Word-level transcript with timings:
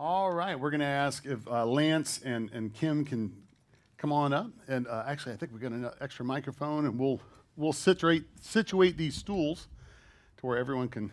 All 0.00 0.30
right, 0.30 0.54
we're 0.58 0.70
going 0.70 0.78
to 0.78 0.86
ask 0.86 1.26
if 1.26 1.44
uh, 1.48 1.66
Lance 1.66 2.20
and, 2.24 2.52
and 2.52 2.72
Kim 2.72 3.04
can 3.04 3.32
come 3.96 4.12
on 4.12 4.32
up. 4.32 4.48
And 4.68 4.86
uh, 4.86 5.02
actually, 5.08 5.32
I 5.32 5.36
think 5.38 5.50
we've 5.50 5.60
got 5.60 5.72
an 5.72 5.90
extra 6.00 6.24
microphone, 6.24 6.86
and 6.86 6.96
we'll 6.96 7.20
we'll 7.56 7.72
situate 7.72 8.22
situate 8.40 8.96
these 8.96 9.16
stools 9.16 9.66
to 10.36 10.46
where 10.46 10.56
everyone 10.56 10.86
can 10.86 11.10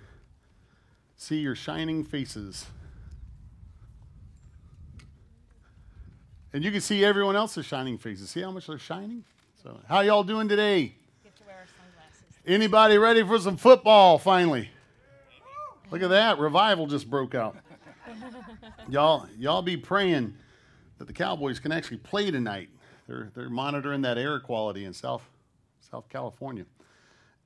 see 1.17 1.37
your 1.37 1.55
shining 1.55 2.03
faces. 2.03 2.67
And 6.53 6.63
you 6.63 6.71
can 6.71 6.81
see 6.81 7.03
everyone 7.03 7.35
else's 7.35 7.65
shining 7.65 7.97
faces. 7.97 8.29
See 8.29 8.41
how 8.41 8.51
much 8.51 8.67
they're 8.67 8.77
shining? 8.77 9.23
So, 9.63 9.79
how 9.89 10.01
y'all 10.01 10.23
doing 10.23 10.47
today? 10.47 10.93
Get 11.23 11.35
to 11.37 11.43
wear 11.47 11.55
our 11.55 11.65
sunglasses. 11.65 12.23
Anybody 12.45 12.99
ready 12.99 13.23
for 13.23 13.39
some 13.39 13.57
football 13.57 14.19
finally? 14.19 14.69
Look 15.89 16.03
at 16.03 16.09
that. 16.09 16.37
Revival 16.37 16.85
just 16.85 17.09
broke 17.09 17.33
out. 17.33 17.57
Y'all, 18.89 19.27
y'all 19.37 19.61
be 19.61 19.77
praying 19.77 20.35
that 20.97 21.07
the 21.07 21.13
Cowboys 21.13 21.59
can 21.59 21.71
actually 21.71 21.97
play 21.97 22.31
tonight. 22.31 22.69
They're, 23.07 23.31
they're 23.35 23.49
monitoring 23.49 24.01
that 24.01 24.17
air 24.17 24.39
quality 24.39 24.85
in 24.85 24.93
South, 24.93 25.27
South 25.79 26.09
California. 26.09 26.65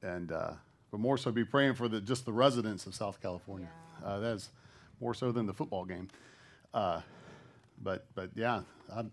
And, 0.02 0.32
uh, 0.32 0.52
but 0.92 1.00
more 1.00 1.18
so 1.18 1.32
be 1.32 1.44
praying 1.44 1.76
for 1.76 1.88
the, 1.88 2.00
just 2.00 2.26
the 2.26 2.32
residents 2.32 2.86
of 2.86 2.96
South 2.96 3.22
California. 3.22 3.68
Uh, 4.04 4.20
that's 4.20 4.50
more 5.02 5.14
so 5.14 5.32
than 5.32 5.46
the 5.46 5.54
football 5.54 5.86
game. 5.86 6.08
Uh, 6.74 7.02
but, 7.82 8.06
but 8.16 8.30
yeah, 8.36 8.62
I, 8.94 9.04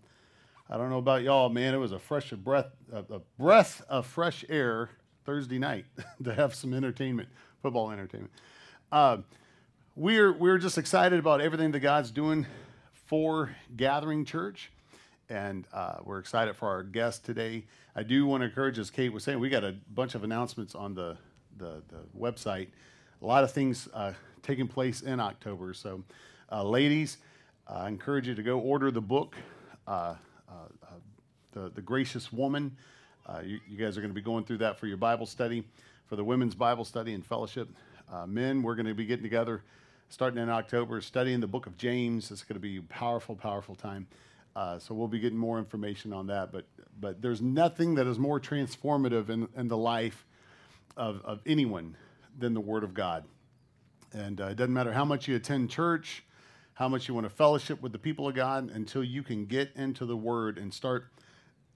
I 0.69 0.77
don't 0.77 0.89
know 0.89 0.97
about 0.97 1.23
y'all, 1.23 1.49
man. 1.49 1.73
It 1.73 1.77
was 1.77 1.91
a 1.91 1.99
fresh 1.99 2.31
breath, 2.31 2.67
a, 2.91 2.99
a 3.15 3.19
breath 3.37 3.81
of 3.89 4.05
fresh 4.05 4.45
air 4.49 4.89
Thursday 5.25 5.59
night 5.59 5.85
to 6.23 6.33
have 6.33 6.55
some 6.55 6.73
entertainment, 6.73 7.29
football 7.61 7.91
entertainment. 7.91 8.31
Uh, 9.97 9.99
we're 9.99 10.33
we're 10.33 10.57
just 10.57 10.77
excited 10.77 11.19
about 11.19 11.41
everything 11.41 11.71
that 11.71 11.79
God's 11.79 12.11
doing 12.11 12.45
for 13.05 13.55
Gathering 13.75 14.25
Church, 14.25 14.71
and 15.29 15.65
uh, 15.73 15.95
we're 16.03 16.19
excited 16.19 16.55
for 16.55 16.67
our 16.67 16.83
guest 16.83 17.25
today. 17.25 17.65
I 17.95 18.03
do 18.03 18.25
want 18.25 18.41
to 18.41 18.45
encourage, 18.45 18.79
as 18.79 18.89
Kate 18.89 19.11
was 19.11 19.23
saying, 19.23 19.39
we 19.39 19.49
got 19.49 19.63
a 19.63 19.75
bunch 19.93 20.15
of 20.15 20.23
announcements 20.23 20.75
on 20.75 20.93
the 20.93 21.17
the, 21.57 21.81
the 21.89 21.99
website. 22.17 22.67
A 23.21 23.25
lot 23.25 23.43
of 23.43 23.51
things 23.51 23.87
uh, 23.93 24.13
taking 24.43 24.67
place 24.67 25.01
in 25.01 25.19
October. 25.19 25.73
So, 25.73 26.03
uh, 26.51 26.63
ladies, 26.63 27.17
I 27.67 27.87
encourage 27.87 28.27
you 28.27 28.35
to 28.35 28.43
go 28.43 28.59
order 28.59 28.91
the 28.91 29.01
book, 29.01 29.35
uh, 29.87 30.15
uh, 30.47 30.53
the 31.53 31.69
the 31.69 31.81
Gracious 31.81 32.31
Woman. 32.31 32.75
You, 33.43 33.59
you 33.67 33.77
guys 33.77 33.97
are 33.97 34.01
going 34.01 34.11
to 34.11 34.15
be 34.15 34.21
going 34.21 34.45
through 34.45 34.59
that 34.59 34.79
for 34.79 34.87
your 34.87 34.97
Bible 34.97 35.25
study, 35.25 35.65
for 36.05 36.15
the 36.15 36.23
women's 36.23 36.55
Bible 36.55 36.85
study 36.85 37.13
and 37.13 37.25
fellowship. 37.25 37.67
Uh, 38.09 38.25
men, 38.25 38.63
we're 38.63 38.75
going 38.75 38.85
to 38.85 38.93
be 38.93 39.05
getting 39.05 39.23
together 39.23 39.63
starting 40.09 40.41
in 40.41 40.49
October, 40.49 41.01
studying 41.01 41.39
the 41.39 41.47
book 41.47 41.67
of 41.67 41.77
James. 41.77 42.31
It's 42.31 42.43
going 42.43 42.55
to 42.55 42.59
be 42.59 42.77
a 42.77 42.81
powerful, 42.83 43.35
powerful 43.35 43.75
time. 43.75 44.07
Uh, 44.55 44.79
so 44.79 44.95
we'll 44.95 45.07
be 45.07 45.19
getting 45.19 45.37
more 45.37 45.59
information 45.59 46.13
on 46.13 46.27
that. 46.27 46.51
But, 46.51 46.65
but 46.99 47.21
there's 47.21 47.41
nothing 47.41 47.95
that 47.95 48.07
is 48.07 48.17
more 48.17 48.39
transformative 48.39 49.29
in, 49.29 49.47
in 49.55 49.67
the 49.67 49.77
life 49.77 50.25
of, 50.95 51.21
of 51.23 51.41
anyone 51.45 51.95
than 52.37 52.53
the 52.53 52.61
Word 52.61 52.83
of 52.83 52.93
God. 52.93 53.25
And 54.13 54.41
uh, 54.41 54.45
it 54.45 54.55
doesn't 54.55 54.73
matter 54.73 54.93
how 54.93 55.05
much 55.05 55.27
you 55.27 55.35
attend 55.35 55.69
church, 55.69 56.23
how 56.73 56.87
much 56.87 57.07
you 57.07 57.13
want 57.13 57.25
to 57.25 57.29
fellowship 57.29 57.81
with 57.81 57.91
the 57.91 57.99
people 57.99 58.27
of 58.27 58.35
God, 58.35 58.71
until 58.71 59.03
you 59.03 59.21
can 59.21 59.45
get 59.45 59.71
into 59.75 60.05
the 60.05 60.17
Word 60.17 60.57
and 60.57 60.73
start 60.73 61.07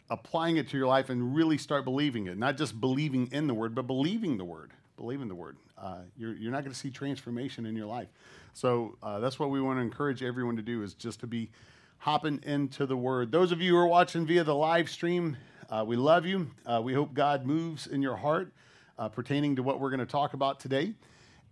applying 0.09 0.57
it 0.57 0.69
to 0.69 0.77
your 0.77 0.87
life 0.87 1.09
and 1.09 1.35
really 1.35 1.57
start 1.57 1.85
believing 1.85 2.27
it. 2.27 2.37
Not 2.37 2.57
just 2.57 2.79
believing 2.81 3.29
in 3.31 3.47
the 3.47 3.53
Word, 3.53 3.75
but 3.75 3.83
believing 3.83 4.37
the 4.37 4.45
Word. 4.45 4.71
Believing 5.01 5.29
the 5.29 5.35
Word. 5.35 5.57
Uh, 5.79 6.01
you're, 6.15 6.35
you're 6.35 6.51
not 6.51 6.59
going 6.63 6.71
to 6.71 6.77
see 6.77 6.91
transformation 6.91 7.65
in 7.65 7.75
your 7.75 7.87
life. 7.87 8.07
So 8.53 8.97
uh, 9.01 9.19
that's 9.19 9.39
what 9.39 9.49
we 9.49 9.59
want 9.59 9.79
to 9.79 9.81
encourage 9.81 10.21
everyone 10.21 10.57
to 10.57 10.61
do 10.61 10.83
is 10.83 10.93
just 10.93 11.21
to 11.21 11.27
be 11.27 11.49
hopping 11.97 12.39
into 12.43 12.85
the 12.85 12.95
Word. 12.95 13.31
Those 13.31 13.51
of 13.51 13.61
you 13.61 13.71
who 13.71 13.77
are 13.79 13.87
watching 13.87 14.27
via 14.27 14.43
the 14.43 14.53
live 14.53 14.91
stream, 14.91 15.37
uh, 15.71 15.83
we 15.87 15.95
love 15.95 16.27
you. 16.27 16.51
Uh, 16.67 16.81
we 16.83 16.93
hope 16.93 17.15
God 17.15 17.47
moves 17.47 17.87
in 17.87 18.03
your 18.03 18.15
heart 18.15 18.53
uh, 18.99 19.09
pertaining 19.09 19.55
to 19.55 19.63
what 19.63 19.79
we're 19.79 19.89
going 19.89 20.01
to 20.01 20.05
talk 20.05 20.35
about 20.35 20.59
today, 20.59 20.93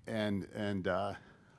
and 0.06 0.48
and 0.54 0.88
uh, 0.88 1.14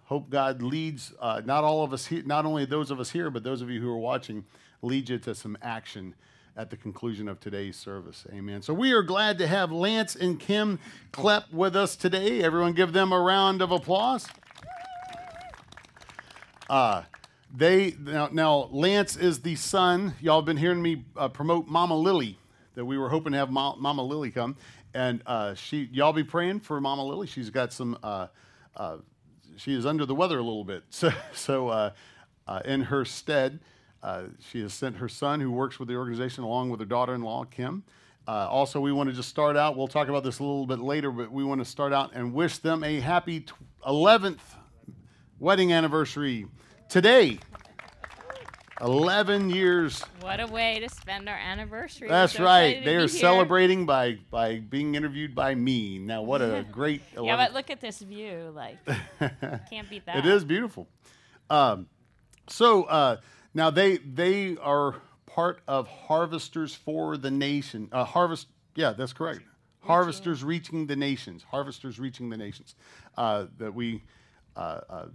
hope 0.04 0.30
God 0.30 0.62
leads 0.62 1.12
not 1.20 1.64
all 1.64 1.82
of 1.82 1.92
us 1.92 2.06
here, 2.06 2.22
not 2.24 2.46
only 2.46 2.66
those 2.66 2.92
of 2.92 3.00
us 3.00 3.10
here, 3.10 3.30
but 3.30 3.42
those 3.42 3.62
of 3.62 3.68
you 3.68 3.80
who 3.80 3.90
are 3.90 3.98
watching, 3.98 4.44
lead 4.80 5.08
you 5.08 5.18
to 5.18 5.34
some 5.34 5.58
action 5.60 6.14
at 6.60 6.68
the 6.68 6.76
conclusion 6.76 7.26
of 7.26 7.40
today's 7.40 7.74
service. 7.74 8.26
Amen. 8.34 8.60
So 8.60 8.74
we 8.74 8.92
are 8.92 9.02
glad 9.02 9.38
to 9.38 9.46
have 9.46 9.72
Lance 9.72 10.14
and 10.14 10.38
Kim 10.38 10.78
Klepp 11.10 11.50
with 11.50 11.74
us 11.74 11.96
today. 11.96 12.42
Everyone 12.42 12.74
give 12.74 12.92
them 12.92 13.12
a 13.12 13.18
round 13.18 13.62
of 13.62 13.72
applause. 13.72 14.28
Uh, 16.68 17.04
they 17.56 17.94
now, 17.98 18.28
now 18.30 18.68
Lance 18.72 19.16
is 19.16 19.40
the 19.40 19.54
son. 19.56 20.12
Y'all 20.20 20.40
have 20.40 20.44
been 20.44 20.58
hearing 20.58 20.82
me 20.82 21.06
uh, 21.16 21.28
promote 21.28 21.66
Mama 21.66 21.96
Lily. 21.96 22.38
That 22.74 22.84
we 22.84 22.98
were 22.98 23.08
hoping 23.08 23.32
to 23.32 23.38
have 23.38 23.50
Ma- 23.50 23.76
Mama 23.76 24.02
Lily 24.02 24.30
come, 24.30 24.54
and 24.92 25.22
uh, 25.24 25.54
she 25.54 25.88
y'all 25.90 26.12
be 26.12 26.24
praying 26.24 26.60
for 26.60 26.78
Mama 26.78 27.06
Lily. 27.06 27.26
She's 27.26 27.48
got 27.48 27.72
some. 27.72 27.96
Uh, 28.02 28.26
uh, 28.76 28.98
she 29.56 29.74
is 29.74 29.86
under 29.86 30.04
the 30.04 30.14
weather 30.14 30.36
a 30.36 30.42
little 30.42 30.64
bit, 30.64 30.84
so 30.90 31.10
so 31.32 31.68
uh, 31.68 31.90
in 32.66 32.82
her 32.82 33.06
stead. 33.06 33.60
Uh, 34.02 34.24
she 34.50 34.62
has 34.62 34.72
sent 34.72 34.96
her 34.96 35.08
son, 35.08 35.40
who 35.40 35.50
works 35.50 35.78
with 35.78 35.88
the 35.88 35.96
organization, 35.96 36.44
along 36.44 36.70
with 36.70 36.80
her 36.80 36.86
daughter 36.86 37.14
in 37.14 37.22
law, 37.22 37.44
Kim. 37.44 37.82
Uh, 38.26 38.48
also, 38.48 38.80
we 38.80 38.92
want 38.92 39.10
to 39.10 39.14
just 39.14 39.28
start 39.28 39.56
out, 39.56 39.76
we'll 39.76 39.88
talk 39.88 40.08
about 40.08 40.22
this 40.22 40.38
a 40.38 40.42
little 40.42 40.66
bit 40.66 40.78
later, 40.78 41.10
but 41.10 41.30
we 41.32 41.42
want 41.44 41.60
to 41.60 41.64
start 41.64 41.92
out 41.92 42.12
and 42.14 42.32
wish 42.32 42.58
them 42.58 42.84
a 42.84 43.00
happy 43.00 43.44
11th 43.86 44.38
wedding 45.38 45.72
anniversary 45.72 46.46
today. 46.88 47.38
11 48.80 49.50
years. 49.50 50.02
What 50.20 50.40
a 50.40 50.46
way 50.46 50.80
to 50.80 50.88
spend 50.88 51.28
our 51.28 51.36
anniversary. 51.36 52.08
That's 52.08 52.34
so 52.34 52.44
right. 52.44 52.82
They 52.82 52.96
are 52.96 53.08
celebrating 53.08 53.84
by, 53.84 54.18
by 54.30 54.60
being 54.60 54.94
interviewed 54.94 55.34
by 55.34 55.54
me. 55.54 55.98
Now, 55.98 56.22
what 56.22 56.40
a 56.40 56.64
great. 56.72 57.02
yeah, 57.20 57.36
but 57.36 57.52
look 57.52 57.70
at 57.70 57.80
this 57.80 57.98
view. 57.98 58.52
Like, 58.54 58.78
can't 59.70 59.88
beat 59.90 60.06
that. 60.06 60.16
It 60.16 60.26
is 60.26 60.44
beautiful. 60.44 60.88
Um, 61.50 61.88
so, 62.48 62.84
uh, 62.84 63.16
now 63.54 63.70
they 63.70 63.98
they 63.98 64.56
are 64.56 64.96
part 65.26 65.60
of 65.68 65.88
Harvesters 65.88 66.74
for 66.74 67.16
the 67.16 67.30
Nation. 67.30 67.88
Uh, 67.92 68.04
harvest, 68.04 68.48
yeah, 68.74 68.92
that's 68.92 69.12
correct. 69.12 69.40
Harvesters 69.80 70.44
reaching 70.44 70.86
the 70.86 70.96
nations. 70.96 71.44
Harvesters 71.50 71.98
reaching 71.98 72.28
the 72.28 72.36
nations. 72.36 72.74
Uh, 73.16 73.46
that 73.58 73.74
we 73.74 74.02
uh, 74.56 74.80
uh 74.88 75.06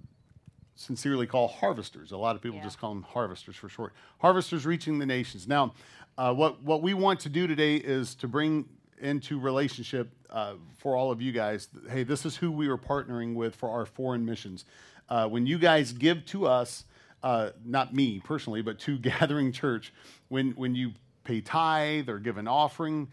sincerely 0.75 1.27
call 1.27 1.47
harvesters. 1.47 2.11
A 2.11 2.17
lot 2.17 2.35
of 2.35 2.41
people 2.41 2.57
yeah. 2.57 2.63
just 2.63 2.79
call 2.79 2.93
them 2.93 3.03
harvesters 3.03 3.55
for 3.55 3.69
short. 3.69 3.93
Harvesters 4.19 4.65
reaching 4.65 4.99
the 4.99 5.05
nations. 5.05 5.47
Now, 5.47 5.73
uh, 6.17 6.33
what 6.33 6.61
what 6.63 6.81
we 6.81 6.93
want 6.93 7.19
to 7.21 7.29
do 7.29 7.47
today 7.47 7.75
is 7.75 8.15
to 8.15 8.27
bring 8.27 8.65
into 8.99 9.39
relationship 9.39 10.09
uh, 10.29 10.53
for 10.77 10.95
all 10.95 11.11
of 11.11 11.21
you 11.21 11.31
guys. 11.31 11.67
Hey, 11.89 12.03
this 12.03 12.25
is 12.25 12.37
who 12.37 12.51
we 12.51 12.67
are 12.67 12.77
partnering 12.77 13.35
with 13.35 13.55
for 13.55 13.69
our 13.69 13.85
foreign 13.85 14.25
missions. 14.25 14.65
when 15.09 15.45
you 15.45 15.59
guys 15.59 15.91
give 15.93 16.25
to 16.27 16.47
us 16.47 16.85
uh, 17.23 17.51
not 17.63 17.93
me 17.93 18.21
personally, 18.23 18.61
but 18.61 18.79
to 18.79 18.97
Gathering 18.99 19.51
Church, 19.51 19.93
when, 20.29 20.51
when 20.51 20.75
you 20.75 20.93
pay 21.23 21.41
tithe 21.41 22.09
or 22.09 22.19
give 22.19 22.37
an 22.37 22.47
offering, 22.47 23.07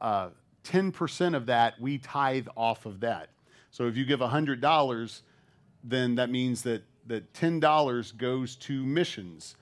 uh, 0.00 0.30
10% 0.64 1.36
of 1.36 1.46
that, 1.46 1.80
we 1.80 1.98
tithe 1.98 2.46
off 2.56 2.86
of 2.86 3.00
that. 3.00 3.28
So 3.70 3.86
if 3.86 3.96
you 3.96 4.04
give 4.04 4.20
$100, 4.20 5.22
then 5.84 6.14
that 6.16 6.30
means 6.30 6.62
that, 6.62 6.82
that 7.06 7.32
$10 7.32 8.16
goes 8.16 8.56
to 8.56 8.84
missions. 8.84 9.56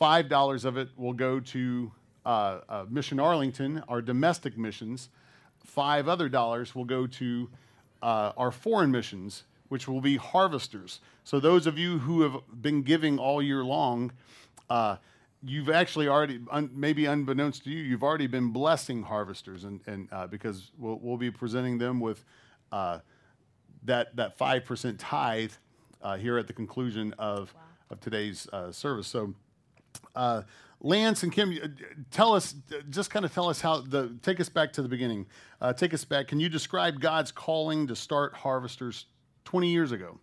$5 0.00 0.64
of 0.64 0.76
it 0.76 0.88
will 0.96 1.12
go 1.12 1.40
to 1.40 1.92
uh, 2.26 2.60
uh, 2.68 2.84
Mission 2.90 3.20
Arlington, 3.20 3.82
our 3.88 4.02
domestic 4.02 4.58
missions. 4.58 5.08
Five 5.64 6.08
other 6.08 6.28
dollars 6.28 6.74
will 6.74 6.84
go 6.84 7.06
to 7.06 7.48
uh, 8.02 8.32
our 8.36 8.50
foreign 8.50 8.90
missions 8.90 9.44
which 9.68 9.88
will 9.88 10.00
be 10.00 10.16
harvesters. 10.16 11.00
So, 11.24 11.40
those 11.40 11.66
of 11.66 11.78
you 11.78 11.98
who 11.98 12.22
have 12.22 12.36
been 12.60 12.82
giving 12.82 13.18
all 13.18 13.42
year 13.42 13.64
long, 13.64 14.12
uh, 14.70 14.96
you've 15.42 15.70
actually 15.70 16.08
already, 16.08 16.40
un, 16.50 16.70
maybe 16.74 17.06
unbeknownst 17.06 17.64
to 17.64 17.70
you, 17.70 17.82
you've 17.82 18.02
already 18.02 18.26
been 18.26 18.50
blessing 18.50 19.02
harvesters, 19.02 19.64
and, 19.64 19.80
and 19.86 20.08
uh, 20.12 20.26
because 20.26 20.70
we'll, 20.78 20.98
we'll, 21.02 21.16
be 21.16 21.30
presenting 21.30 21.78
them 21.78 22.00
with 22.00 22.24
uh, 22.72 22.98
that 23.84 24.14
that 24.16 24.36
five 24.38 24.64
percent 24.64 24.98
tithe 24.98 25.52
uh, 26.02 26.16
here 26.16 26.38
at 26.38 26.46
the 26.46 26.52
conclusion 26.52 27.14
of 27.18 27.52
wow. 27.54 27.60
of 27.90 28.00
today's 28.00 28.48
uh, 28.52 28.72
service. 28.72 29.06
So. 29.06 29.34
Uh, 30.14 30.42
Lance 30.82 31.22
and 31.22 31.32
Kim, 31.32 31.58
tell 32.10 32.34
us, 32.34 32.54
just 32.90 33.10
kind 33.10 33.24
of 33.24 33.32
tell 33.32 33.48
us 33.48 33.62
how 33.62 33.80
the, 33.80 34.14
take 34.22 34.40
us 34.40 34.50
back 34.50 34.74
to 34.74 34.82
the 34.82 34.88
beginning. 34.88 35.24
take 35.78 35.94
us 35.94 36.04
back. 36.04 36.28
Can 36.28 36.38
you 36.38 36.50
describe 36.50 37.00
God's 37.00 37.32
calling 37.32 37.86
to 37.86 37.96
start 37.96 38.34
Harvesters 38.34 39.06
20 39.46 39.68
years 39.68 39.92
ago. 39.92 40.18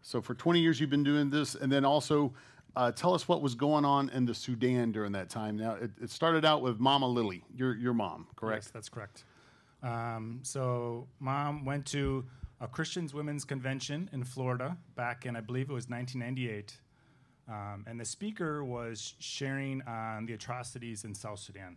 So 0.00 0.20
for 0.20 0.34
20 0.34 0.58
years 0.58 0.80
you've 0.80 0.90
been 0.90 1.04
doing 1.04 1.30
this, 1.30 1.54
and 1.54 1.70
then 1.70 1.84
also 1.84 2.32
uh, 2.74 2.90
tell 2.90 3.14
us 3.14 3.28
what 3.28 3.40
was 3.40 3.54
going 3.54 3.84
on 3.84 4.08
in 4.10 4.24
the 4.24 4.34
Sudan 4.34 4.90
during 4.90 5.12
that 5.12 5.28
time. 5.28 5.56
Now 5.56 5.74
it, 5.74 5.90
it, 6.00 6.10
started 6.10 6.44
out 6.44 6.62
with 6.62 6.80
Mama 6.80 7.06
Lily, 7.06 7.44
your 7.54 7.76
your 7.76 7.92
mom, 7.92 8.26
correct? 8.34 8.64
Yes, 8.64 8.70
that's 8.72 8.88
correct. 8.88 9.24
Um, 9.82 10.40
so 10.42 11.06
mom 11.20 11.64
went 11.64 11.86
to 11.86 12.24
a 12.60 12.66
Christians 12.66 13.12
Women's 13.14 13.44
Convention 13.44 14.08
in 14.12 14.24
Florida 14.24 14.76
back 14.96 15.26
in 15.26 15.36
I 15.36 15.40
believe 15.40 15.70
it 15.70 15.74
was 15.74 15.88
1998. 15.88 16.78
Um, 17.48 17.84
and 17.86 18.00
the 18.00 18.04
speaker 18.04 18.64
was 18.64 19.14
sharing 19.18 19.82
on 19.82 20.26
the 20.26 20.32
atrocities 20.32 21.04
in 21.04 21.14
South 21.14 21.40
Sudan. 21.40 21.76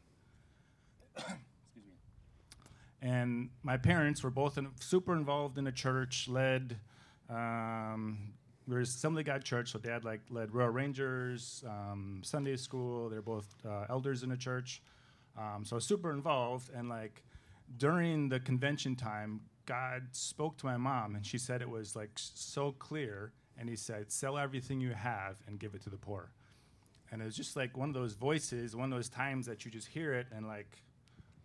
And 3.05 3.49
my 3.61 3.77
parents 3.77 4.23
were 4.23 4.31
both 4.31 4.57
in, 4.57 4.67
super 4.79 5.13
involved 5.15 5.59
in 5.59 5.63
the 5.65 5.71
church, 5.71 6.27
led. 6.27 6.79
Um, 7.29 8.33
there's 8.67 8.89
Assembly 8.89 9.21
God 9.23 9.43
Church, 9.43 9.71
so 9.73 9.77
Dad 9.77 10.03
like 10.03 10.21
led 10.31 10.51
Royal 10.55 10.71
Rangers, 10.71 11.63
um, 11.67 12.21
Sunday 12.23 12.55
school. 12.55 13.09
They're 13.09 13.21
both 13.21 13.45
uh, 13.63 13.85
elders 13.91 14.23
in 14.23 14.29
the 14.29 14.37
church, 14.37 14.81
um, 15.37 15.63
so 15.63 15.77
super 15.77 16.11
involved. 16.11 16.71
And 16.73 16.89
like 16.89 17.21
during 17.77 18.27
the 18.27 18.39
convention 18.39 18.95
time, 18.95 19.41
God 19.67 20.07
spoke 20.11 20.57
to 20.57 20.65
my 20.65 20.77
mom, 20.77 21.13
and 21.13 21.23
she 21.23 21.37
said 21.37 21.61
it 21.61 21.69
was 21.69 21.95
like 21.95 22.09
so 22.15 22.71
clear. 22.71 23.33
And 23.59 23.69
He 23.69 23.75
said, 23.75 24.11
"Sell 24.11 24.35
everything 24.35 24.81
you 24.81 24.93
have 24.93 25.37
and 25.47 25.59
give 25.59 25.75
it 25.75 25.83
to 25.83 25.91
the 25.91 25.97
poor." 25.97 26.31
And 27.11 27.21
it 27.21 27.25
was 27.25 27.35
just 27.35 27.55
like 27.55 27.77
one 27.77 27.89
of 27.89 27.93
those 27.93 28.15
voices, 28.15 28.75
one 28.75 28.91
of 28.91 28.97
those 28.97 29.09
times 29.09 29.45
that 29.45 29.63
you 29.63 29.69
just 29.69 29.89
hear 29.89 30.11
it, 30.13 30.25
and 30.35 30.47
like, 30.47 30.81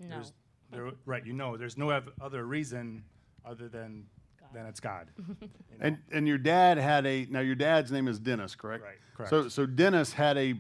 No. 0.00 0.08
there's, 0.08 0.32
there, 0.70 0.90
right? 1.04 1.24
You 1.24 1.32
know, 1.32 1.56
there's 1.56 1.76
no 1.76 1.90
ev- 1.90 2.10
other 2.20 2.44
reason 2.44 3.04
other 3.44 3.68
than 3.68 4.06
than 4.52 4.66
it's 4.66 4.80
God. 4.80 5.08
you 5.18 5.36
know? 5.40 5.48
And 5.80 5.98
and 6.12 6.28
your 6.28 6.38
dad 6.38 6.78
had 6.78 7.06
a 7.06 7.26
now 7.30 7.40
your 7.40 7.54
dad's 7.54 7.92
name 7.92 8.08
is 8.08 8.18
Dennis, 8.18 8.54
correct? 8.54 8.84
Right, 8.84 8.96
correct. 9.16 9.30
So 9.30 9.48
so 9.48 9.66
Dennis 9.66 10.12
had 10.12 10.36
a 10.36 10.54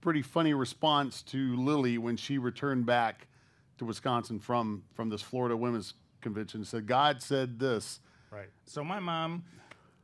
pretty 0.00 0.22
funny 0.22 0.52
response 0.54 1.22
to 1.22 1.56
Lily 1.56 1.98
when 1.98 2.16
she 2.16 2.38
returned 2.38 2.86
back 2.86 3.26
to 3.78 3.84
Wisconsin 3.84 4.38
from 4.38 4.84
from 4.94 5.08
this 5.08 5.22
Florida 5.22 5.56
Women's 5.56 5.94
Convention. 6.20 6.64
Said 6.64 6.86
God 6.86 7.22
said 7.22 7.58
this. 7.58 8.00
Right. 8.30 8.48
So 8.64 8.82
my 8.82 8.98
mom, 8.98 9.44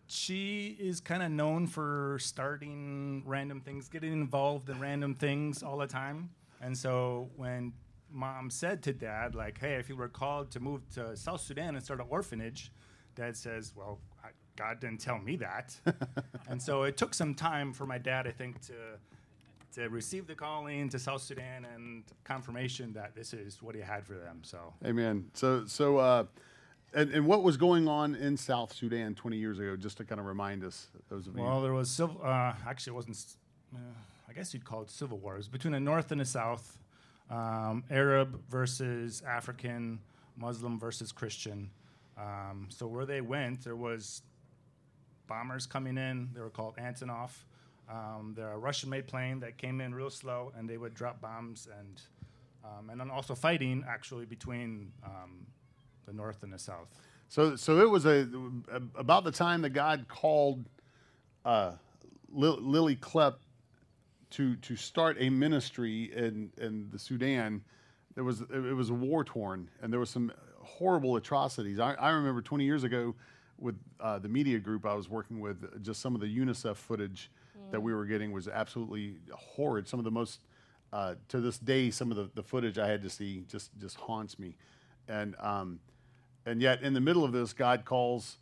she 0.06 0.76
is 0.78 1.00
kind 1.00 1.22
of 1.22 1.30
known 1.30 1.66
for 1.66 2.18
starting 2.20 3.22
random 3.26 3.60
things, 3.60 3.88
getting 3.88 4.12
involved 4.12 4.68
in 4.70 4.78
random 4.80 5.14
things 5.14 5.62
all 5.62 5.76
the 5.76 5.86
time. 5.86 6.30
And 6.60 6.76
so 6.76 7.28
when 7.36 7.72
mom 8.12 8.50
said 8.50 8.82
to 8.84 8.92
dad, 8.92 9.34
like, 9.34 9.58
"Hey, 9.58 9.74
if 9.74 9.88
you 9.88 9.96
were 9.96 10.08
called 10.08 10.50
to 10.52 10.60
move 10.60 10.88
to 10.94 11.16
South 11.16 11.40
Sudan 11.40 11.74
and 11.74 11.84
start 11.84 12.00
an 12.00 12.06
orphanage," 12.08 12.72
dad 13.14 13.36
says, 13.36 13.72
"Well, 13.74 14.00
I, 14.24 14.28
God 14.56 14.80
didn't 14.80 15.00
tell 15.00 15.18
me 15.18 15.36
that." 15.36 15.76
and 16.48 16.60
so 16.60 16.82
it 16.84 16.96
took 16.96 17.14
some 17.14 17.34
time 17.34 17.72
for 17.72 17.86
my 17.86 17.98
dad, 17.98 18.26
I 18.26 18.32
think, 18.32 18.60
to 18.62 18.98
to 19.72 19.88
receive 19.88 20.26
the 20.26 20.34
calling 20.34 20.88
to 20.88 20.98
South 20.98 21.22
Sudan 21.22 21.64
and 21.64 22.02
confirmation 22.24 22.92
that 22.94 23.14
this 23.14 23.32
is 23.32 23.62
what 23.62 23.74
he 23.74 23.80
had 23.80 24.04
for 24.04 24.14
them. 24.14 24.40
So 24.42 24.74
Amen. 24.84 25.30
So 25.34 25.64
so 25.66 25.98
uh, 25.98 26.24
and 26.92 27.10
and 27.10 27.26
what 27.26 27.42
was 27.42 27.56
going 27.56 27.88
on 27.88 28.14
in 28.14 28.36
South 28.36 28.72
Sudan 28.72 29.14
20 29.14 29.36
years 29.36 29.58
ago? 29.58 29.76
Just 29.76 29.98
to 29.98 30.04
kind 30.04 30.20
of 30.20 30.26
remind 30.26 30.64
us, 30.64 30.88
those 31.08 31.26
of 31.26 31.36
you. 31.36 31.42
Well, 31.42 31.62
there 31.62 31.72
was 31.72 31.90
civil. 31.90 32.20
Uh, 32.22 32.54
actually, 32.66 32.92
it 32.92 32.96
wasn't. 32.96 33.24
Uh, 33.74 33.78
I 34.28 34.32
guess 34.32 34.54
you'd 34.54 34.64
call 34.64 34.82
it 34.82 34.90
civil 34.90 35.18
wars 35.18 35.48
between 35.48 35.72
the 35.72 35.80
North 35.80 36.12
and 36.12 36.20
the 36.20 36.24
South, 36.24 36.78
um, 37.30 37.84
Arab 37.90 38.40
versus 38.50 39.22
African, 39.26 40.00
Muslim 40.36 40.78
versus 40.78 41.12
Christian. 41.12 41.70
Um, 42.18 42.66
so 42.68 42.86
where 42.86 43.06
they 43.06 43.20
went, 43.20 43.64
there 43.64 43.76
was 43.76 44.22
bombers 45.26 45.66
coming 45.66 45.96
in. 45.96 46.28
They 46.34 46.40
were 46.40 46.50
called 46.50 46.76
Antonov. 46.76 47.30
Um, 47.88 48.34
they're 48.36 48.52
a 48.52 48.58
Russian-made 48.58 49.06
plane 49.06 49.40
that 49.40 49.56
came 49.56 49.80
in 49.80 49.94
real 49.94 50.10
slow, 50.10 50.52
and 50.56 50.68
they 50.68 50.76
would 50.76 50.94
drop 50.94 51.20
bombs 51.20 51.68
and 51.78 52.00
um, 52.62 52.90
and 52.90 53.00
then 53.00 53.10
also 53.10 53.34
fighting 53.34 53.84
actually 53.88 54.26
between 54.26 54.92
um, 55.02 55.46
the 56.06 56.12
North 56.12 56.42
and 56.42 56.52
the 56.52 56.58
South. 56.58 56.88
So, 57.28 57.56
so 57.56 57.78
it 57.80 57.88
was 57.88 58.06
a 58.06 58.28
about 58.96 59.24
the 59.24 59.30
time 59.32 59.62
that 59.62 59.70
God 59.70 60.06
called 60.08 60.64
uh, 61.44 61.72
Lily 62.32 62.96
Klepp 62.96 63.36
to 64.30 64.56
to 64.56 64.76
start 64.76 65.16
a 65.20 65.30
ministry 65.30 66.10
in 66.14 66.52
in 66.58 66.88
the 66.90 66.98
Sudan. 66.98 67.62
There 68.14 68.24
was 68.24 68.40
it 68.40 68.76
was 68.76 68.90
war 68.90 69.24
torn, 69.24 69.70
and 69.82 69.92
there 69.92 70.00
was 70.00 70.10
some 70.10 70.32
horrible 70.62 71.16
atrocities. 71.16 71.78
I, 71.78 71.94
I 71.94 72.10
remember 72.10 72.42
20 72.42 72.64
years 72.64 72.84
ago 72.84 73.14
with 73.58 73.76
uh, 74.00 74.18
the 74.18 74.28
media 74.28 74.58
group 74.58 74.86
I 74.86 74.94
was 74.94 75.08
working 75.08 75.40
with, 75.40 75.82
just 75.82 76.00
some 76.00 76.14
of 76.14 76.20
the 76.20 76.26
UNICEF 76.26 76.76
footage 76.76 77.30
that 77.70 77.80
we 77.80 77.94
were 77.94 78.04
getting 78.04 78.32
was 78.32 78.48
absolutely 78.48 79.18
horrid. 79.32 79.86
Some 79.86 80.00
of 80.00 80.04
the 80.04 80.10
most 80.10 80.40
uh, 80.92 81.14
to 81.28 81.40
this 81.40 81.58
day, 81.58 81.90
some 81.90 82.10
of 82.10 82.16
the, 82.16 82.30
the 82.34 82.42
footage 82.42 82.78
I 82.78 82.88
had 82.88 83.02
to 83.02 83.10
see 83.10 83.44
just 83.48 83.70
just 83.78 83.96
haunts 83.96 84.38
me, 84.38 84.56
and 85.08 85.36
um, 85.38 85.78
and 86.46 86.60
yet 86.60 86.82
in 86.82 86.94
the 86.94 87.00
middle 87.00 87.24
of 87.24 87.32
this, 87.32 87.52
God 87.52 87.84
calls 87.84 88.38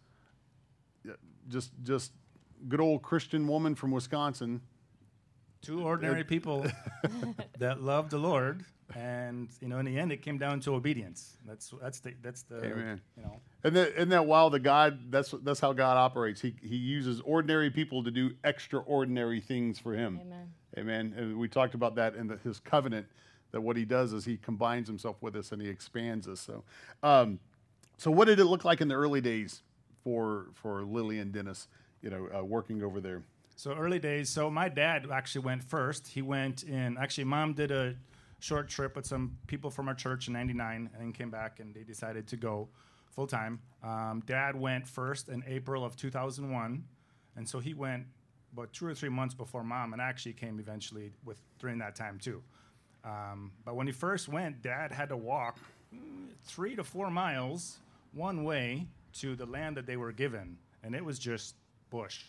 uh, 1.08 1.12
just 1.48 1.72
just 1.82 2.12
good 2.68 2.80
old 2.80 3.02
Christian 3.02 3.46
woman 3.46 3.74
from 3.74 3.90
Wisconsin. 3.90 4.62
Two 5.62 5.82
ordinary 5.82 6.24
people 6.24 6.66
that 7.58 7.82
love 7.82 8.10
the 8.10 8.18
Lord, 8.18 8.64
and 8.94 9.48
you 9.60 9.68
know, 9.68 9.78
in 9.78 9.84
the 9.84 9.98
end, 9.98 10.12
it 10.12 10.22
came 10.22 10.38
down 10.38 10.60
to 10.60 10.74
obedience. 10.74 11.36
That's 11.46 11.72
that's 11.80 12.00
the 12.00 12.14
that's 12.22 12.42
the 12.42 12.64
Amen. 12.64 13.00
you 13.16 13.22
know. 13.22 13.40
And 13.64 13.76
that 13.76 13.94
and 13.96 14.10
that 14.12 14.26
wild? 14.26 14.54
The 14.54 14.60
God 14.60 15.10
that's 15.10 15.34
that's 15.42 15.60
how 15.60 15.72
God 15.72 15.96
operates. 15.96 16.40
He 16.40 16.54
he 16.62 16.76
uses 16.76 17.20
ordinary 17.20 17.70
people 17.70 18.02
to 18.04 18.10
do 18.10 18.32
extraordinary 18.44 19.40
things 19.40 19.78
for 19.78 19.92
Him. 19.94 20.20
Amen. 20.22 20.52
Amen. 20.78 21.14
And 21.16 21.38
we 21.38 21.48
talked 21.48 21.74
about 21.74 21.96
that 21.96 22.14
in 22.14 22.28
the, 22.28 22.36
His 22.38 22.60
covenant. 22.60 23.06
That 23.50 23.60
what 23.60 23.76
He 23.76 23.84
does 23.84 24.12
is 24.12 24.24
He 24.24 24.36
combines 24.36 24.88
Himself 24.88 25.16
with 25.20 25.36
us 25.36 25.52
and 25.52 25.60
He 25.60 25.68
expands 25.68 26.28
us. 26.28 26.40
So, 26.40 26.64
um, 27.02 27.38
so 27.98 28.10
what 28.10 28.26
did 28.26 28.38
it 28.38 28.44
look 28.44 28.64
like 28.64 28.80
in 28.80 28.88
the 28.88 28.94
early 28.94 29.20
days 29.20 29.62
for 30.02 30.46
for 30.54 30.82
Lily 30.82 31.18
and 31.18 31.32
Dennis? 31.32 31.68
You 32.02 32.10
know, 32.10 32.28
uh, 32.34 32.44
working 32.44 32.82
over 32.82 33.00
there. 33.00 33.22
So 33.58 33.72
early 33.72 33.98
days. 33.98 34.30
So 34.30 34.48
my 34.48 34.68
dad 34.68 35.08
actually 35.12 35.44
went 35.44 35.64
first. 35.64 36.06
He 36.06 36.22
went 36.22 36.62
in. 36.62 36.96
Actually, 36.96 37.24
mom 37.24 37.54
did 37.54 37.72
a 37.72 37.96
short 38.38 38.68
trip 38.68 38.94
with 38.94 39.04
some 39.04 39.36
people 39.48 39.68
from 39.68 39.88
our 39.88 39.94
church 39.94 40.28
in 40.28 40.34
'99, 40.34 40.88
and 40.92 41.02
then 41.02 41.12
came 41.12 41.28
back, 41.28 41.58
and 41.58 41.74
they 41.74 41.82
decided 41.82 42.28
to 42.28 42.36
go 42.36 42.68
full 43.10 43.26
time. 43.26 43.58
Um, 43.82 44.22
dad 44.26 44.54
went 44.54 44.86
first 44.86 45.28
in 45.28 45.42
April 45.44 45.84
of 45.84 45.96
2001, 45.96 46.84
and 47.34 47.48
so 47.48 47.58
he 47.58 47.74
went 47.74 48.06
about 48.52 48.72
two 48.72 48.86
or 48.86 48.94
three 48.94 49.08
months 49.08 49.34
before 49.34 49.64
mom, 49.64 49.92
and 49.92 50.00
actually 50.00 50.34
came 50.34 50.60
eventually 50.60 51.10
with 51.24 51.42
during 51.58 51.78
that 51.78 51.96
time 51.96 52.20
too. 52.20 52.40
Um, 53.04 53.50
but 53.64 53.74
when 53.74 53.88
he 53.88 53.92
first 53.92 54.28
went, 54.28 54.62
dad 54.62 54.92
had 54.92 55.08
to 55.08 55.16
walk 55.16 55.58
three 56.44 56.76
to 56.76 56.84
four 56.84 57.10
miles 57.10 57.78
one 58.12 58.44
way 58.44 58.86
to 59.14 59.34
the 59.34 59.46
land 59.46 59.76
that 59.78 59.86
they 59.86 59.96
were 59.96 60.12
given, 60.12 60.58
and 60.84 60.94
it 60.94 61.04
was 61.04 61.18
just 61.18 61.56
bush. 61.90 62.22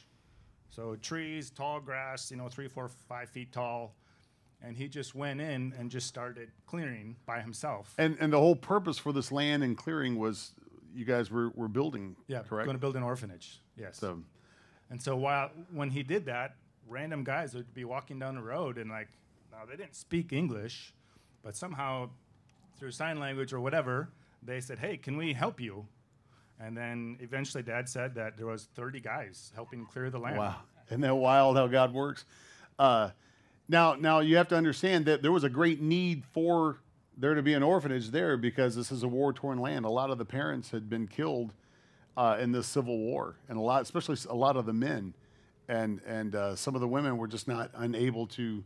So 0.69 0.95
trees, 0.95 1.49
tall 1.49 1.79
grass, 1.79 2.31
you 2.31 2.37
know, 2.37 2.47
three, 2.47 2.67
four, 2.67 2.89
five 3.07 3.29
feet 3.29 3.51
tall. 3.51 3.95
And 4.61 4.75
he 4.75 4.87
just 4.89 5.15
went 5.15 5.39
in 5.39 5.73
and 5.77 5.89
just 5.89 6.07
started 6.07 6.51
clearing 6.67 7.15
by 7.25 7.39
himself. 7.41 7.93
And 7.97 8.17
and 8.19 8.31
the 8.33 8.39
whole 8.39 8.55
purpose 8.55 8.97
for 8.97 9.13
this 9.13 9.31
land 9.31 9.63
and 9.63 9.77
clearing 9.77 10.17
was 10.17 10.51
you 10.93 11.05
guys 11.05 11.31
were, 11.31 11.49
were 11.55 11.67
building. 11.69 12.15
yeah, 12.27 12.41
correct. 12.41 12.65
going 12.65 12.75
to 12.75 12.81
build 12.81 12.95
an 12.95 13.03
orphanage. 13.03 13.61
Yes. 13.77 13.97
so 13.97 14.21
And 14.89 15.01
so 15.01 15.15
while 15.15 15.51
when 15.71 15.89
he 15.91 16.03
did 16.03 16.25
that, 16.25 16.55
random 16.87 17.23
guys 17.23 17.53
would 17.53 17.73
be 17.73 17.85
walking 17.85 18.19
down 18.19 18.35
the 18.35 18.41
road 18.41 18.77
and 18.77 18.89
like, 18.89 19.07
now 19.51 19.65
they 19.65 19.77
didn't 19.77 19.95
speak 19.95 20.33
English, 20.33 20.93
but 21.43 21.55
somehow 21.55 22.09
through 22.77 22.91
sign 22.91 23.19
language 23.19 23.53
or 23.53 23.59
whatever, 23.59 24.09
they 24.41 24.59
said, 24.61 24.79
"Hey, 24.79 24.97
can 24.97 25.15
we 25.17 25.33
help 25.33 25.59
you?" 25.59 25.87
And 26.59 26.75
then 26.75 27.17
eventually, 27.21 27.63
Dad 27.63 27.87
said 27.87 28.15
that 28.15 28.35
there 28.35 28.45
was 28.45 28.67
30 28.75 28.99
guys 28.99 29.51
helping 29.55 29.85
clear 29.85 30.09
the 30.09 30.19
land. 30.19 30.37
Wow, 30.37 30.55
isn't 30.87 31.01
that 31.01 31.15
wild 31.15 31.55
how 31.55 31.67
God 31.67 31.93
works? 31.93 32.25
Uh, 32.77 33.11
now, 33.69 33.93
now 33.93 34.19
you 34.19 34.37
have 34.37 34.47
to 34.49 34.57
understand 34.57 35.05
that 35.05 35.21
there 35.21 35.31
was 35.31 35.43
a 35.43 35.49
great 35.49 35.81
need 35.81 36.23
for 36.33 36.79
there 37.17 37.33
to 37.35 37.43
be 37.43 37.53
an 37.53 37.63
orphanage 37.63 38.09
there 38.09 38.37
because 38.37 38.75
this 38.75 38.91
is 38.91 39.03
a 39.03 39.07
war-torn 39.07 39.59
land. 39.59 39.85
A 39.85 39.89
lot 39.89 40.09
of 40.09 40.17
the 40.17 40.25
parents 40.25 40.71
had 40.71 40.89
been 40.89 41.07
killed 41.07 41.53
uh, 42.17 42.37
in 42.39 42.51
this 42.51 42.67
civil 42.67 42.97
war, 42.97 43.35
and 43.47 43.57
a 43.57 43.61
lot, 43.61 43.81
especially 43.81 44.17
a 44.29 44.35
lot 44.35 44.57
of 44.57 44.65
the 44.65 44.73
men, 44.73 45.13
and 45.67 46.01
and 46.05 46.35
uh, 46.35 46.55
some 46.55 46.75
of 46.75 46.81
the 46.81 46.87
women 46.87 47.17
were 47.17 47.27
just 47.27 47.47
not 47.47 47.71
unable 47.75 48.27
to 48.27 48.63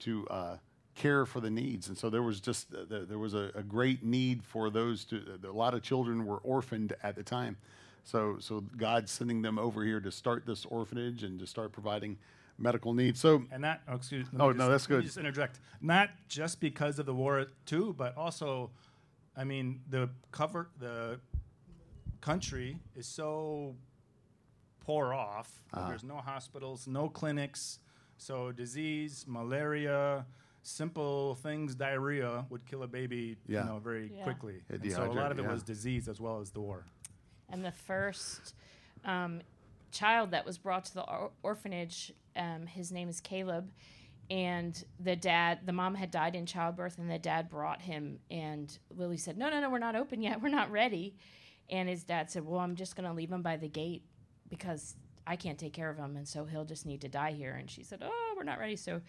to 0.00 0.26
uh, 0.28 0.56
care 0.96 1.24
for 1.26 1.40
the 1.40 1.50
needs, 1.50 1.88
and 1.88 1.96
so 1.96 2.10
there 2.10 2.22
was 2.22 2.40
just 2.40 2.74
uh, 2.74 2.78
there 2.88 3.04
there 3.04 3.18
was 3.18 3.34
a, 3.34 3.52
a 3.54 3.62
great 3.62 4.02
need 4.02 4.42
for 4.42 4.70
those 4.70 5.04
to. 5.04 5.22
A 5.44 5.52
lot 5.52 5.74
of 5.74 5.82
children 5.82 6.26
were 6.26 6.38
orphaned 6.38 6.94
at 7.04 7.14
the 7.14 7.22
time, 7.22 7.56
so 8.02 8.38
so 8.40 8.64
God's 8.76 9.12
sending 9.12 9.42
them 9.42 9.58
over 9.58 9.84
here 9.84 10.00
to 10.00 10.10
start 10.10 10.44
this 10.46 10.64
orphanage 10.66 11.22
and 11.22 11.38
to 11.38 11.46
start 11.46 11.70
providing 11.72 12.18
medical 12.58 12.94
needs. 12.94 13.20
So 13.20 13.44
And 13.52 13.62
not, 13.62 13.82
oh, 13.88 13.96
excuse 13.96 14.32
me. 14.32 14.38
Oh, 14.40 14.50
no, 14.50 14.68
that's 14.70 14.88
Let 14.88 14.96
me 14.96 14.96
good. 15.02 15.04
just 15.04 15.18
interject. 15.18 15.60
Not 15.80 16.10
just 16.28 16.60
because 16.60 16.98
of 16.98 17.06
the 17.06 17.14
war, 17.14 17.46
too, 17.66 17.94
but 17.98 18.16
also, 18.16 18.70
I 19.36 19.44
mean, 19.44 19.80
the 19.90 20.08
cover, 20.32 20.68
the 20.78 21.20
country 22.20 22.78
is 22.94 23.06
so 23.06 23.74
poor 24.80 25.12
off. 25.12 25.62
Uh-huh. 25.74 25.88
There's 25.88 26.04
no 26.04 26.16
hospitals, 26.16 26.86
no 26.86 27.08
clinics. 27.08 27.78
So 28.16 28.52
disease, 28.52 29.26
malaria, 29.28 30.24
simple 30.66 31.36
things, 31.36 31.74
diarrhea 31.74 32.44
would 32.50 32.66
kill 32.66 32.82
a 32.82 32.86
baby, 32.88 33.36
Yeah. 33.46 33.60
you 33.62 33.68
know, 33.70 33.78
very 33.78 34.10
Yeah. 34.14 34.24
quickly. 34.24 34.62
And 34.68 34.92
so 34.92 35.04
a 35.04 35.12
lot 35.12 35.30
of 35.30 35.38
it 35.38 35.42
yeah. 35.42 35.52
was 35.52 35.62
disease 35.62 36.08
as 36.08 36.20
well 36.20 36.40
as 36.40 36.50
the 36.50 36.60
war. 36.60 36.84
And 37.48 37.64
the 37.64 37.72
first 37.72 38.54
um, 39.04 39.40
child 39.92 40.32
that 40.32 40.44
was 40.44 40.58
brought 40.58 40.84
to 40.86 40.94
the 40.94 41.02
or- 41.08 41.30
orphanage, 41.44 42.12
um, 42.34 42.66
his 42.66 42.90
name 42.90 43.08
is 43.08 43.20
Caleb, 43.20 43.70
and 44.28 44.84
the 44.98 45.14
dad, 45.14 45.60
the 45.64 45.72
mom 45.72 45.94
had 45.94 46.10
died 46.10 46.34
in 46.34 46.44
childbirth, 46.46 46.98
and 46.98 47.08
the 47.08 47.18
dad 47.18 47.48
brought 47.48 47.82
him. 47.82 48.18
And 48.28 48.76
Lily 48.90 49.16
said, 49.16 49.38
"No, 49.38 49.48
no, 49.48 49.60
no, 49.60 49.70
we're 49.70 49.78
not 49.78 49.94
open 49.94 50.20
yet. 50.20 50.40
We're 50.42 50.48
not 50.48 50.70
ready." 50.72 51.16
And 51.70 51.88
his 51.88 52.02
dad 52.02 52.30
said, 52.30 52.44
"Well, 52.44 52.58
I'm 52.60 52.74
just 52.74 52.96
going 52.96 53.08
to 53.08 53.14
leave 53.14 53.30
him 53.30 53.42
by 53.42 53.56
the 53.56 53.68
gate 53.68 54.02
because 54.48 54.96
I 55.26 55.36
can't 55.36 55.58
take 55.58 55.72
care 55.72 55.90
of 55.90 55.96
him, 55.96 56.16
and 56.16 56.26
so 56.26 56.44
he'll 56.44 56.64
just 56.64 56.84
need 56.86 57.00
to 57.02 57.08
die 57.08 57.32
here." 57.32 57.52
And 57.54 57.70
she 57.70 57.84
said, 57.84 58.00
"Oh, 58.02 58.34
we're 58.36 58.42
not 58.42 58.58
ready." 58.58 58.74
So 58.74 59.00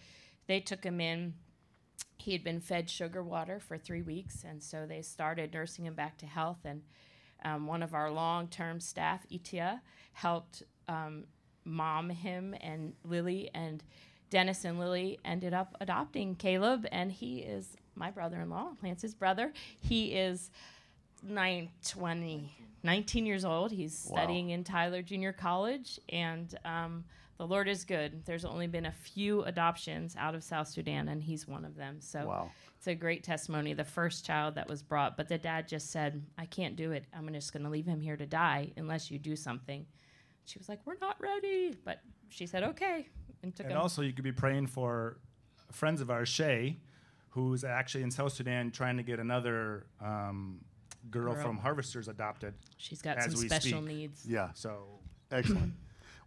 they 0.46 0.60
took 0.60 0.84
him 0.84 1.00
in. 1.00 1.34
He 2.18 2.32
had 2.32 2.44
been 2.44 2.60
fed 2.60 2.90
sugar 2.90 3.22
water 3.22 3.58
for 3.60 3.78
three 3.78 4.02
weeks, 4.02 4.44
and 4.44 4.62
so 4.62 4.86
they 4.86 5.02
started 5.02 5.52
nursing 5.54 5.86
him 5.86 5.94
back 5.94 6.18
to 6.18 6.26
health. 6.26 6.58
And 6.64 6.82
um, 7.44 7.66
one 7.66 7.82
of 7.82 7.94
our 7.94 8.10
long-term 8.10 8.80
staff, 8.80 9.24
Itia, 9.32 9.80
helped 10.12 10.62
um, 10.88 11.24
mom 11.64 12.10
him 12.10 12.54
and 12.60 12.92
Lily, 13.04 13.50
and 13.54 13.82
Dennis 14.30 14.64
and 14.64 14.78
Lily 14.78 15.18
ended 15.24 15.54
up 15.54 15.76
adopting 15.80 16.34
Caleb, 16.34 16.86
and 16.92 17.10
he 17.10 17.38
is 17.38 17.76
my 17.94 18.10
brother-in-law, 18.10 18.72
Lance's 18.82 19.14
brother. 19.14 19.52
He 19.80 20.12
is 20.12 20.50
nine, 21.22 21.70
20, 21.86 22.52
19 22.82 23.26
years 23.26 23.44
old. 23.44 23.72
He's 23.72 24.06
Wow. 24.10 24.16
studying 24.18 24.50
in 24.50 24.64
Tyler 24.64 25.02
Junior 25.02 25.32
College, 25.32 25.98
and 26.10 26.54
um, 26.64 27.04
the 27.38 27.46
Lord 27.46 27.68
is 27.68 27.84
good. 27.84 28.24
There's 28.24 28.44
only 28.44 28.66
been 28.66 28.86
a 28.86 28.92
few 28.92 29.42
adoptions 29.44 30.16
out 30.18 30.34
of 30.34 30.42
South 30.44 30.68
Sudan, 30.68 31.08
and 31.08 31.22
he's 31.22 31.46
one 31.46 31.64
of 31.64 31.76
them. 31.76 32.00
So 32.00 32.26
Wow. 32.26 32.50
it's 32.76 32.88
a 32.88 32.94
great 32.94 33.22
testimony. 33.24 33.72
The 33.74 33.84
first 33.84 34.26
child 34.26 34.56
that 34.56 34.68
was 34.68 34.82
brought, 34.82 35.16
but 35.16 35.28
the 35.28 35.38
dad 35.38 35.68
just 35.68 35.90
said, 35.90 36.24
"I 36.36 36.46
can't 36.46 36.74
do 36.76 36.92
it. 36.92 37.06
I'm 37.14 37.32
just 37.32 37.52
going 37.52 37.62
to 37.64 37.70
leave 37.70 37.86
him 37.86 38.00
here 38.00 38.16
to 38.16 38.26
die 38.26 38.72
unless 38.76 39.10
you 39.10 39.18
do 39.18 39.36
something." 39.36 39.86
She 40.46 40.58
was 40.58 40.68
like, 40.68 40.80
"We're 40.84 40.98
not 41.00 41.20
ready," 41.20 41.76
but 41.84 42.00
she 42.28 42.46
said, 42.46 42.62
"Okay," 42.64 43.08
and 43.42 43.54
took 43.54 43.66
And 43.66 43.74
him. 43.74 43.80
also, 43.80 44.02
you 44.02 44.12
could 44.12 44.24
be 44.24 44.32
praying 44.32 44.66
for 44.66 45.18
friends 45.70 46.00
of 46.00 46.10
ours, 46.10 46.28
Shay, 46.28 46.80
who's 47.30 47.62
actually 47.62 48.02
in 48.02 48.10
South 48.10 48.32
Sudan 48.32 48.70
trying 48.72 48.96
to 48.96 49.02
get 49.04 49.20
another 49.20 49.86
um, 50.00 50.64
girl, 51.10 51.34
Girl. 51.34 51.42
from 51.42 51.58
Harvesters 51.58 52.08
adopted. 52.08 52.54
She's 52.78 53.00
got 53.00 53.18
as 53.18 53.32
some 53.32 53.40
we 53.40 53.46
special 53.48 53.80
speak. 53.82 53.96
needs. 53.96 54.26
Yeah. 54.26 54.50
So 54.54 54.98
Excellent. 55.30 55.74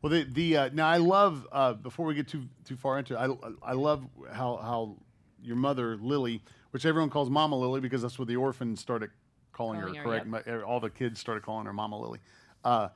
Well, 0.01 0.11
the 0.11 0.23
the 0.23 0.57
uh, 0.57 0.69
now 0.73 0.87
I 0.87 0.97
love 0.97 1.47
uh, 1.51 1.73
before 1.73 2.05
we 2.05 2.13
get 2.15 2.27
too 2.27 2.43
too 2.65 2.75
far 2.75 2.99
into 2.99 3.13
it, 3.13 3.17
I 3.17 3.71
I 3.71 3.73
love 3.73 4.05
how 4.31 4.57
how 4.57 4.95
your 5.43 5.55
mother 5.55 5.97
Lily, 5.97 6.41
which 6.71 6.85
everyone 6.85 7.09
calls 7.09 7.29
Mama 7.29 7.57
Lily 7.57 7.81
because 7.81 8.01
that's 8.01 8.17
what 8.17 8.27
the 8.27 8.35
orphans 8.35 8.79
started 8.79 9.09
calling, 9.53 9.79
Calling 9.79 9.95
her. 9.95 10.01
her, 10.01 10.07
correct? 10.07 10.27
My- 10.27 10.43
er, 10.47 10.63
all 10.63 10.79
the 10.79 10.89
kids 10.89 11.19
started 11.19 11.43
calling 11.43 11.65
her 11.65 11.73
Mama 11.73 11.99
Lily. 11.99 12.19
Uh, 12.63 12.89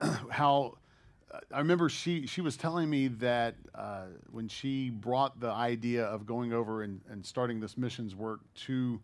how 0.30 0.78
I 1.50 1.58
remember 1.58 1.88
she 1.88 2.26
she 2.26 2.40
was 2.40 2.56
telling 2.56 2.90
me 2.90 3.08
that 3.08 3.54
uh, 3.74 4.06
when 4.30 4.48
she 4.48 4.90
brought 4.90 5.40
the 5.40 5.50
idea 5.50 6.04
of 6.04 6.26
going 6.26 6.52
over 6.52 6.82
and, 6.82 7.00
and 7.08 7.24
starting 7.24 7.60
this 7.60 7.76
missions 7.78 8.14
work 8.14 8.40
to 8.66 9.00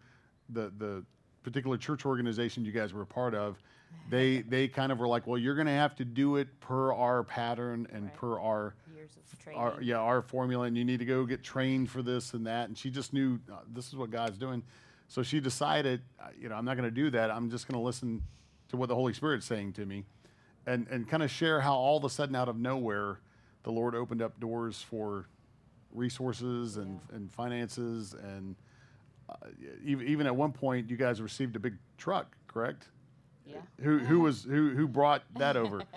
the 0.51 0.73
the 0.79 1.05
particular 1.43 1.79
church 1.79 2.05
organization 2.05 2.65
you 2.65 2.73
guys 2.73 2.93
were 2.93 3.03
a 3.03 3.07
part 3.07 3.35
of, 3.35 3.63
they 4.11 4.41
they 4.49 4.69
kind 4.69 4.93
of 4.93 4.99
were 4.99 5.09
like, 5.09 5.27
well, 5.27 5.39
you're 5.39 5.55
going 5.55 5.67
to 5.67 5.73
have 5.73 5.95
to 5.97 6.05
do 6.05 6.37
it 6.37 6.49
per 6.61 6.93
our 6.93 7.23
pattern 7.23 7.87
and 7.93 8.05
Right. 8.05 8.15
per 8.15 8.39
our 8.41 8.75
Years 8.95 9.11
of 9.33 9.39
training. 9.39 9.61
our 9.61 9.81
yeah 9.83 9.97
our 9.99 10.23
formula, 10.23 10.67
and 10.67 10.77
you 10.77 10.85
need 10.85 10.99
to 10.99 11.05
go 11.05 11.25
get 11.27 11.43
trained 11.43 11.91
for 11.91 12.03
this 12.03 12.35
and 12.35 12.47
that. 12.47 12.69
And 12.69 12.77
she 12.77 12.91
just 12.91 13.13
knew 13.13 13.39
uh, 13.53 13.57
this 13.73 13.89
is 13.89 13.97
what 13.97 14.11
God's 14.11 14.39
doing, 14.39 14.63
so 15.09 15.23
she 15.23 15.41
decided, 15.41 16.03
uh, 16.21 16.29
you 16.41 16.49
know, 16.49 16.55
I'm 16.55 16.65
not 16.65 16.77
going 16.77 16.89
to 16.89 16.95
do 16.95 17.11
that. 17.11 17.31
I'm 17.31 17.51
just 17.51 17.67
going 17.69 17.79
to 17.81 17.85
listen 17.85 18.23
to 18.71 18.77
what 18.77 18.89
the 18.89 18.95
Holy 18.95 19.13
Spirit's 19.15 19.47
saying 19.47 19.75
to 19.75 19.87
me, 19.87 20.05
and 20.67 20.87
and 20.89 21.09
kind 21.09 21.23
of 21.23 21.31
share 21.31 21.61
how 21.61 21.75
all 21.75 21.97
of 21.97 22.05
a 22.05 22.11
sudden 22.11 22.35
out 22.37 22.49
of 22.49 22.57
nowhere, 22.59 23.21
the 23.63 23.71
Lord 23.73 23.95
opened 23.95 24.21
up 24.23 24.39
doors 24.41 24.81
for 24.83 25.27
resources 25.93 26.77
and 26.77 27.01
and 27.13 27.31
finances 27.31 28.15
and. 28.15 28.57
Uh, 29.31 29.35
even, 29.85 30.09
even 30.09 30.27
at 30.27 30.35
one 30.35 30.53
point, 30.53 30.89
you 30.89 30.97
guys 30.97 31.21
received 31.21 31.55
a 31.55 31.59
big 31.59 31.75
truck, 31.99 32.35
correct? 32.47 32.89
Yeah. 33.49 33.57
Who 33.85 33.99
who 33.99 34.21
was 34.21 34.45
who 34.45 34.71
who 34.71 34.87
brought 34.87 35.23
that 35.37 35.57
over? 35.57 35.83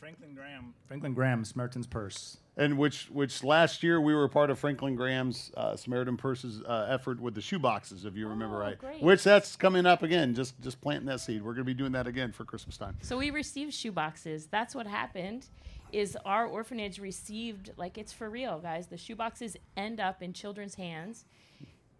Franklin 0.00 0.34
Graham, 0.34 0.74
Franklin 0.88 1.14
Graham, 1.14 1.44
Samaritan's 1.44 1.86
Purse. 1.86 2.38
And 2.56 2.76
which 2.76 3.08
which 3.10 3.42
last 3.44 3.82
year 3.82 4.00
we 4.00 4.12
were 4.14 4.28
part 4.28 4.50
of 4.50 4.58
Franklin 4.58 4.96
Graham's 4.96 5.50
uh, 5.56 5.76
Samaritan 5.76 6.16
Purse's 6.16 6.60
uh, 6.62 6.86
effort 6.90 7.20
with 7.20 7.34
the 7.34 7.40
shoe 7.40 7.58
boxes, 7.58 8.04
if 8.04 8.14
you 8.16 8.28
remember 8.28 8.56
Oh, 8.56 8.66
right. 8.66 8.78
great. 8.78 9.02
Which 9.02 9.22
that's 9.22 9.56
coming 9.56 9.86
up 9.86 10.02
again. 10.02 10.34
Just 10.34 10.60
just 10.60 10.80
planting 10.80 11.06
that 11.06 11.20
seed. 11.20 11.42
We're 11.42 11.52
going 11.52 11.64
to 11.64 11.64
be 11.64 11.74
doing 11.74 11.92
that 11.92 12.06
again 12.06 12.32
for 12.32 12.44
Christmas 12.44 12.76
time. 12.76 12.96
So 13.00 13.16
we 13.16 13.30
received 13.30 13.72
shoe 13.72 13.92
boxes. 13.92 14.46
That's 14.50 14.74
what 14.74 14.86
happened. 14.86 15.46
Is 15.92 16.16
our 16.26 16.46
orphanage 16.46 16.98
received 16.98 17.70
like 17.76 17.96
it's 17.96 18.12
for 18.12 18.28
real, 18.28 18.58
guys? 18.58 18.88
The 18.88 18.98
shoe 18.98 19.14
boxes 19.16 19.56
end 19.76 20.00
up 20.00 20.22
in 20.22 20.32
children's 20.32 20.74
hands, 20.74 21.24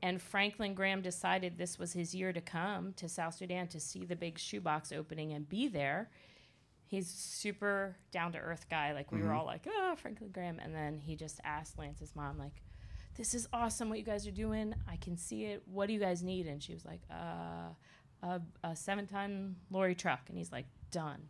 and 0.03 0.21
Franklin 0.21 0.75
Graham 0.75 1.01
decided 1.01 1.57
this 1.57 1.79
was 1.79 1.93
his 1.93 2.13
year 2.13 2.33
to 2.33 2.41
come 2.41 2.93
to 2.95 3.09
South 3.09 3.35
Sudan 3.35 3.69
to 3.69 3.79
see 3.79 4.05
the 4.05 4.17
big 4.17 4.37
shoebox 4.37 4.91
opening 4.91 5.33
and 5.33 5.49
be 5.49 5.69
there. 5.69 6.11
He's 6.85 7.09
super 7.09 7.97
down 8.11 8.33
to 8.33 8.39
earth 8.39 8.67
guy. 8.69 8.93
Like 8.93 9.13
we 9.13 9.23
were 9.23 9.33
all 9.33 9.47
like, 9.47 9.67
oh, 9.67 9.95
Franklin 9.97 10.31
Graham, 10.31 10.59
and 10.59 10.75
then 10.75 10.99
he 10.99 11.15
just 11.17 11.41
asked 11.45 11.79
Lance's 11.79 12.15
mom 12.15 12.37
like, 12.37 12.63
"This 13.17 13.33
is 13.33 13.49
awesome 13.53 13.89
what 13.89 13.99
you 13.99 14.05
guys 14.05 14.27
are 14.27 14.33
doing. 14.33 14.75
I 14.87 14.97
can 14.97 15.17
see 15.17 15.45
it. 15.45 15.63
What 15.67 15.87
do 15.87 15.95
you 15.95 16.01
guys 16.01 16.23
need?" 16.23 16.47
And 16.47 16.63
she 16.63 16.75
was 16.75 16.85
like, 16.85 17.01
"Uh, 17.11 17.73
a, 18.23 18.43
a 18.63 18.77
seven-ton 18.77 19.57
lorry 19.71 19.95
truck." 19.95 20.29
And 20.29 20.37
he's 20.37 20.53
like, 20.53 20.67
"Done." 20.91 21.29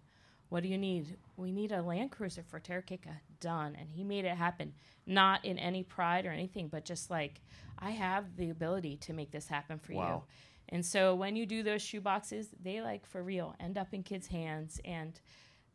What 0.53 0.63
do 0.63 0.69
you 0.69 0.77
need? 0.77 1.17
We 1.39 1.51
need 1.51 1.73
a 1.73 1.81
Land 1.81 2.11
Cruiser 2.11 2.43
for 2.43 2.61
Terekeka. 2.61 3.17
Done. 3.41 3.75
And 3.75 3.89
he 3.89 4.05
made 4.05 4.27
it 4.27 4.37
happen. 4.37 4.75
Not 5.07 5.47
in 5.47 5.59
any 5.59 5.83
pride 5.83 6.27
or 6.27 6.31
anything, 6.31 6.69
but 6.69 6.85
just 6.85 7.11
like, 7.11 7.41
I 7.79 7.93
have 7.93 8.37
the 8.37 8.51
ability 8.51 8.99
to 8.99 9.15
make 9.15 9.31
this 9.31 9.49
happen 9.49 9.79
for 9.79 9.95
Wow. 9.95 10.07
you. 10.07 10.23
And 10.69 10.85
so 10.85 11.15
when 11.15 11.37
you 11.37 11.47
do 11.47 11.63
those 11.63 11.81
shoe 11.81 12.03
boxes, 12.03 12.51
they 12.63 12.83
like 12.83 13.07
for 13.07 13.23
real 13.23 13.55
end 13.61 13.79
up 13.79 13.95
in 13.95 14.03
kids' 14.03 14.27
hands 14.27 14.79
and 14.85 15.19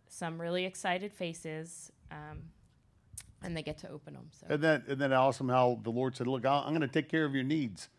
some 0.08 0.40
really 0.40 0.66
excited 0.66 1.12
faces, 1.12 1.92
um, 2.12 2.44
and 3.42 3.58
they 3.58 3.64
get 3.64 3.80
to 3.80 3.90
open 3.90 4.14
them. 4.14 4.30
So 4.30 4.46
And 4.48 4.64
then 4.64 4.84
and 4.88 5.02
then 5.02 5.12
awesome 5.12 5.50
how 5.50 5.80
the 5.82 5.90
Lord 5.90 6.16
said, 6.16 6.28
"Look, 6.28 6.46
I'll, 6.46 6.62
I'm 6.62 6.70
going 6.70 6.82
to 6.82 6.88
take 6.88 7.10
care 7.10 7.26
of 7.26 7.34
your 7.34 7.44
needs, 7.44 7.90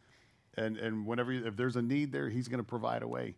and 0.57 0.77
and 0.77 1.07
whenever 1.07 1.33
you, 1.33 1.45
if 1.45 1.57
there's 1.57 1.75
a 1.77 1.83
need 1.83 2.13
there, 2.13 2.29
He's 2.29 2.47
going 2.47 2.59
to 2.59 2.69
provide 2.69 3.03
a 3.03 3.09
way." 3.09 3.35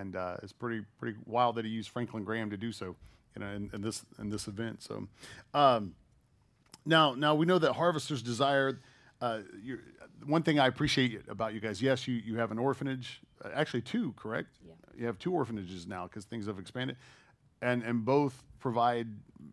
And 0.00 0.16
uh, 0.16 0.36
it's 0.42 0.52
pretty 0.52 0.84
pretty 0.98 1.16
wild 1.26 1.56
that 1.56 1.64
He 1.64 1.70
used 1.70 1.90
Franklin 1.90 2.24
Graham 2.24 2.50
to 2.50 2.56
do 2.56 2.72
so, 2.72 2.96
you 3.36 3.40
know, 3.40 3.48
in, 3.48 3.70
in 3.72 3.80
this 3.80 4.04
in 4.18 4.28
this 4.30 4.48
event. 4.48 4.82
So, 4.82 5.06
um, 5.54 5.94
now 6.84 7.14
now 7.14 7.34
we 7.34 7.46
know 7.46 7.58
that 7.58 7.72
harvesters 7.74 8.22
desire. 8.22 8.78
Uh, 9.20 9.40
one 10.26 10.42
thing 10.42 10.58
I 10.58 10.66
appreciate 10.66 11.22
about 11.28 11.54
you 11.54 11.60
guys, 11.60 11.80
yes, 11.80 12.06
you, 12.08 12.14
you 12.14 12.36
have 12.36 12.50
an 12.50 12.58
orphanage, 12.58 13.20
uh, 13.44 13.48
actually 13.54 13.80
two, 13.82 14.12
correct? 14.16 14.48
Yeah. 14.66 14.72
You 14.98 15.06
have 15.06 15.18
two 15.18 15.32
orphanages 15.32 15.86
now 15.86 16.06
because 16.06 16.24
things 16.24 16.46
have 16.46 16.58
expanded, 16.58 16.96
and 17.62 17.82
and 17.82 18.04
both 18.04 18.42
provide 18.58 19.06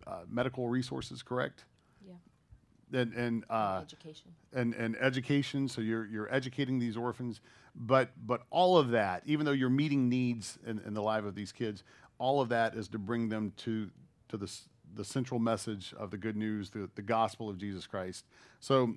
uh, 0.07 0.21
medical 0.29 0.67
resources, 0.67 1.21
correct? 1.21 1.65
yeah, 2.05 2.99
And 2.99 3.13
and 3.13 3.43
uh, 3.49 3.81
education. 3.83 4.31
and, 4.53 4.73
and 4.73 4.97
education. 4.97 5.67
So 5.67 5.81
you're 5.81 6.05
you're 6.05 6.33
educating 6.33 6.79
these 6.79 6.97
orphans, 6.97 7.39
but 7.75 8.09
but 8.25 8.43
all 8.49 8.77
of 8.77 8.89
that, 8.91 9.23
even 9.25 9.45
though 9.45 9.51
you're 9.51 9.69
meeting 9.69 10.09
needs 10.09 10.57
in, 10.65 10.79
in 10.85 10.93
the 10.93 11.01
life 11.01 11.25
of 11.25 11.35
these 11.35 11.51
kids, 11.51 11.83
all 12.17 12.41
of 12.41 12.49
that 12.49 12.75
is 12.75 12.87
to 12.89 12.99
bring 12.99 13.29
them 13.29 13.53
to 13.57 13.89
to 14.29 14.37
the 14.37 14.51
the 14.93 15.05
central 15.05 15.39
message 15.39 15.93
of 15.97 16.11
the 16.11 16.17
good 16.17 16.35
news, 16.35 16.69
the 16.69 16.89
the 16.95 17.01
gospel 17.01 17.49
of 17.49 17.57
Jesus 17.57 17.87
Christ. 17.87 18.25
So, 18.59 18.95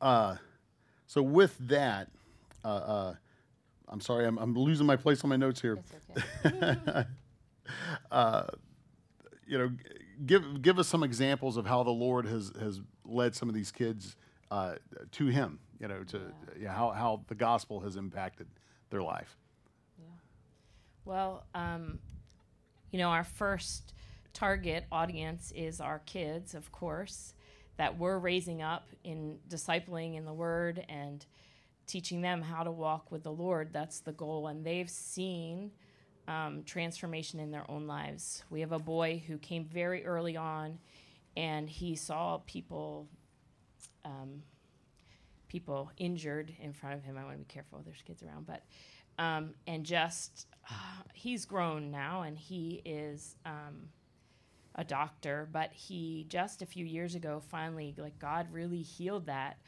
uh, 0.00 0.36
so 1.06 1.22
with 1.22 1.56
that, 1.68 2.08
uh, 2.64 2.68
uh, 2.68 3.14
I'm 3.88 4.00
sorry, 4.00 4.26
I'm, 4.26 4.38
I'm 4.38 4.54
losing 4.54 4.86
my 4.86 4.96
place 4.96 5.22
on 5.24 5.30
my 5.30 5.36
notes 5.36 5.60
here. 5.60 5.78
Okay. 6.46 7.04
you 9.46 9.58
know, 9.58 9.70
give 10.24 10.62
give 10.62 10.78
us 10.78 10.88
some 10.88 11.02
examples 11.02 11.56
of 11.56 11.66
how 11.66 11.82
the 11.82 11.90
Lord 11.90 12.26
has 12.26 12.52
has 12.58 12.80
led 13.04 13.34
some 13.34 13.48
of 13.48 13.54
these 13.54 13.70
kids 13.70 14.16
uh, 14.52 14.74
to 15.12 15.26
Him. 15.26 15.58
You 15.80 15.88
know, 15.88 16.04
to 16.04 16.20
yeah. 16.60 16.72
how 16.72 16.90
how 16.90 17.24
the 17.26 17.34
gospel 17.34 17.80
has 17.80 17.96
impacted 17.96 18.46
their 18.90 19.02
life. 19.02 19.36
Well, 21.04 21.44
um, 21.54 21.98
you 22.92 22.98
know, 22.98 23.08
our 23.08 23.24
first 23.24 23.92
target 24.32 24.84
audience 24.92 25.52
is 25.56 25.80
our 25.80 25.98
kids, 26.00 26.54
of 26.54 26.70
course, 26.70 27.34
that 27.76 27.98
we're 27.98 28.18
raising 28.18 28.62
up 28.62 28.86
in 29.02 29.38
discipling 29.48 30.16
in 30.16 30.24
the 30.24 30.32
Word 30.32 30.84
and 30.88 31.26
teaching 31.86 32.20
them 32.20 32.42
how 32.42 32.62
to 32.62 32.70
walk 32.70 33.10
with 33.10 33.24
the 33.24 33.32
Lord. 33.32 33.72
That's 33.72 34.00
the 34.00 34.12
goal. 34.12 34.46
And 34.46 34.64
they've 34.64 34.88
seen 34.88 35.72
um, 36.28 36.62
transformation 36.64 37.40
in 37.40 37.50
their 37.50 37.68
own 37.68 37.86
lives. 37.86 38.44
We 38.50 38.60
have 38.60 38.72
a 38.72 38.78
boy 38.78 39.22
who 39.26 39.38
came 39.38 39.64
very 39.64 40.04
early 40.04 40.36
on 40.36 40.78
and 41.36 41.68
he 41.68 41.96
saw 41.96 42.38
people. 42.46 43.08
Um, 44.04 44.42
people 45.48 45.90
injured 45.98 46.52
in 46.60 46.72
front 46.72 46.96
of 46.96 47.04
him. 47.04 47.16
I 47.18 47.24
want 47.24 47.34
to 47.34 47.38
be 47.38 47.44
careful. 47.44 47.82
There's 47.84 48.02
kids 48.02 48.22
around, 48.22 48.46
but 48.46 48.64
um, 49.18 49.54
and 49.66 49.84
just 49.84 50.46
uh, 50.70 50.74
he's 51.14 51.44
grown 51.44 51.90
now, 51.90 52.22
and 52.22 52.38
he 52.38 52.82
is 52.84 53.36
um, 53.44 53.88
a 54.74 54.84
doctor, 54.84 55.48
but 55.52 55.72
he 55.72 56.26
just 56.28 56.62
a 56.62 56.66
few 56.66 56.84
years 56.84 57.14
ago 57.14 57.42
finally, 57.50 57.94
like 57.98 58.18
God 58.18 58.48
really 58.50 58.82
healed 58.82 59.26
that 59.26 59.58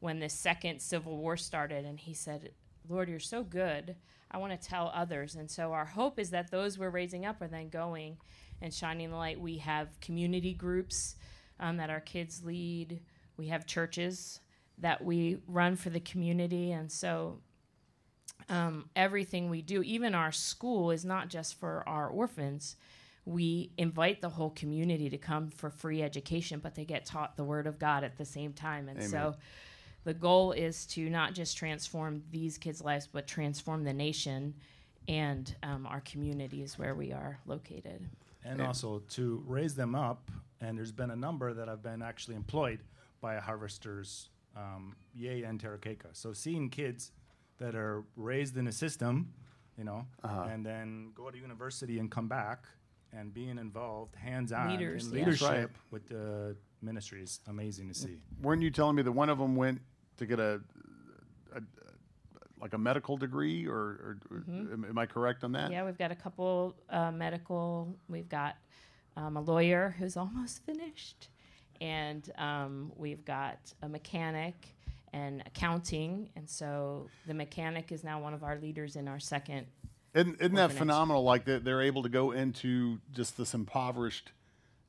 when 0.00 0.18
the 0.18 0.28
second 0.28 0.80
civil 0.80 1.16
war 1.16 1.36
started. 1.36 1.84
And 1.84 1.98
he 1.98 2.14
said, 2.14 2.52
Lord, 2.88 3.08
you're 3.08 3.18
so 3.18 3.42
good. 3.42 3.96
I 4.30 4.38
want 4.38 4.58
to 4.58 4.68
tell 4.68 4.92
others. 4.94 5.34
And 5.34 5.50
so 5.50 5.72
our 5.72 5.84
hope 5.84 6.18
is 6.18 6.30
that 6.30 6.50
those 6.50 6.78
we're 6.78 6.90
raising 6.90 7.26
up 7.26 7.40
are 7.42 7.48
then 7.48 7.68
going 7.68 8.16
and 8.62 8.72
shining 8.72 9.10
the 9.10 9.16
light. 9.16 9.40
We 9.40 9.58
have 9.58 10.00
community 10.00 10.54
groups 10.54 11.16
um, 11.58 11.76
that 11.78 11.90
our 11.90 12.00
kids 12.00 12.44
lead, 12.44 13.00
we 13.40 13.48
have 13.48 13.64
churches 13.64 14.40
that 14.76 15.02
we 15.02 15.38
run 15.48 15.74
for 15.74 15.88
the 15.88 15.98
community. 15.98 16.72
And 16.72 16.92
so 16.92 17.38
um, 18.50 18.90
everything 18.94 19.48
we 19.48 19.62
do, 19.62 19.82
even 19.82 20.14
our 20.14 20.30
school, 20.30 20.90
is 20.90 21.06
not 21.06 21.28
just 21.28 21.58
for 21.58 21.82
our 21.88 22.08
orphans. 22.08 22.76
We 23.24 23.72
invite 23.78 24.20
the 24.20 24.28
whole 24.28 24.50
community 24.50 25.08
to 25.08 25.16
come 25.16 25.48
for 25.48 25.70
free 25.70 26.02
education, 26.02 26.60
but 26.60 26.74
they 26.74 26.84
get 26.84 27.06
taught 27.06 27.38
the 27.38 27.44
Word 27.44 27.66
of 27.66 27.78
God 27.78 28.04
at 28.04 28.18
the 28.18 28.26
same 28.26 28.52
time. 28.52 28.90
And 28.90 28.98
Amen. 28.98 29.08
so 29.08 29.36
the 30.04 30.12
goal 30.12 30.52
is 30.52 30.84
to 30.88 31.08
not 31.08 31.32
just 31.32 31.56
transform 31.56 32.22
these 32.30 32.58
kids' 32.58 32.82
lives, 32.82 33.08
but 33.10 33.26
transform 33.26 33.84
the 33.84 33.94
nation 33.94 34.54
and 35.08 35.56
um, 35.62 35.86
our 35.86 36.02
communities 36.02 36.78
where 36.78 36.94
we 36.94 37.10
are 37.10 37.38
located. 37.46 38.06
and 38.44 38.60
also 38.60 39.02
to 39.10 39.42
raise 39.46 39.74
them 39.74 39.94
up. 39.94 40.30
And 40.60 40.76
there's 40.76 40.92
been 40.92 41.10
a 41.10 41.16
number 41.16 41.54
that 41.54 41.68
have 41.68 41.82
been 41.82 42.02
actually 42.02 42.36
employed 42.36 42.80
by 43.20 43.36
harvesters, 43.36 44.30
um, 44.56 44.96
Yei 45.14 45.42
and 45.44 45.60
Terekeka. 45.62 46.08
So 46.12 46.32
seeing 46.32 46.70
kids 46.70 47.12
that 47.58 47.74
are 47.74 48.04
raised 48.16 48.56
in 48.56 48.66
a 48.66 48.72
system, 48.72 49.32
you 49.76 49.84
know, 49.84 50.06
Uh-huh. 50.22 50.48
and 50.50 50.64
then 50.64 51.12
go 51.14 51.30
to 51.30 51.38
university 51.38 51.98
and 51.98 52.10
come 52.10 52.28
back 52.28 52.64
and 53.12 53.32
being 53.34 53.58
involved 53.58 54.14
hands 54.16 54.52
on 54.52 54.70
Leaders, 54.70 55.08
in 55.08 55.18
yeah. 55.18 55.24
That's 55.24 55.42
right. 55.42 55.50
leadership 55.50 55.76
with 55.90 56.06
the 56.08 56.56
ministry 56.82 57.22
is 57.22 57.40
amazing 57.48 57.88
to 57.88 57.94
see. 57.94 58.18
Weren't 58.40 58.62
you 58.62 58.70
telling 58.70 58.96
me 58.96 59.02
that 59.02 59.12
one 59.12 59.28
of 59.28 59.38
them 59.38 59.56
went 59.56 59.80
to 60.16 60.26
get 60.26 60.38
a, 60.40 60.60
a 61.54 61.60
like 62.60 62.74
a 62.74 62.78
medical 62.78 63.16
degree, 63.16 63.66
or, 63.66 63.74
or, 63.74 64.18
or 64.30 64.44
am, 64.48 64.84
am 64.88 64.98
I 64.98 65.06
correct 65.06 65.44
on 65.44 65.52
that? 65.52 65.64
Mm-hmm. 65.64 65.72
Yeah, 65.72 65.84
we've 65.84 65.96
got 65.98 66.12
a 66.12 66.14
couple 66.14 66.76
uh, 66.90 67.10
medical. 67.10 67.96
We've 68.08 68.28
got 68.28 68.56
um, 69.16 69.36
a 69.38 69.40
lawyer 69.40 69.94
who's 69.98 70.16
almost 70.16 70.62
finished, 70.64 71.28
and 71.80 72.30
um, 72.38 72.92
we've 72.96 73.24
got 73.24 73.58
a 73.82 73.88
mechanic 73.88 74.74
and 75.12 75.42
accounting. 75.46 76.30
And 76.36 76.48
so 76.48 77.08
the 77.26 77.34
mechanic 77.34 77.92
is 77.92 78.04
now 78.04 78.20
one 78.20 78.34
of 78.34 78.42
our 78.44 78.56
leaders 78.58 78.96
in 78.96 79.08
our 79.08 79.18
second. 79.18 79.66
Isn't, 80.14 80.40
isn't 80.40 80.54
that 80.54 80.72
phenomenal? 80.72 81.22
Like 81.22 81.44
that 81.44 81.64
they're 81.64 81.82
able 81.82 82.02
to 82.02 82.08
go 82.08 82.32
into 82.32 82.98
just 83.12 83.36
this 83.38 83.54
impoverished 83.54 84.32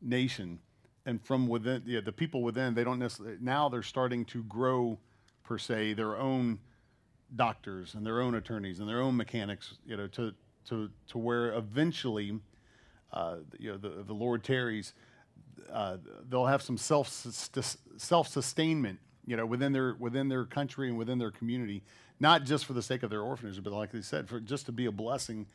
nation, 0.01 0.59
and 1.05 1.23
from 1.23 1.47
within, 1.47 1.83
yeah, 1.85 1.99
the 2.01 2.11
people 2.11 2.41
within, 2.41 2.73
they 2.73 2.83
don't 2.83 2.97
necessarily 2.97 3.37
now 3.39 3.69
they're 3.69 3.83
starting 3.83 4.25
to 4.25 4.43
grow, 4.43 4.97
per 5.43 5.59
se, 5.59 5.93
their 5.93 6.17
own 6.17 6.59
doctors 7.35 7.93
and 7.93 8.05
their 8.05 8.19
own 8.19 8.35
attorneys 8.35 8.79
and 8.79 8.89
their 8.89 8.99
own 8.99 9.15
mechanics. 9.15 9.75
You 9.85 9.97
know, 9.97 10.07
to 10.07 10.33
to 10.69 10.89
to 11.09 11.17
where 11.19 11.53
eventually, 11.53 12.39
uh, 13.13 13.37
you 13.59 13.71
know, 13.71 13.77
the 13.77 14.03
the 14.03 14.13
Lord 14.13 14.43
tarries, 14.43 14.93
uh, 15.71 15.97
they'll 16.29 16.45
have 16.45 16.61
some 16.61 16.77
self 16.77 17.09
self 17.97 18.27
sustainment, 18.27 18.99
you 19.25 19.37
know, 19.37 19.45
within 19.45 19.71
their 19.71 19.95
within 19.99 20.29
their 20.29 20.45
country 20.45 20.89
and 20.89 20.97
within 20.97 21.17
their 21.17 21.31
community, 21.31 21.83
not 22.19 22.43
just 22.43 22.65
for 22.65 22.73
the 22.73 22.81
sake 22.81 23.03
of 23.03 23.09
their 23.09 23.21
orphanage, 23.21 23.61
but 23.63 23.73
like 23.73 23.91
they 23.91 24.01
said, 24.01 24.27
for 24.27 24.39
just 24.39 24.65
to 24.67 24.71
be 24.71 24.85
a 24.85 24.91
blessing 24.91 25.45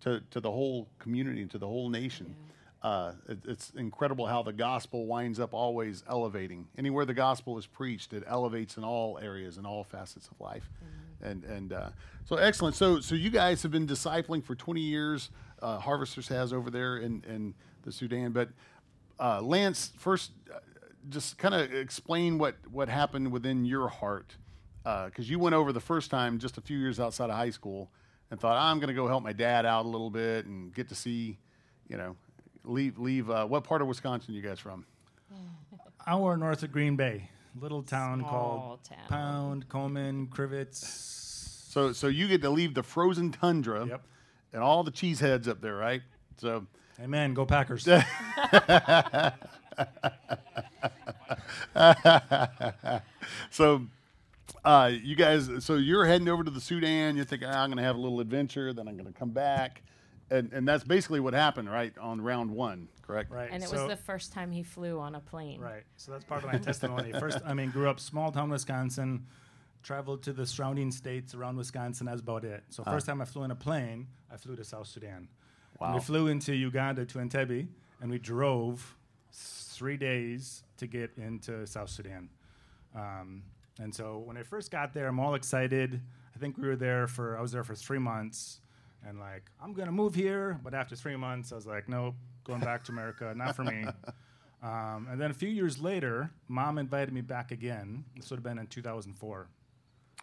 to 0.00 0.20
to 0.30 0.40
the 0.40 0.50
whole 0.50 0.88
community 0.98 1.42
and 1.42 1.50
to 1.50 1.58
the 1.58 1.66
whole 1.66 1.88
nation. 1.88 2.34
Uh, 2.82 3.12
it, 3.28 3.38
it's 3.46 3.70
incredible 3.76 4.26
how 4.26 4.42
the 4.42 4.54
gospel 4.54 5.04
winds 5.04 5.38
up 5.38 5.52
always 5.52 6.02
elevating. 6.08 6.66
Anywhere 6.78 7.04
the 7.04 7.12
gospel 7.12 7.58
is 7.58 7.66
preached, 7.66 8.14
it 8.14 8.24
elevates 8.26 8.78
in 8.78 8.84
all 8.84 9.18
areas 9.18 9.58
and 9.58 9.66
all 9.66 9.84
facets 9.84 10.28
of 10.28 10.40
life. 10.40 10.70
And 11.22 11.44
and 11.44 11.72
uh, 11.74 11.90
so 12.24 12.36
excellent. 12.36 12.74
So 12.76 13.00
so 13.00 13.14
you 13.14 13.28
guys 13.28 13.62
have 13.62 13.70
been 13.70 13.86
discipling 13.86 14.42
for 14.42 14.54
20 14.54 14.80
years. 14.80 15.30
Uh, 15.60 15.78
Harvesters 15.78 16.28
has 16.28 16.54
over 16.54 16.70
there 16.70 16.96
in 16.96 17.22
in 17.28 17.54
the 17.82 17.92
Sudan, 17.92 18.32
but 18.32 18.48
uh, 19.20 19.40
Lance, 19.42 19.92
first, 19.98 20.32
uh, 20.52 20.58
just 21.08 21.38
kind 21.38 21.54
of 21.54 21.72
explain 21.72 22.38
what, 22.38 22.56
what 22.70 22.88
happened 22.88 23.30
within 23.32 23.64
your 23.64 23.88
heart. 23.88 24.36
Because 24.82 25.28
you 25.30 25.38
went 25.38 25.54
over 25.54 25.72
the 25.72 25.80
first 25.80 26.10
time 26.10 26.38
just 26.38 26.56
a 26.58 26.60
few 26.60 26.78
years 26.78 26.98
outside 26.98 27.30
of 27.30 27.36
high 27.36 27.50
school 27.50 27.90
and 28.30 28.40
thought, 28.40 28.56
I'm 28.56 28.78
going 28.78 28.88
to 28.88 28.94
go 28.94 29.06
help 29.06 29.22
my 29.22 29.32
dad 29.32 29.66
out 29.66 29.84
a 29.84 29.88
little 29.88 30.10
bit 30.10 30.46
and 30.46 30.74
get 30.74 30.88
to 30.88 30.94
see, 30.94 31.38
you 31.88 31.96
know, 31.96 32.16
leave, 32.64 32.98
leave. 32.98 33.28
Uh, 33.30 33.44
what 33.46 33.62
part 33.62 33.82
of 33.82 33.88
Wisconsin 33.88 34.34
you 34.34 34.42
guys 34.42 34.58
from? 34.58 34.86
Our 36.06 36.36
north 36.36 36.62
of 36.62 36.72
Green 36.72 36.96
Bay, 36.96 37.28
little 37.60 37.82
town 37.82 38.20
Small 38.20 38.30
called 38.30 38.84
town. 38.84 39.06
Pound, 39.08 39.68
Coleman, 39.68 40.26
Crivitz. 40.28 40.76
So, 41.70 41.92
so 41.92 42.08
you 42.08 42.26
get 42.26 42.40
to 42.42 42.50
leave 42.50 42.74
the 42.74 42.82
frozen 42.82 43.30
tundra 43.30 43.86
Yep. 43.86 43.92
and 43.92 44.00
and 44.52 44.62
all 44.64 44.82
the 44.82 44.90
cheeseheads 44.90 45.46
up 45.46 45.60
there, 45.60 45.76
right? 45.76 46.02
So, 46.38 46.66
Amen. 47.02 47.34
Go 47.34 47.46
Packers. 47.46 47.84
so 53.50 53.82
uh, 54.64 54.90
you 55.02 55.16
guys, 55.16 55.48
so 55.60 55.76
you're 55.76 56.04
heading 56.04 56.28
over 56.28 56.44
to 56.44 56.50
the 56.50 56.60
Sudan. 56.60 57.16
You're 57.16 57.24
thinking, 57.24 57.48
"Ah, 57.48 57.62
I'm 57.62 57.70
going 57.70 57.78
to 57.78 57.82
have 57.82 57.96
a 57.96 58.00
little 58.00 58.20
adventure, 58.20 58.72
then 58.72 58.86
I'm 58.86 58.96
going 58.96 59.10
to 59.10 59.18
come 59.18 59.30
back, 59.30 59.82
and 60.30 60.52
and 60.52 60.68
that's 60.68 60.84
basically 60.84 61.20
what 61.20 61.32
happened, 61.32 61.70
right, 61.70 61.96
on 61.98 62.20
round 62.20 62.50
one, 62.50 62.88
correct? 63.02 63.30
right. 63.30 63.48
And 63.50 63.62
it 63.62 63.70
so- 63.70 63.86
was 63.86 63.88
the 63.88 63.96
first 63.96 64.32
time 64.32 64.52
he 64.52 64.62
flew 64.62 64.98
on 64.98 65.14
a 65.14 65.20
plane. 65.20 65.60
Right. 65.60 65.84
So 65.96 66.12
that's 66.12 66.24
part 66.24 66.44
of 66.44 66.52
my 66.52 66.58
testimony. 66.58 67.12
First, 67.12 67.38
I 67.46 67.54
mean, 67.54 67.70
grew 67.70 67.88
up 67.88 67.98
small 67.98 68.30
town 68.30 68.50
Wisconsin, 68.50 69.26
traveled 69.82 70.22
to 70.24 70.34
the 70.34 70.44
surrounding 70.44 70.90
states 70.90 71.34
around 71.34 71.56
Wisconsin. 71.56 72.06
That's 72.06 72.20
about 72.20 72.44
it. 72.44 72.62
So 72.68 72.84
first 72.84 73.06
time 73.06 73.22
I 73.22 73.24
flew 73.24 73.44
in 73.44 73.50
a 73.50 73.56
plane, 73.56 74.06
I 74.30 74.36
flew 74.36 74.54
to 74.56 74.64
South 74.64 74.86
Sudan. 74.86 75.28
Wow. 75.80 75.94
we 75.94 76.00
flew 76.00 76.26
into 76.26 76.54
Uganda 76.54 77.06
to 77.06 77.18
Entebbe, 77.18 77.66
and 78.00 78.10
we 78.10 78.18
drove 78.18 78.96
three 79.32 79.96
days 79.96 80.62
to 80.76 80.86
get 80.86 81.10
into 81.16 81.66
South 81.66 81.88
Sudan. 81.88 82.28
Um, 82.94 83.42
and 83.78 83.94
so 83.94 84.18
when 84.18 84.36
I 84.36 84.42
first 84.42 84.70
got 84.70 84.92
there, 84.92 85.06
I'm 85.06 85.18
all 85.18 85.34
excited. 85.34 86.00
I 86.34 86.38
think 86.38 86.58
we 86.58 86.68
were 86.68 86.76
there 86.76 87.06
for 87.06 87.38
I 87.38 87.40
was 87.40 87.52
there 87.52 87.64
for 87.64 87.74
three 87.74 87.98
months, 87.98 88.60
and 89.06 89.18
like 89.18 89.50
I'm 89.62 89.72
gonna 89.72 89.92
move 89.92 90.14
here. 90.14 90.60
But 90.62 90.74
after 90.74 90.94
three 90.96 91.16
months, 91.16 91.52
I 91.52 91.54
was 91.56 91.66
like, 91.66 91.88
nope, 91.88 92.14
going 92.44 92.60
back 92.60 92.84
to 92.84 92.92
America, 92.92 93.32
not 93.34 93.56
for 93.56 93.64
me. 93.64 93.84
Um, 94.62 95.08
and 95.10 95.20
then 95.20 95.30
a 95.30 95.34
few 95.34 95.48
years 95.48 95.80
later, 95.80 96.30
mom 96.48 96.78
invited 96.78 97.14
me 97.14 97.22
back 97.22 97.50
again. 97.50 98.04
This 98.14 98.30
would 98.30 98.36
have 98.36 98.44
been 98.44 98.58
in 98.58 98.66
2004. 98.66 99.48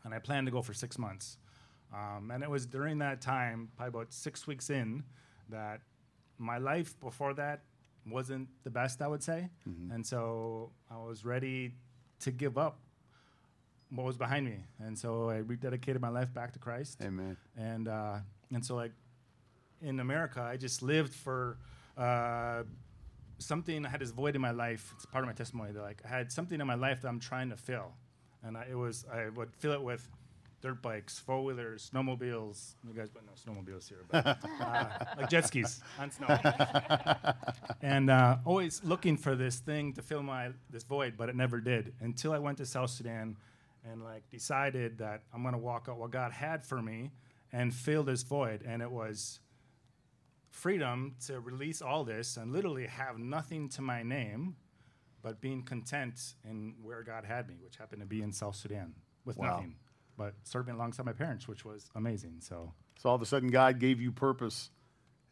And 0.04 0.14
I 0.14 0.20
planned 0.20 0.46
to 0.46 0.52
go 0.52 0.62
for 0.62 0.74
six 0.74 1.00
months. 1.00 1.38
Um, 1.94 2.30
and 2.32 2.44
it 2.44 2.50
was 2.50 2.66
during 2.66 3.00
that 3.00 3.20
time, 3.20 3.70
probably 3.76 4.00
about 4.00 4.14
six 4.14 4.46
weeks 4.46 4.70
in, 4.70 5.04
that 5.50 5.82
my 6.38 6.58
life 6.58 7.00
before 7.00 7.34
that 7.36 7.62
wasn't 8.06 8.48
the 8.64 8.70
best, 8.70 9.02
I 9.02 9.08
would 9.08 9.24
say. 9.24 9.50
And 9.92 10.06
so 10.06 10.72
I 10.90 10.98
was 10.98 11.26
ready 11.26 11.74
to 12.22 12.32
give 12.32 12.58
up 12.58 12.80
what 13.90 14.06
was 14.06 14.18
behind 14.18 14.46
me. 14.46 14.58
And 14.80 14.98
so 14.98 15.30
I 15.30 15.42
rededicated 15.42 16.00
my 16.02 16.10
life 16.10 16.34
back 16.34 16.54
to 16.54 16.60
Christ 16.60 17.00
Amen. 17.02 17.38
and 17.56 17.88
uh, 17.88 18.18
and 18.54 18.66
so 18.66 18.76
like 18.76 18.92
in 19.82 20.00
America, 20.00 20.42
I 20.42 20.58
just 20.58 20.82
lived 20.82 21.14
for 21.14 21.58
uh, 21.98 22.64
something. 23.40 23.86
I 23.86 23.90
had 23.90 24.02
this 24.02 24.12
void 24.12 24.36
in 24.36 24.42
my 24.42 24.52
life. 24.52 24.92
It's 24.96 25.06
part 25.06 25.24
of 25.24 25.28
my 25.28 25.34
testimony. 25.34 25.72
That 25.72 25.82
like 25.82 26.02
I 26.06 26.08
had 26.08 26.32
something 26.32 26.60
in 26.60 26.68
my 26.68 26.76
life 26.76 27.02
that 27.02 27.08
I'm 27.08 27.20
trying 27.20 27.50
to 27.50 27.58
fill, 27.58 27.92
and 28.44 28.58
I, 28.58 28.66
it 28.72 28.76
was 28.76 29.06
I 29.12 29.30
would 29.30 29.54
fill 29.56 29.74
it 29.74 29.82
with 29.82 30.08
dirt 30.62 30.82
bikes, 30.82 31.20
four 31.20 31.44
wheelers, 31.44 31.90
snowmobiles. 31.94 32.76
You 32.88 32.94
guys 32.94 33.10
don't 33.10 33.26
know 33.26 33.34
snowmobiles 33.34 33.88
here, 33.88 34.00
but 34.10 34.26
uh, 34.62 34.90
like 35.16 35.30
jet 35.30 35.46
skis 35.46 35.82
on 36.00 36.12
snow, 36.12 36.28
and 37.82 38.10
uh, 38.10 38.38
always 38.46 38.84
looking 38.84 39.18
for 39.18 39.36
this 39.36 39.60
thing 39.60 39.94
to 39.94 40.02
fill 40.02 40.24
my 40.24 40.50
this 40.70 40.84
void, 40.84 41.14
but 41.18 41.30
it 41.30 41.36
never 41.36 41.60
did 41.62 41.94
until 42.02 42.34
I 42.34 42.40
went 42.40 42.58
to 42.58 42.66
South 42.66 42.90
Sudan 42.90 43.38
and 43.90 44.04
like 44.04 44.30
decided 44.30 44.98
that 44.98 45.24
I'm 45.34 45.44
gonna 45.44 45.58
walk 45.58 45.88
out 45.90 45.98
what 45.98 46.12
God 46.12 46.32
had 46.32 46.66
for 46.66 46.82
me 46.82 47.12
and 47.54 47.74
fill 47.74 48.04
this 48.04 48.24
void, 48.24 48.64
and 48.66 48.82
it 48.82 48.92
was 48.92 49.40
freedom 50.50 51.16
to 51.28 51.40
release 51.40 51.82
all 51.82 52.04
this 52.04 52.38
and 52.38 52.52
literally 52.52 52.88
have 52.88 53.20
nothing 53.20 53.70
to 53.70 53.82
my 53.82 54.02
name, 54.04 54.56
but 55.22 55.40
being 55.40 55.62
content 55.64 56.34
in 56.44 56.74
where 56.82 57.04
God 57.04 57.26
had 57.26 57.48
me, 57.48 57.56
which 57.64 57.78
happened 57.78 58.02
to 58.02 58.08
be 58.08 58.22
in 58.22 58.32
South 58.32 58.56
Sudan 58.56 58.96
with 59.24 59.38
Wow. 59.38 59.52
nothing, 59.58 59.76
but 60.18 60.34
serving 60.44 60.74
alongside 60.76 61.06
my 61.06 61.14
parents, 61.14 61.48
which 61.48 61.64
was 61.64 61.90
amazing. 61.96 62.38
So 62.40 62.74
So 63.00 63.10
all 63.10 63.16
of 63.16 63.22
a 63.22 63.26
sudden, 63.26 63.50
God 63.50 63.80
gave 63.80 64.02
you 64.02 64.12
purpose 64.12 64.72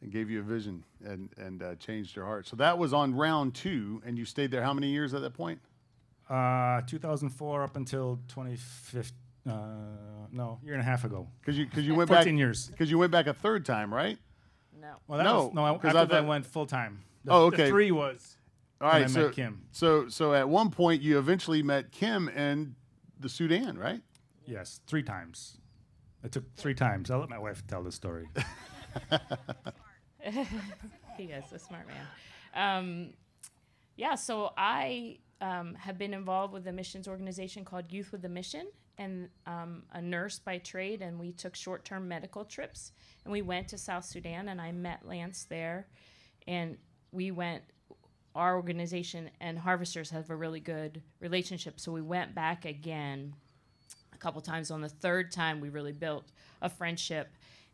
and 0.01 0.11
gave 0.11 0.29
you 0.29 0.39
a 0.39 0.43
vision 0.43 0.83
and 1.03 1.29
and 1.37 1.63
uh, 1.63 1.75
changed 1.75 2.15
your 2.15 2.25
heart. 2.25 2.47
So 2.47 2.55
that 2.57 2.77
was 2.77 2.93
on 2.93 3.15
round 3.15 3.55
two, 3.55 4.01
and 4.05 4.17
you 4.17 4.25
stayed 4.25 4.51
there 4.51 4.61
how 4.63 4.73
many 4.73 4.89
years 4.89 5.13
at 5.13 5.21
that 5.21 5.33
point? 5.33 5.59
uh, 6.29 6.81
2004 6.87 7.61
up 7.63 7.75
until 7.75 8.19
2015, 8.29 9.11
uh, 9.47 10.27
no, 10.31 10.59
year 10.63 10.73
and 10.73 10.81
a 10.81 10.85
half 10.85 11.03
ago. 11.05 11.27
Because 11.39 11.57
you 11.57 11.65
because 11.65 11.85
you 11.85 11.93
went 11.95 12.09
back 12.15 12.23
14 12.23 12.37
years. 12.37 12.67
because 12.67 12.89
you 12.89 12.97
went 12.97 13.11
back 13.11 13.27
a 13.27 13.33
third 13.33 13.65
time, 13.65 13.93
right? 13.93 14.17
No. 14.79 14.93
Well, 15.07 15.17
that 15.19 15.23
No, 15.23 15.45
was, 15.45 15.53
no, 15.53 15.65
I- 15.65 15.77
'cause 15.77 15.85
after 15.95 15.99
I 15.99 16.05
that 16.05 16.23
I 16.25 16.27
went 16.27 16.45
full 16.45 16.65
time. 16.65 17.01
The, 17.23 17.31
Oh, 17.31 17.49
the 17.49 17.55
okay. 17.57 17.69
three 17.69 17.91
was 17.91 18.37
All 18.81 18.87
right. 18.87 19.03
I 19.03 19.07
so 19.07 19.25
met 19.27 19.33
Kim. 19.33 19.65
so 19.71 20.07
so 20.09 20.33
at 20.33 20.49
one 20.49 20.69
point 20.71 21.01
you 21.01 21.17
eventually 21.19 21.61
met 21.63 21.91
Kim 21.91 22.27
in 22.29 22.75
the 23.19 23.29
Sudan, 23.29 23.77
right? 23.77 24.01
Yes, 24.45 24.79
three 24.87 25.03
times. 25.03 25.57
It 26.23 26.31
took 26.31 26.55
three 26.55 26.73
times. 26.73 27.11
I'll 27.11 27.19
let 27.19 27.29
my 27.29 27.37
wife 27.37 27.63
tell 27.67 27.83
the 27.83 27.91
story. 27.91 28.27
he 31.17 31.23
is 31.25 31.51
a 31.53 31.59
smart 31.59 31.85
man. 31.87 32.05
Um, 32.55 33.13
yeah, 33.95 34.15
so 34.15 34.51
I 34.57 35.19
um, 35.41 35.75
have 35.75 35.97
been 35.97 36.13
involved 36.13 36.53
with 36.53 36.67
a 36.67 36.71
missions 36.71 37.07
organization 37.07 37.63
called 37.63 37.91
Youth 37.91 38.11
with 38.11 38.25
a 38.25 38.29
Mission, 38.29 38.67
and 38.97 39.29
um, 39.45 39.83
a 39.93 40.01
nurse 40.01 40.39
by 40.39 40.57
trade, 40.57 41.01
and 41.01 41.19
we 41.19 41.31
took 41.31 41.55
short-term 41.55 42.07
medical 42.07 42.45
trips, 42.45 42.91
and 43.23 43.31
we 43.31 43.41
went 43.41 43.67
to 43.69 43.77
South 43.77 44.05
Sudan, 44.05 44.49
and 44.49 44.59
I 44.59 44.71
met 44.71 45.05
Lance 45.05 45.45
there, 45.45 45.87
and 46.47 46.77
we 47.11 47.31
went. 47.31 47.63
Our 48.33 48.57
organization 48.57 49.29
and 49.39 49.57
Harvesters 49.57 50.09
have 50.09 50.29
a 50.29 50.35
really 50.35 50.59
good 50.59 51.01
relationship, 51.21 51.79
so 51.79 51.93
we 51.93 52.01
went 52.01 52.35
back 52.35 52.65
again 52.65 53.33
a 54.15 54.19
couple 54.19 54.41
times. 54.41 54.71
On 54.71 54.81
the 54.81 54.89
third 54.89 55.31
time, 55.31 55.59
we 55.59 55.69
really 55.69 55.91
built 55.91 56.31
a 56.61 56.69
friendship, 56.69 57.29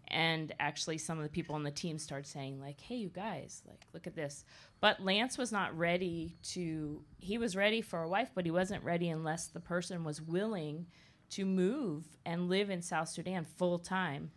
and 0.08 0.54
actually, 0.60 0.98
some 0.98 1.18
of 1.18 1.24
the 1.24 1.30
people 1.30 1.56
on 1.56 1.64
the 1.64 1.72
team 1.72 1.98
started 1.98 2.28
saying, 2.28 2.60
like, 2.60 2.82
"Hey, 2.82 2.98
you 2.98 3.10
guys, 3.10 3.62
like, 3.68 3.86
look 3.94 4.08
at 4.08 4.16
this." 4.16 4.44
But 4.82 5.02
Lance 5.02 5.38
was 5.38 5.52
not 5.52 5.78
ready 5.78 6.38
to. 6.54 7.04
He 7.20 7.38
was 7.38 7.56
ready 7.56 7.82
for 7.82 8.02
a 8.04 8.10
wife, 8.10 8.32
but 8.36 8.46
he 8.46 8.52
wasn't 8.52 8.84
ready 8.84 9.10
unless 9.10 9.48
the 9.48 9.60
person 9.60 10.04
was 10.04 10.22
willing 10.22 10.88
to 11.32 11.46
move 11.46 12.18
and 12.26 12.50
live 12.50 12.70
in 12.70 12.82
South 12.82 13.10
Sudan 13.10 13.46
full 13.46 13.80
time. 13.80 14.32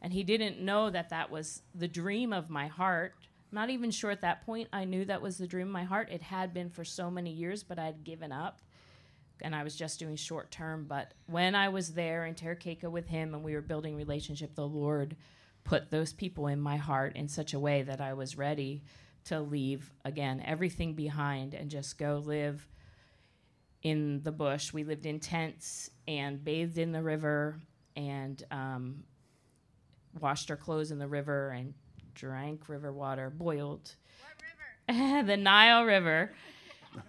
And 0.00 0.12
he 0.12 0.22
didn't 0.22 0.60
know 0.60 0.90
that 0.90 1.10
that 1.10 1.30
was 1.30 1.62
the 1.74 1.88
dream 1.88 2.32
of 2.32 2.48
my 2.48 2.68
heart. 2.68 3.14
Not 3.50 3.70
even 3.70 3.90
sure 3.90 4.10
at 4.10 4.20
that 4.22 4.44
point 4.46 4.68
I 4.72 4.84
knew 4.84 5.04
that 5.04 5.22
was 5.22 5.38
the 5.38 5.46
dream 5.46 5.66
of 5.66 5.72
my 5.72 5.84
heart. 5.84 6.08
It 6.10 6.22
had 6.22 6.54
been 6.54 6.70
for 6.70 6.84
so 6.84 7.10
many 7.10 7.32
years, 7.32 7.62
but 7.62 7.78
I'd 7.78 8.04
given 8.04 8.32
up 8.32 8.62
and 9.42 9.54
I 9.54 9.62
was 9.62 9.76
just 9.76 9.98
doing 9.98 10.16
short 10.16 10.50
term. 10.50 10.86
But 10.88 11.14
when 11.26 11.54
I 11.54 11.68
was 11.68 11.92
there 11.92 12.26
in 12.26 12.34
Terekeka 12.34 12.90
with 12.90 13.08
him 13.08 13.34
and 13.34 13.42
we 13.42 13.54
were 13.54 13.60
building 13.60 13.96
relationship, 13.96 14.54
the 14.54 14.66
Lord 14.66 15.16
put 15.64 15.90
those 15.90 16.12
people 16.12 16.46
in 16.46 16.60
my 16.60 16.76
heart 16.76 17.16
in 17.16 17.28
such 17.28 17.54
a 17.54 17.58
way 17.58 17.82
that 17.82 18.00
I 18.00 18.14
was 18.14 18.38
ready 18.38 18.82
to 19.24 19.40
leave 19.40 19.92
again 20.04 20.42
everything 20.44 20.94
behind 20.94 21.54
and 21.54 21.70
just 21.70 21.98
go 21.98 22.22
live 22.24 22.66
in 23.82 24.22
the 24.22 24.32
bush. 24.32 24.72
We 24.72 24.84
lived 24.84 25.06
in 25.06 25.20
tents 25.20 25.90
and 26.06 26.42
bathed 26.42 26.78
in 26.78 26.92
the 26.92 27.02
river 27.02 27.60
and 27.96 28.42
um, 28.50 29.04
washed 30.18 30.50
our 30.50 30.56
clothes 30.56 30.90
in 30.90 30.98
the 30.98 31.08
river 31.08 31.50
and 31.50 31.74
drank 32.14 32.68
river 32.68 32.92
water, 32.92 33.30
boiled. 33.30 33.94
the 35.26 35.36
Nile 35.36 35.84
River. 35.84 36.32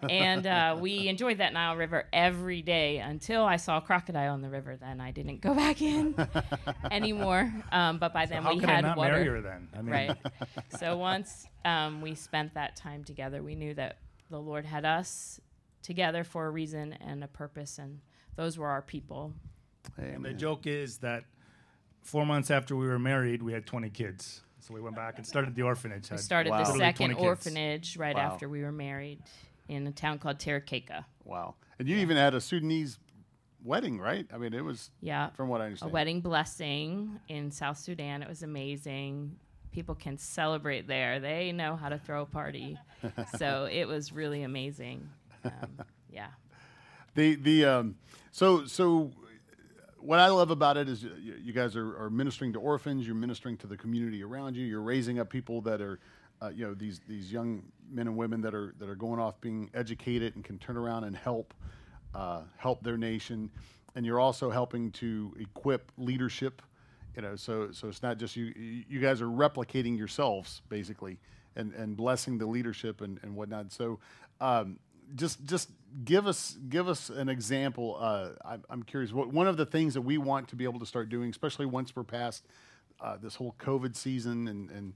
And 0.09 0.45
uh, 0.47 0.77
we 0.79 1.07
enjoyed 1.07 1.37
that 1.39 1.53
Nile 1.53 1.75
River 1.75 2.05
every 2.13 2.61
day 2.61 2.97
until 2.99 3.43
I 3.43 3.55
saw 3.57 3.77
a 3.77 3.81
crocodile 3.81 4.35
in 4.35 4.41
the 4.41 4.49
river. 4.49 4.75
Then 4.75 4.99
I 5.01 5.11
didn't 5.11 5.41
go 5.41 5.53
back 5.63 5.81
in 5.81 6.15
anymore. 6.91 7.51
Um, 7.71 7.97
but 7.99 8.13
by 8.13 8.25
then 8.25 8.43
How 8.43 8.53
we 8.53 8.59
could 8.59 8.69
had 8.69 8.85
I 8.85 8.87
not 8.89 8.97
water. 8.97 9.13
marry 9.13 9.25
her 9.27 9.41
then? 9.41 9.67
I 9.73 9.81
mean, 9.81 9.91
Right. 9.91 10.17
so 10.79 10.97
once 10.97 11.47
um, 11.65 12.01
we 12.01 12.15
spent 12.15 12.53
that 12.55 12.75
time 12.75 13.03
together, 13.03 13.41
we 13.43 13.55
knew 13.55 13.73
that 13.75 13.97
the 14.29 14.39
Lord 14.39 14.65
had 14.65 14.85
us 14.85 15.39
together 15.81 16.23
for 16.23 16.45
a 16.45 16.49
reason 16.49 16.93
and 16.93 17.23
a 17.23 17.27
purpose, 17.27 17.77
and 17.79 17.99
those 18.35 18.57
were 18.57 18.67
our 18.67 18.81
people. 18.81 19.33
And 19.97 20.23
the 20.23 20.33
joke 20.33 20.67
is 20.67 20.97
that 20.99 21.23
four 22.03 22.25
months 22.25 22.51
after 22.51 22.75
we 22.75 22.87
were 22.87 22.99
married, 22.99 23.41
we 23.41 23.53
had 23.53 23.65
20 23.65 23.89
kids. 23.89 24.41
So 24.61 24.73
we 24.73 24.81
went 24.81 24.95
back 24.95 25.17
and 25.17 25.25
started 25.25 25.55
the 25.55 25.61
orphanage. 25.63 26.11
We 26.11 26.17
started 26.17 26.51
Wow. 26.51 26.57
the 26.65 26.77
second 26.77 27.13
orphanage 27.13 27.97
right 27.97 28.15
Wow. 28.15 28.33
after 28.33 28.49
we 28.49 28.61
were 28.61 28.73
married 28.73 29.19
in 29.69 29.87
a 29.87 29.91
town 29.91 30.19
called 30.19 30.37
Terekeka. 30.39 31.05
Wow. 31.23 31.55
And 31.77 31.87
you 31.87 31.97
even 31.97 32.17
had 32.17 32.33
a 32.33 32.41
Sudanese 32.41 32.99
wedding, 33.63 33.99
right? 33.99 34.27
I 34.33 34.37
mean, 34.37 34.53
it 34.53 34.63
was 34.65 34.89
Yeah. 35.01 35.29
from 35.31 35.47
what 35.47 35.61
I 35.61 35.65
understand. 35.65 35.91
A 35.91 35.93
wedding 35.93 36.21
blessing 36.21 37.19
in 37.29 37.51
South 37.51 37.77
Sudan. 37.77 38.21
It 38.21 38.27
was 38.27 38.43
amazing. 38.43 39.35
People 39.71 39.95
can 39.95 40.17
celebrate 40.17 40.87
there. 40.87 41.19
They 41.19 41.51
know 41.51 41.75
how 41.75 41.89
to 41.89 41.97
throw 41.99 42.23
a 42.23 42.25
party. 42.25 42.77
so 43.37 43.69
it 43.71 43.85
was 43.87 44.11
really 44.11 44.43
amazing. 44.43 45.07
Um, 45.45 45.51
yeah. 46.11 46.27
The 47.15 47.35
the 47.35 47.65
um, 47.65 47.95
so 48.31 48.65
so 48.65 49.11
what 49.99 50.19
I 50.19 50.27
love 50.29 50.49
about 50.51 50.77
it 50.77 50.87
is 50.89 51.03
y- 51.03 51.09
you 51.43 51.53
guys 51.53 51.75
are, 51.75 51.97
are 52.05 52.09
ministering 52.09 52.53
to 52.53 52.59
orphans. 52.59 53.05
You're 53.05 53.15
ministering 53.15 53.57
to 53.57 53.67
the 53.67 53.77
community 53.77 54.23
around 54.23 54.55
you. 54.55 54.65
You're 54.65 54.81
raising 54.81 55.19
up 55.19 55.29
people 55.29 55.61
that 55.61 55.81
are, 55.81 55.99
uh, 56.41 56.49
you 56.49 56.65
know, 56.65 56.73
these 56.73 57.01
these 57.07 57.31
young 57.31 57.63
men 57.91 58.07
and 58.07 58.15
women 58.15 58.41
that 58.41 58.53
are 58.53 58.73
that 58.79 58.89
are 58.89 58.95
going 58.95 59.19
off 59.19 59.39
being 59.41 59.69
educated 59.73 60.35
and 60.35 60.43
can 60.43 60.57
turn 60.57 60.77
around 60.77 61.03
and 61.03 61.15
help 61.15 61.53
uh, 62.15 62.41
help 62.57 62.83
their 62.83 62.97
nation. 62.97 63.49
And 63.95 64.05
you're 64.05 64.19
also 64.19 64.49
helping 64.49 64.91
to 64.93 65.35
equip 65.39 65.91
leadership. 65.97 66.61
You 67.15 67.23
know, 67.23 67.35
so 67.35 67.71
so 67.71 67.87
it's 67.87 68.01
not 68.03 68.17
just 68.17 68.35
you. 68.35 68.53
you- 68.87 68.99
guys 68.99 69.21
are 69.21 69.25
replicating 69.27 69.97
yourselves 69.97 70.61
basically, 70.69 71.19
and 71.55 71.73
and 71.73 71.97
blessing 71.97 72.37
the 72.37 72.45
leadership 72.45 73.01
and 73.01 73.19
and 73.23 73.35
whatnot. 73.35 73.71
So. 73.71 73.99
Um, 74.41 74.79
just 75.15 75.43
just 75.45 75.71
give 76.05 76.27
us 76.27 76.55
give 76.69 76.87
us 76.87 77.09
an 77.09 77.29
example. 77.29 77.97
Uh, 77.99 78.29
I'm, 78.45 78.63
I'm 78.69 78.83
curious. 78.83 79.11
What 79.11 79.33
one 79.33 79.47
of 79.47 79.57
the 79.57 79.65
things 79.65 79.95
that 79.95 80.01
we 80.01 80.19
want 80.19 80.47
to 80.49 80.55
be 80.55 80.65
able 80.65 80.79
to 80.79 80.85
start 80.85 81.09
doing, 81.09 81.31
especially 81.31 81.65
once 81.65 81.95
we're 81.95 82.03
past 82.03 82.45
uh, 83.01 83.17
this 83.17 83.35
whole 83.35 83.55
COVID 83.59 83.95
season 83.95 84.47
and 84.47 84.69
and 84.69 84.93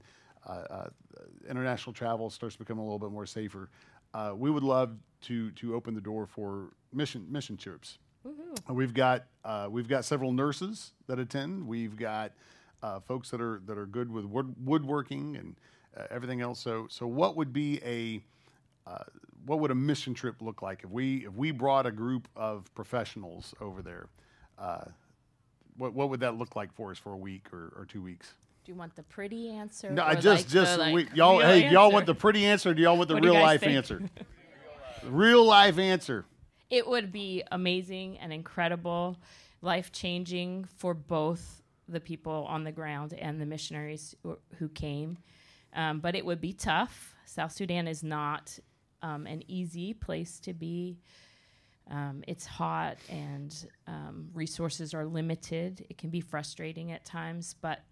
international 1.48 1.92
travel 1.92 2.30
starts 2.30 2.54
to 2.56 2.58
become 2.58 2.78
a 2.78 2.82
little 2.82 2.98
bit 2.98 3.10
more 3.10 3.26
safer, 3.26 3.70
uh, 4.14 4.32
we 4.36 4.50
would 4.50 4.62
love 4.62 4.96
to 5.22 5.50
to 5.52 5.74
open 5.74 5.94
the 5.94 6.00
door 6.00 6.26
for 6.26 6.70
mission 6.92 7.26
mission 7.30 7.56
trips. 7.56 7.98
Uh, 8.26 8.74
We've 8.74 8.94
got 8.94 9.26
uh, 9.44 9.68
we've 9.70 9.88
got 9.88 10.04
several 10.04 10.32
nurses 10.32 10.92
that 11.08 11.18
attend. 11.18 11.66
We've 11.66 11.96
got 11.96 12.32
uh, 12.82 13.00
folks 13.00 13.30
that 13.30 13.40
are 13.40 13.60
that 13.66 13.76
are 13.76 13.86
good 13.86 14.10
with 14.10 14.24
wood, 14.24 14.54
woodworking 14.64 15.36
and 15.36 15.56
uh, 15.96 16.06
everything 16.10 16.40
else. 16.40 16.60
So 16.60 16.86
so 16.88 17.06
what 17.06 17.36
would 17.36 17.52
be 17.52 17.80
a 17.84 18.22
uh, 18.90 19.04
what 19.46 19.60
would 19.60 19.70
a 19.70 19.74
mission 19.74 20.14
trip 20.14 20.40
look 20.40 20.62
like 20.62 20.84
if 20.84 20.90
we 20.90 21.26
if 21.26 21.34
we 21.34 21.50
brought 21.50 21.86
a 21.86 21.92
group 21.92 22.28
of 22.36 22.72
professionals 22.74 23.54
over 23.60 23.82
there? 23.82 24.06
Uh, 24.58 24.84
what 25.76 25.92
what 25.92 26.08
would 26.10 26.20
that 26.20 26.36
look 26.36 26.56
like 26.56 26.72
for 26.72 26.90
us 26.90 26.98
for 26.98 27.12
a 27.12 27.16
week 27.18 27.52
or, 27.52 27.72
or 27.76 27.84
two 27.86 28.00
weeks? 28.00 28.32
Do 28.64 28.72
you 28.72 28.76
want 28.76 28.96
the 28.96 29.02
pretty 29.02 29.50
answer? 29.50 29.90
No, 29.90 30.02
I 30.02 30.14
just 30.14 30.44
like 30.46 30.48
just 30.48 30.72
the, 30.76 30.78
like, 30.78 30.94
we, 30.94 31.08
y'all 31.12 31.38
hey 31.38 31.70
y'all 31.70 31.92
want 31.92 32.06
the 32.06 32.14
pretty 32.14 32.46
answer? 32.46 32.70
Or 32.70 32.74
do 32.74 32.80
y'all 32.82 32.96
want 32.96 33.08
the 33.08 33.14
What 33.14 33.22
real 33.24 33.34
life 33.34 33.60
think? 33.60 33.76
answer? 33.76 34.02
real 35.04 35.44
life 35.44 35.78
answer. 35.78 36.24
It 36.70 36.88
would 36.88 37.12
be 37.12 37.44
amazing 37.52 38.18
and 38.18 38.32
incredible, 38.32 39.18
life 39.60 39.92
changing 39.92 40.64
for 40.78 40.92
both 40.94 41.62
the 41.88 42.00
people 42.00 42.46
on 42.48 42.64
the 42.64 42.72
ground 42.72 43.12
and 43.12 43.40
the 43.40 43.46
missionaries 43.46 44.16
who, 44.22 44.38
who 44.58 44.68
came. 44.70 45.18
Um, 45.74 46.00
but 46.00 46.16
it 46.16 46.24
would 46.24 46.40
be 46.40 46.52
tough. 46.54 47.14
South 47.26 47.52
Sudan 47.52 47.86
is 47.86 48.02
not 48.02 48.58
um, 49.02 49.26
an 49.26 49.42
easy 49.46 49.92
place 49.92 50.40
to 50.40 50.52
be. 50.54 50.98
Um, 51.90 52.24
it's 52.26 52.46
hot 52.46 52.96
and 53.10 53.54
um, 53.86 54.30
resources 54.32 54.94
are 54.94 55.04
limited. 55.04 55.84
It 55.90 55.98
can 55.98 56.10
be 56.10 56.22
frustrating 56.22 56.90
at 56.90 57.04
times, 57.04 57.54
but 57.60 57.82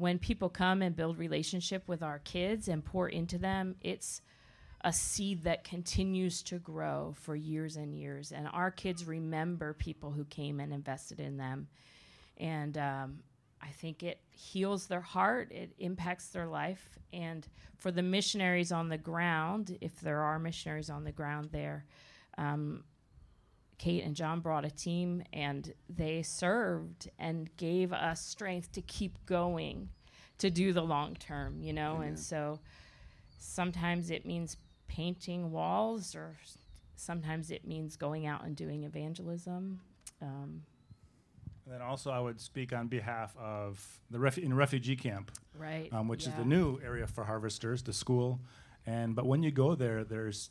when 0.00 0.18
people 0.18 0.48
come 0.48 0.80
and 0.80 0.96
build 0.96 1.18
relationship 1.18 1.86
with 1.86 2.02
our 2.02 2.20
kids 2.20 2.68
and 2.68 2.82
pour 2.82 3.10
into 3.10 3.36
them, 3.36 3.74
it's 3.82 4.22
a 4.82 4.90
seed 4.90 5.44
that 5.44 5.62
continues 5.62 6.42
to 6.42 6.58
grow 6.58 7.14
for 7.20 7.36
years 7.36 7.76
and 7.76 7.94
years. 7.94 8.32
And 8.32 8.48
our 8.54 8.70
kids 8.70 9.04
remember 9.04 9.74
people 9.74 10.10
who 10.10 10.24
came 10.24 10.58
and 10.58 10.72
invested 10.72 11.20
in 11.20 11.36
them. 11.36 11.68
And 12.38 12.78
um, 12.78 13.18
I 13.60 13.68
think 13.68 14.02
it 14.02 14.20
heals 14.30 14.86
their 14.86 15.02
heart, 15.02 15.52
it 15.52 15.74
impacts 15.78 16.28
their 16.28 16.46
life. 16.46 16.98
And 17.12 17.46
for 17.76 17.92
the 17.92 18.02
missionaries 18.02 18.72
on 18.72 18.88
the 18.88 18.96
ground, 18.96 19.76
if 19.82 20.00
there 20.00 20.20
are 20.20 20.38
missionaries 20.38 20.88
on 20.88 21.04
the 21.04 21.12
ground 21.12 21.50
there, 21.52 21.84
um, 22.38 22.84
Kate 23.80 24.04
and 24.04 24.14
John 24.14 24.40
brought 24.40 24.66
a 24.66 24.70
team 24.70 25.22
and 25.32 25.72
they 25.88 26.20
served 26.20 27.08
and 27.18 27.48
gave 27.56 27.94
us 27.94 28.20
strength 28.20 28.70
to 28.72 28.82
keep 28.82 29.16
going 29.24 29.88
to 30.36 30.50
do 30.50 30.74
the 30.74 30.82
long 30.82 31.14
term, 31.14 31.62
you 31.62 31.72
know? 31.72 32.02
And 32.02 32.18
so 32.18 32.60
sometimes 33.38 34.10
it 34.10 34.26
means 34.26 34.58
painting 34.86 35.50
walls 35.50 36.14
or 36.14 36.36
sometimes 36.94 37.50
it 37.50 37.66
means 37.66 37.96
going 37.96 38.26
out 38.26 38.44
and 38.44 38.54
doing 38.54 38.84
evangelism. 38.84 39.80
Um, 40.20 40.60
And 41.64 41.72
then 41.74 41.80
also, 41.80 42.10
I 42.10 42.20
would 42.20 42.38
speak 42.38 42.74
on 42.74 42.88
behalf 42.88 43.34
of 43.38 43.82
the 44.10 44.18
refu- 44.18 44.42
in 44.42 44.52
refugee 44.52 44.96
camp, 44.96 45.30
right. 45.58 45.90
um, 45.90 46.06
which 46.06 46.26
is 46.26 46.34
the 46.34 46.44
new 46.44 46.78
area 46.84 47.06
for 47.06 47.24
harvesters, 47.24 47.82
the 47.82 47.94
school. 47.94 48.40
And 48.84 49.14
but 49.14 49.24
when 49.24 49.42
you 49.42 49.50
go 49.50 49.74
there, 49.74 50.04
there's 50.04 50.50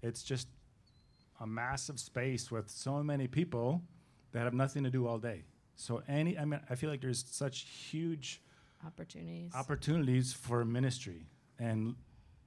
it's 0.00 0.22
just 0.22 0.46
a 1.42 1.46
massive 1.46 1.98
space 1.98 2.50
with 2.50 2.70
so 2.70 3.02
many 3.02 3.26
people 3.26 3.82
that 4.30 4.44
have 4.44 4.54
nothing 4.54 4.84
to 4.84 4.90
do 4.90 5.06
all 5.06 5.18
day. 5.18 5.42
So 5.74 6.02
any, 6.08 6.38
I 6.38 6.44
mean, 6.44 6.60
I 6.70 6.76
feel 6.76 6.88
like 6.88 7.00
there's 7.00 7.24
such 7.28 7.62
huge 7.62 8.40
opportunities. 8.86 9.52
opportunities 9.54 10.32
for 10.32 10.64
ministry 10.64 11.26
and 11.58 11.94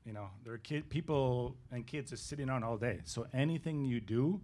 you 0.06 0.14
know, 0.14 0.30
there 0.44 0.54
are 0.54 0.60
kid, 0.60 0.88
people 0.90 1.58
and 1.72 1.86
kids 1.86 2.12
just 2.12 2.30
sitting 2.30 2.48
around 2.48 2.64
all 2.64 2.78
day. 2.78 3.00
So 3.06 3.26
anything 3.34 3.84
you 3.84 4.00
do, 4.00 4.40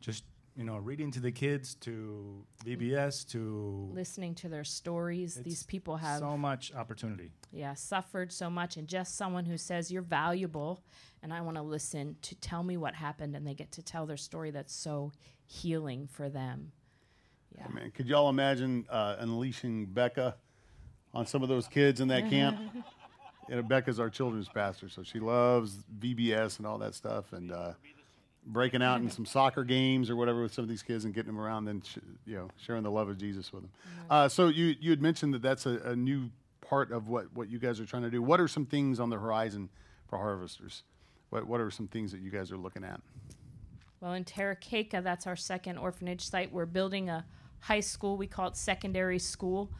just 0.00 0.22
you 0.58 0.64
know, 0.64 0.76
reading 0.76 1.12
to 1.12 1.20
the 1.20 1.30
kids, 1.30 1.76
to 1.76 2.44
VBS, 2.66 3.24
to 3.30 3.90
listening 3.92 4.34
to 4.34 4.48
their 4.48 4.64
stories. 4.64 5.36
These 5.36 5.62
people 5.62 5.96
have 5.96 6.18
so 6.18 6.36
much 6.36 6.74
opportunity. 6.74 7.30
yeah 7.52 7.74
suffered 7.74 8.32
so 8.32 8.50
much, 8.50 8.76
and 8.76 8.88
just 8.88 9.16
someone 9.16 9.44
who 9.44 9.56
says 9.56 9.92
you're 9.92 10.02
valuable, 10.02 10.82
and 11.22 11.32
I 11.32 11.42
want 11.42 11.58
to 11.58 11.62
listen 11.62 12.16
to 12.22 12.34
tell 12.34 12.64
me 12.64 12.76
what 12.76 12.94
happened, 12.96 13.36
and 13.36 13.46
they 13.46 13.54
get 13.54 13.70
to 13.72 13.82
tell 13.82 14.04
their 14.04 14.16
story. 14.16 14.50
That's 14.50 14.74
so 14.74 15.12
healing 15.46 16.08
for 16.10 16.28
them. 16.28 16.72
Yeah. 17.56 17.68
Man, 17.72 17.92
could 17.92 18.08
y'all 18.08 18.28
imagine 18.28 18.84
uh, 18.90 19.14
unleashing 19.20 19.86
Becca 19.86 20.34
on 21.14 21.24
some 21.24 21.44
of 21.44 21.48
those 21.48 21.68
kids 21.68 22.00
in 22.00 22.08
that 22.08 22.28
camp? 22.28 22.58
You 23.50 23.56
know, 23.56 23.62
Becca's 23.62 23.98
our 23.98 24.10
children's 24.10 24.50
pastor, 24.50 24.90
so 24.90 25.02
she 25.02 25.20
loves 25.20 25.82
VBS 25.98 26.58
and 26.58 26.66
all 26.66 26.76
that 26.80 26.94
stuff, 26.94 27.32
and 27.32 27.50
uh, 27.50 27.72
breaking 28.48 28.82
out 28.82 29.00
in 29.00 29.10
some 29.10 29.26
soccer 29.26 29.62
games 29.62 30.10
or 30.10 30.16
whatever 30.16 30.42
with 30.42 30.54
some 30.54 30.62
of 30.62 30.68
these 30.68 30.82
kids 30.82 31.04
and 31.04 31.14
getting 31.14 31.32
them 31.32 31.40
around, 31.40 31.66
then 31.66 31.82
sh- 31.82 31.98
you 32.26 32.34
know, 32.34 32.48
sharing 32.56 32.82
the 32.82 32.90
love 32.90 33.08
of 33.08 33.18
Jesus 33.18 33.52
with 33.52 33.62
them. 33.62 33.70
Uh, 34.10 34.28
so 34.28 34.48
you 34.48 34.74
you 34.80 34.90
had 34.90 35.02
mentioned 35.02 35.34
that 35.34 35.42
that's 35.42 35.66
a, 35.66 35.78
a 35.84 35.94
new 35.94 36.30
part 36.60 36.90
of 36.90 37.08
what 37.08 37.26
what 37.34 37.48
you 37.48 37.58
guys 37.58 37.78
are 37.78 37.86
trying 37.86 38.02
to 38.02 38.10
do. 38.10 38.22
What 38.22 38.40
are 38.40 38.48
some 38.48 38.66
things 38.66 38.98
on 38.98 39.10
the 39.10 39.18
horizon 39.18 39.68
for 40.08 40.18
harvesters? 40.18 40.82
What 41.30 41.46
what 41.46 41.60
are 41.60 41.70
some 41.70 41.86
things 41.86 42.10
that 42.12 42.20
you 42.20 42.30
guys 42.30 42.50
are 42.50 42.56
looking 42.56 42.84
at? 42.84 43.00
Well, 44.00 44.12
in 44.12 44.24
Terekeka, 44.24 45.02
that's 45.02 45.26
our 45.26 45.36
second 45.36 45.78
orphanage 45.78 46.22
site. 46.22 46.52
We're 46.52 46.66
building 46.66 47.10
a 47.10 47.26
high 47.60 47.80
school. 47.80 48.16
We 48.16 48.26
call 48.26 48.48
it 48.48 48.56
secondary 48.56 49.18
school. 49.18 49.70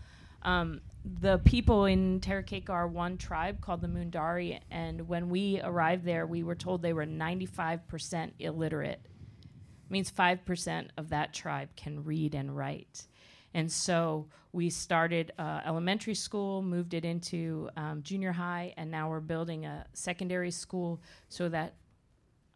Um, 0.42 0.80
the 1.20 1.38
people 1.38 1.86
in 1.86 2.20
Terekeka 2.20 2.70
are 2.70 2.86
one 2.86 3.16
tribe 3.16 3.60
called 3.60 3.80
the 3.80 3.88
Mundari, 3.88 4.60
and 4.70 5.08
when 5.08 5.28
we 5.28 5.60
arrived 5.62 6.04
there, 6.04 6.26
we 6.26 6.42
were 6.42 6.54
told 6.54 6.82
they 6.82 6.92
were 6.92 7.06
95% 7.06 8.32
illiterate. 8.38 9.00
It 9.04 9.90
means 9.90 10.10
5% 10.10 10.88
of 10.96 11.08
that 11.10 11.32
tribe 11.32 11.70
can 11.76 12.04
read 12.04 12.34
and 12.34 12.56
write. 12.56 13.06
And 13.54 13.72
so 13.72 14.26
we 14.52 14.70
started 14.70 15.32
uh, 15.38 15.60
elementary 15.64 16.14
school, 16.14 16.62
moved 16.62 16.94
it 16.94 17.04
into 17.04 17.70
um, 17.76 18.02
junior 18.02 18.32
high, 18.32 18.74
and 18.76 18.90
now 18.90 19.08
we're 19.08 19.20
building 19.20 19.64
a 19.64 19.86
secondary 19.94 20.50
school 20.50 21.00
so 21.28 21.48
that, 21.48 21.74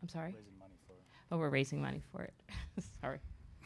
I'm 0.03 0.09
sorry? 0.09 0.35
Oh, 1.31 1.38
we're 1.38 1.49
raising 1.49 1.81
money 1.81 2.03
for 2.12 2.23
it. 2.23 2.35
Sorry. 3.01 3.18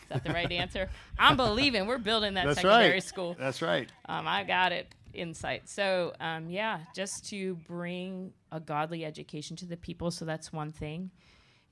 Is 0.07 0.23
that 0.23 0.25
the 0.25 0.33
right 0.33 0.51
answer? 0.53 0.89
I'm 1.19 1.37
believing 1.37 1.87
we're 1.87 1.99
building 1.99 2.35
that 2.35 2.47
That's 2.47 2.61
secondary 2.61 2.93
right. 2.93 3.03
school. 3.03 3.37
That's 3.39 3.61
right. 3.61 3.91
Um, 4.09 4.29
I 4.29 4.45
got 4.45 4.73
it 4.73 4.95
insight. 5.13 5.69
So, 5.69 6.13
um, 6.21 6.49
yeah, 6.49 6.81
just 6.95 7.29
to 7.31 7.57
bring 7.67 8.33
a 8.53 8.61
godly 8.61 9.05
education 9.05 9.57
to 9.57 9.67
the 9.67 9.77
people. 9.77 10.11
So 10.11 10.25
that's 10.25 10.53
one 10.53 10.71
thing. 10.71 11.11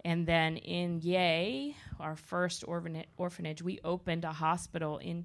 And 0.05 0.27
then 0.27 0.57
in 0.59 1.01
Yei, 1.01 1.77
our 2.01 2.17
first 2.17 2.65
orphan- 2.67 3.05
orphanage, 3.17 3.63
we 3.63 3.79
opened 3.85 4.25
a 4.25 4.33
hospital 4.33 4.99
in, 4.99 5.25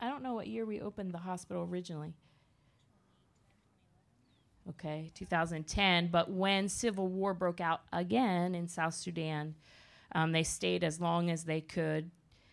I 0.00 0.08
don't 0.08 0.22
know 0.22 0.34
what 0.34 0.46
year 0.48 0.66
we 0.66 0.80
opened 0.80 1.12
the 1.12 1.18
hospital 1.18 1.62
originally. 1.70 2.14
Okay, 4.70 5.10
2010. 5.14 6.08
But 6.08 6.30
when 6.30 6.68
civil 6.68 7.08
war 7.08 7.32
broke 7.32 7.60
out 7.60 7.80
again 7.92 8.54
in 8.54 8.68
South 8.68 8.94
Sudan, 8.94 9.54
um, 10.12 10.32
they 10.32 10.42
stayed 10.42 10.84
as 10.84 11.00
long 11.00 11.30
as 11.30 11.44
they 11.44 11.60
could, 11.62 12.10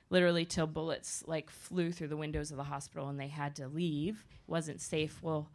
literally 0.10 0.46
till 0.46 0.68
bullets 0.68 1.24
like 1.28 1.50
flew 1.50 1.92
through 1.92 2.08
the 2.08 2.18
windows 2.18 2.52
of 2.52 2.58
the 2.58 2.64
hospital 2.64 3.10
and 3.10 3.20
they 3.20 3.28
had 3.28 3.56
to 3.56 3.68
leave. 3.68 4.26
It 4.30 4.52
wasn't 4.52 4.82
safe. 4.82 5.20
Well, 5.22 5.50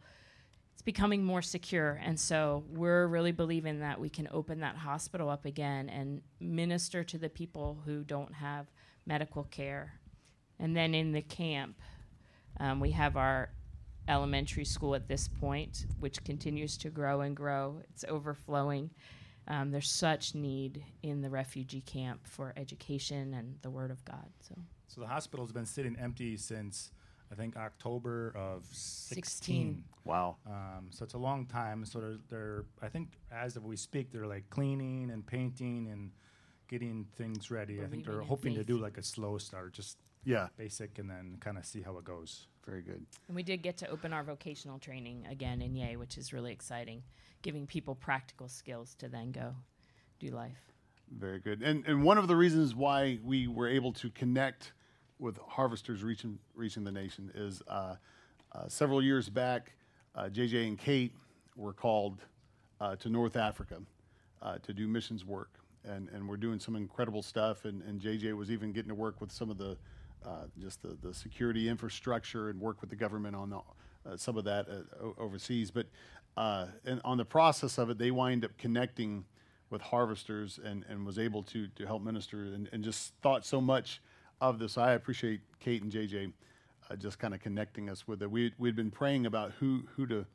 it's 0.73 0.81
becoming 0.81 1.23
more 1.23 1.41
secure, 1.43 1.99
and 2.03 2.19
so 2.19 2.63
we're 2.69 3.05
really 3.05 3.31
believing 3.31 3.81
that 3.81 3.99
we 3.99 4.09
can 4.09 4.27
open 4.31 4.61
that 4.61 4.75
hospital 4.77 5.29
up 5.29 5.45
again 5.45 5.89
and 5.89 6.21
minister 6.39 7.03
to 7.03 7.17
the 7.19 7.29
people 7.29 7.83
who 7.85 8.03
don't 8.03 8.33
have 8.33 8.65
medical 9.05 9.43
care. 9.43 9.99
And 10.59 10.75
then 10.75 10.95
in 10.95 11.11
the 11.11 11.21
camp, 11.21 11.79
um, 12.59 12.79
we 12.79 12.91
have 12.91 13.15
our 13.15 13.51
elementary 14.07 14.65
school 14.65 14.95
at 14.95 15.07
this 15.07 15.27
point, 15.27 15.85
which 15.99 16.23
continues 16.23 16.77
to 16.77 16.89
grow 16.89 17.21
and 17.21 17.35
grow. 17.35 17.81
It's 17.91 18.03
overflowing. 18.07 18.89
Um, 19.47 19.71
there's 19.71 19.89
such 19.89 20.35
need 20.35 20.83
in 21.03 21.21
the 21.21 21.29
refugee 21.29 21.81
camp 21.81 22.27
for 22.27 22.53
education 22.55 23.33
and 23.33 23.57
the 23.61 23.69
Word 23.69 23.91
of 23.91 24.03
God. 24.05 24.29
So 24.39 24.55
So 24.87 25.01
the 25.01 25.07
hospital's 25.07 25.51
been 25.51 25.65
sitting 25.65 25.97
empty 25.99 26.37
since 26.37 26.91
I 27.31 27.35
think 27.35 27.55
October 27.57 28.33
of 28.35 28.65
16. 28.71 29.23
16. 29.23 29.83
Wow. 30.05 30.35
Um, 30.45 30.87
so 30.91 31.03
it's 31.05 31.13
a 31.13 31.17
long 31.17 31.45
time. 31.45 31.85
So 31.85 31.99
they're, 31.99 32.17
they're, 32.29 32.65
I 32.81 32.87
think, 32.89 33.17
as 33.31 33.55
of 33.55 33.63
we 33.65 33.75
speak, 33.77 34.11
they're 34.11 34.27
like 34.27 34.49
cleaning 34.49 35.09
and 35.11 35.25
painting 35.25 35.87
and 35.91 36.11
getting 36.67 37.05
things 37.15 37.49
ready. 37.51 37.81
I 37.83 37.87
think 37.87 38.05
they're 38.05 38.21
in 38.21 38.27
hoping 38.27 38.55
to 38.55 38.63
do 38.63 38.77
like 38.77 38.97
a 38.97 39.03
slow 39.03 39.37
start, 39.37 39.73
just 39.73 39.97
Yeah. 40.23 40.47
basic, 40.57 40.99
and 40.99 41.09
then 41.09 41.37
kind 41.39 41.57
of 41.57 41.65
see 41.65 41.81
how 41.81 41.97
it 41.97 42.03
goes. 42.03 42.47
Very 42.65 42.81
good. 42.81 43.05
And 43.27 43.35
we 43.35 43.43
did 43.43 43.61
get 43.63 43.77
to 43.77 43.89
open 43.89 44.13
our 44.13 44.23
vocational 44.23 44.77
training 44.77 45.25
again 45.29 45.61
in 45.61 45.75
Yei, 45.75 45.95
which 45.95 46.17
is 46.17 46.31
really 46.31 46.51
exciting, 46.51 47.01
giving 47.41 47.65
people 47.67 47.95
practical 47.95 48.47
skills 48.47 48.95
to 48.99 49.07
then 49.07 49.31
go 49.31 49.53
do 50.19 50.27
life. 50.29 50.71
Very 51.17 51.39
good. 51.39 51.61
And 51.61 51.85
and 51.85 52.03
one 52.03 52.17
of 52.17 52.27
the 52.27 52.35
reasons 52.35 52.73
why 52.73 53.19
we 53.23 53.47
were 53.47 53.67
able 53.67 53.91
to 53.93 54.09
connect 54.09 54.71
with 55.19 55.37
harvesters 55.47 56.03
reaching 56.03 56.39
reaching 56.55 56.83
the 56.83 56.91
nation 56.91 57.31
is 57.35 57.61
uh, 57.67 57.95
uh, 58.53 58.67
several 58.67 59.01
years 59.03 59.29
back, 59.29 59.73
uh, 60.15 60.23
JJ 60.23 60.67
and 60.67 60.77
Kate 60.77 61.13
were 61.55 61.73
called 61.73 62.19
uh, 62.79 62.95
to 62.97 63.09
North 63.09 63.35
Africa 63.35 63.81
uh, 64.41 64.57
to 64.59 64.73
do 64.73 64.87
missions 64.87 65.25
work, 65.25 65.59
and 65.83 66.09
and 66.09 66.27
we're 66.27 66.37
doing 66.37 66.59
some 66.59 66.75
incredible 66.75 67.21
stuff. 67.21 67.65
And, 67.65 67.81
and 67.83 68.01
JJ 68.01 68.35
was 68.35 68.49
even 68.49 68.71
getting 68.71 68.89
to 68.89 68.95
work 68.95 69.21
with 69.21 69.31
some 69.31 69.49
of 69.49 69.57
the 69.57 69.77
uh, 70.25 70.45
just 70.59 70.81
the, 70.81 70.97
the 71.01 71.13
security 71.13 71.67
infrastructure 71.67 72.49
and 72.49 72.59
work 72.59 72.81
with 72.81 72.89
the 72.89 72.95
government 72.95 73.35
on 73.35 73.49
the, 73.49 74.17
some 74.17 74.37
of 74.37 74.43
that 74.45 74.67
overseas. 75.17 75.71
But 75.71 75.87
uh, 76.37 76.67
and 76.85 77.01
on 77.03 77.17
the 77.17 77.25
process 77.25 77.77
of 77.77 77.89
it, 77.89 77.97
they 77.97 78.11
wind 78.11 78.45
up 78.45 78.57
connecting 78.57 79.25
with 79.69 79.81
harvesters 79.81 80.59
and, 80.63 80.85
and 80.89 81.05
was 81.05 81.17
able 81.17 81.43
to, 81.43 81.67
to 81.69 81.85
help 81.85 82.03
minister 82.03 82.43
and, 82.43 82.69
and 82.71 82.83
just 82.83 83.13
thought 83.21 83.45
so 83.45 83.61
much 83.61 84.01
of 84.39 84.59
this. 84.59 84.77
I 84.77 84.93
appreciate 84.93 85.41
Kate 85.59 85.81
and 85.81 85.91
JJ 85.91 86.33
uh, 86.89 86.95
just 86.95 87.19
kind 87.19 87.33
of 87.33 87.39
connecting 87.39 87.89
us 87.89 88.07
with 88.07 88.21
it. 88.21 88.29
We, 88.29 88.53
we'd 88.57 88.75
been 88.75 88.91
praying 88.91 89.25
about 89.25 89.51
who, 89.59 89.83
who, 89.95 90.05
to, 90.07 90.25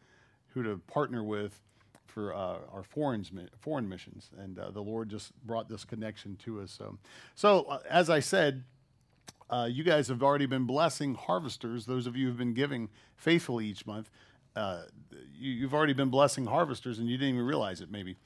who 0.48 0.62
to 0.62 0.78
partner 0.86 1.22
with 1.22 1.60
for 2.06 2.34
uh, 2.34 2.58
our 2.72 2.82
foreign, 2.82 3.26
foreign 3.58 3.86
missions, 3.86 4.30
and 4.38 4.58
uh, 4.58 4.70
the 4.70 4.80
Lord 4.80 5.10
just 5.10 5.32
brought 5.44 5.68
this 5.68 5.84
connection 5.84 6.36
to 6.44 6.60
us. 6.60 6.72
So, 6.72 6.96
so 7.34 7.64
uh, 7.64 7.80
as 7.90 8.08
I 8.08 8.20
said, 8.20 8.64
uh, 9.50 9.68
you 9.70 9.84
guys 9.84 10.08
have 10.08 10.22
already 10.22 10.46
been 10.46 10.64
blessing 10.64 11.14
harvesters. 11.14 11.84
Those 11.84 12.06
of 12.06 12.16
you 12.16 12.28
who've 12.28 12.38
been 12.38 12.54
giving 12.54 12.88
faithfully 13.16 13.66
each 13.66 13.86
month, 13.86 14.10
uh, 14.56 14.82
you, 15.38 15.52
you've 15.52 15.74
already 15.74 15.92
been 15.92 16.08
blessing 16.08 16.46
harvesters, 16.46 16.98
and 16.98 17.08
you 17.08 17.16
didn't 17.16 17.34
even 17.34 17.46
realize 17.46 17.80
it, 17.80 17.90
maybe. 17.90 18.16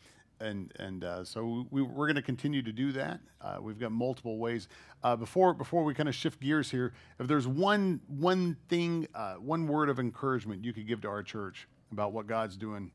And 0.40 0.72
and 0.78 1.04
uh, 1.04 1.24
so 1.24 1.66
we, 1.70 1.82
we're 1.82 2.06
going 2.06 2.16
to 2.16 2.22
continue 2.22 2.62
to 2.62 2.72
do 2.72 2.92
that. 2.92 3.20
Uh, 3.42 3.58
we've 3.60 3.78
got 3.78 3.92
multiple 3.92 4.38
ways. 4.38 4.68
Uh, 5.04 5.16
before 5.16 5.52
before 5.52 5.84
we 5.84 5.92
kind 5.92 6.08
of 6.08 6.14
shift 6.14 6.40
gears 6.40 6.70
here, 6.70 6.94
if 7.18 7.26
there's 7.26 7.46
one 7.46 8.00
one 8.08 8.56
thing, 8.68 9.06
uh, 9.14 9.34
one 9.34 9.68
word 9.68 9.90
of 9.90 9.98
encouragement 9.98 10.64
you 10.64 10.72
could 10.72 10.86
give 10.86 11.02
to 11.02 11.08
our 11.08 11.22
church 11.22 11.68
about 11.92 12.12
what 12.12 12.26
God's 12.26 12.56
doing 12.56 12.90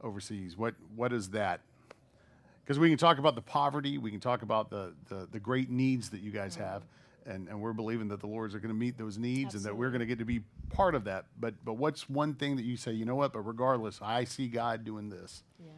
overseas, 0.00 0.56
what 0.56 0.74
what 0.96 1.12
is 1.12 1.30
that? 1.30 1.60
because 2.68 2.78
we 2.78 2.90
can 2.90 2.98
talk 2.98 3.16
about 3.16 3.34
the 3.34 3.40
poverty, 3.40 3.96
we 3.96 4.10
can 4.10 4.20
talk 4.20 4.42
about 4.42 4.68
the, 4.68 4.92
the, 5.08 5.26
the 5.32 5.40
great 5.40 5.70
needs 5.70 6.10
that 6.10 6.20
you 6.20 6.30
guys 6.30 6.54
have, 6.54 6.82
and, 7.28 7.48
and 7.48 7.60
we're 7.60 7.72
believing 7.72 8.08
that 8.08 8.20
the 8.20 8.26
Lord's 8.26 8.54
are 8.54 8.58
going 8.58 8.74
to 8.74 8.78
meet 8.78 8.96
those 8.96 9.18
needs 9.18 9.54
and 9.54 9.64
that 9.64 9.76
we're 9.76 9.90
going 9.90 10.00
to 10.00 10.06
get 10.06 10.18
to 10.18 10.24
be 10.24 10.40
part 10.70 10.94
of 10.94 11.04
that. 11.04 11.26
But 11.38 11.54
but 11.64 11.74
what's 11.74 12.08
one 12.08 12.34
thing 12.34 12.56
that 12.56 12.64
you 12.64 12.76
say, 12.76 12.92
you 12.92 13.04
know 13.04 13.14
what? 13.14 13.32
But 13.32 13.40
regardless, 13.40 14.00
I 14.02 14.24
see 14.24 14.48
God 14.48 14.84
doing 14.84 15.10
this. 15.10 15.42
Yeah. 15.58 15.70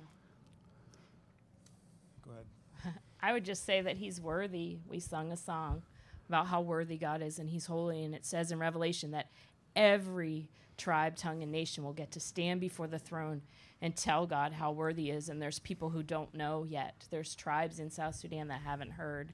Go 2.25 2.31
ahead. 2.33 2.95
I 3.21 3.33
would 3.33 3.45
just 3.45 3.67
say 3.67 3.81
that 3.81 3.97
he's 3.97 4.21
worthy. 4.21 4.79
We 4.87 5.01
sung 5.01 5.33
a 5.33 5.37
song 5.37 5.83
about 6.29 6.47
how 6.47 6.61
worthy 6.61 6.97
God 6.97 7.23
is 7.23 7.39
and 7.39 7.51
he's 7.51 7.67
holy. 7.67 8.05
And 8.05 8.15
it 8.15 8.25
says 8.25 8.53
in 8.53 8.61
Revelation 8.61 9.11
that 9.11 9.31
every 9.75 10.49
tribe, 10.77 11.17
tongue, 11.17 11.43
and 11.43 11.53
nation 11.53 11.85
will 11.85 11.93
get 11.93 12.13
to 12.13 12.21
stand 12.21 12.61
before 12.61 12.87
the 12.87 12.99
throne 12.99 13.43
and 13.83 13.97
tell 13.97 14.27
God 14.27 14.53
how 14.53 14.71
worthy 14.71 15.05
he 15.05 15.11
is. 15.11 15.29
And 15.29 15.43
there's 15.43 15.59
people 15.59 15.91
who 15.91 16.03
don't 16.03 16.33
know 16.35 16.65
yet. 16.65 17.07
There's 17.11 17.35
tribes 17.35 17.81
in 17.81 17.91
South 17.91 18.15
Sudan 18.15 18.49
that 18.49 18.61
haven't 18.61 18.93
heard. 18.93 19.33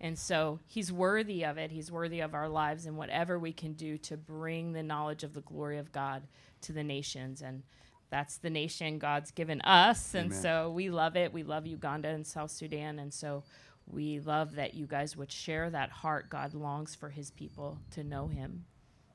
And 0.00 0.18
so 0.18 0.60
he's 0.66 0.92
worthy 0.92 1.44
of 1.44 1.58
it. 1.58 1.72
He's 1.72 1.90
worthy 1.90 2.20
of 2.20 2.34
our 2.34 2.48
lives 2.48 2.86
and 2.86 2.96
whatever 2.96 3.38
we 3.38 3.52
can 3.52 3.72
do 3.72 3.98
to 3.98 4.16
bring 4.16 4.72
the 4.72 4.82
knowledge 4.82 5.24
of 5.24 5.34
the 5.34 5.40
glory 5.40 5.78
of 5.78 5.90
God 5.90 6.22
to 6.62 6.72
the 6.72 6.84
nations. 6.84 7.42
And 7.42 7.62
that's 8.10 8.38
the 8.38 8.50
nation 8.50 8.98
God's 8.98 9.30
given 9.32 9.60
us. 9.62 10.14
And 10.14 10.32
so 10.32 10.70
we 10.70 10.90
love 10.90 11.16
it. 11.16 11.32
We 11.32 11.42
love 11.42 11.66
Uganda 11.66 12.08
and 12.08 12.26
South 12.26 12.50
Sudan. 12.50 12.98
And 12.98 13.12
so 13.12 13.42
we 13.86 14.20
love 14.20 14.54
that 14.54 14.74
you 14.74 14.86
guys 14.86 15.16
would 15.16 15.32
share 15.32 15.68
that 15.70 15.90
heart. 15.90 16.30
God 16.30 16.54
longs 16.54 16.94
for 16.94 17.08
his 17.08 17.30
people 17.30 17.78
to 17.92 18.04
know 18.04 18.28
him. 18.28 18.64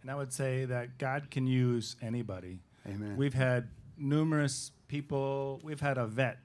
And 0.01 0.11
I 0.11 0.15
would 0.15 0.33
say 0.33 0.65
that 0.65 0.97
God 0.97 1.31
can 1.31 1.47
use 1.47 1.95
anybody. 2.01 2.59
Amen. 2.85 3.15
We've 3.15 3.33
had 3.33 3.69
numerous 3.97 4.71
people. 4.87 5.61
We've 5.63 5.79
had 5.79 5.97
a 5.97 6.05
vet 6.05 6.39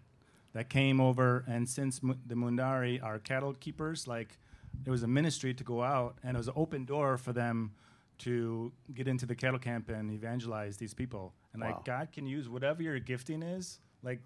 that 0.53 0.69
came 0.71 1.01
over, 1.01 1.45
and 1.47 1.69
since 1.69 2.03
Mu- 2.03 2.15
the 2.27 2.35
Mundari 2.35 3.03
are 3.03 3.19
cattle 3.19 3.55
keepers, 3.55 4.07
like 4.07 4.39
it 4.87 4.91
was 4.91 5.03
a 5.03 5.09
ministry 5.09 5.53
to 5.55 5.65
go 5.65 5.83
out, 5.83 6.17
and 6.23 6.37
it 6.37 6.39
was 6.39 6.49
an 6.49 6.55
open 6.57 6.85
door 6.85 7.19
for 7.19 7.33
them 7.33 7.73
to 8.19 8.73
get 8.95 9.07
into 9.07 9.27
the 9.27 9.35
cattle 9.35 9.59
camp 9.61 9.89
and 9.89 10.11
evangelize 10.11 10.77
these 10.77 10.93
people. 10.95 11.33
And 11.53 11.63
Wow. 11.63 11.69
like 11.77 11.85
God 11.85 12.13
can 12.13 12.27
use 12.27 12.49
whatever 12.49 12.83
your 12.83 12.99
gifting 12.99 13.43
is. 13.43 13.79
Like 14.03 14.21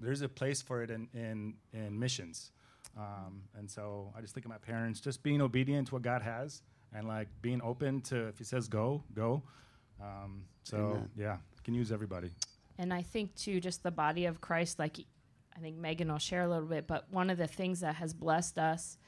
there's 0.00 0.22
a 0.22 0.28
place 0.28 0.62
for 0.62 0.82
it 0.82 0.90
in 0.90 1.08
in, 1.14 1.54
in 1.72 1.98
missions. 1.98 2.52
Um, 2.96 3.42
and 3.58 3.70
so 3.70 4.12
I 4.16 4.20
just 4.20 4.34
think 4.34 4.44
of 4.44 4.50
my 4.50 4.58
parents 4.58 5.00
just 5.00 5.22
being 5.22 5.40
obedient 5.40 5.88
to 5.88 5.94
what 5.94 6.02
God 6.02 6.20
has 6.22 6.62
and 6.94 7.08
like 7.08 7.28
being 7.40 7.62
open 7.62 8.00
to 8.02 8.28
if 8.28 8.38
He 8.38 8.44
says 8.44 8.68
go, 8.68 9.02
go. 9.14 9.42
Um, 10.00 10.44
so 10.62 10.76
Amen. 10.76 11.10
yeah, 11.16 11.36
can 11.64 11.74
use 11.74 11.90
everybody. 11.92 12.30
And 12.78 12.92
I 12.92 13.02
think 13.02 13.34
too, 13.34 13.60
just 13.60 13.82
the 13.82 13.90
body 13.90 14.26
of 14.26 14.40
Christ. 14.40 14.78
Like, 14.78 14.98
I 15.56 15.60
think 15.60 15.76
Megan 15.76 16.10
will 16.10 16.18
share 16.18 16.42
a 16.42 16.48
little 16.48 16.68
bit, 16.68 16.86
but 16.86 17.06
one 17.10 17.30
of 17.30 17.38
the 17.38 17.46
things 17.46 17.80
that 17.80 17.96
has 17.96 18.14
blessed 18.14 18.58
us 18.58 18.98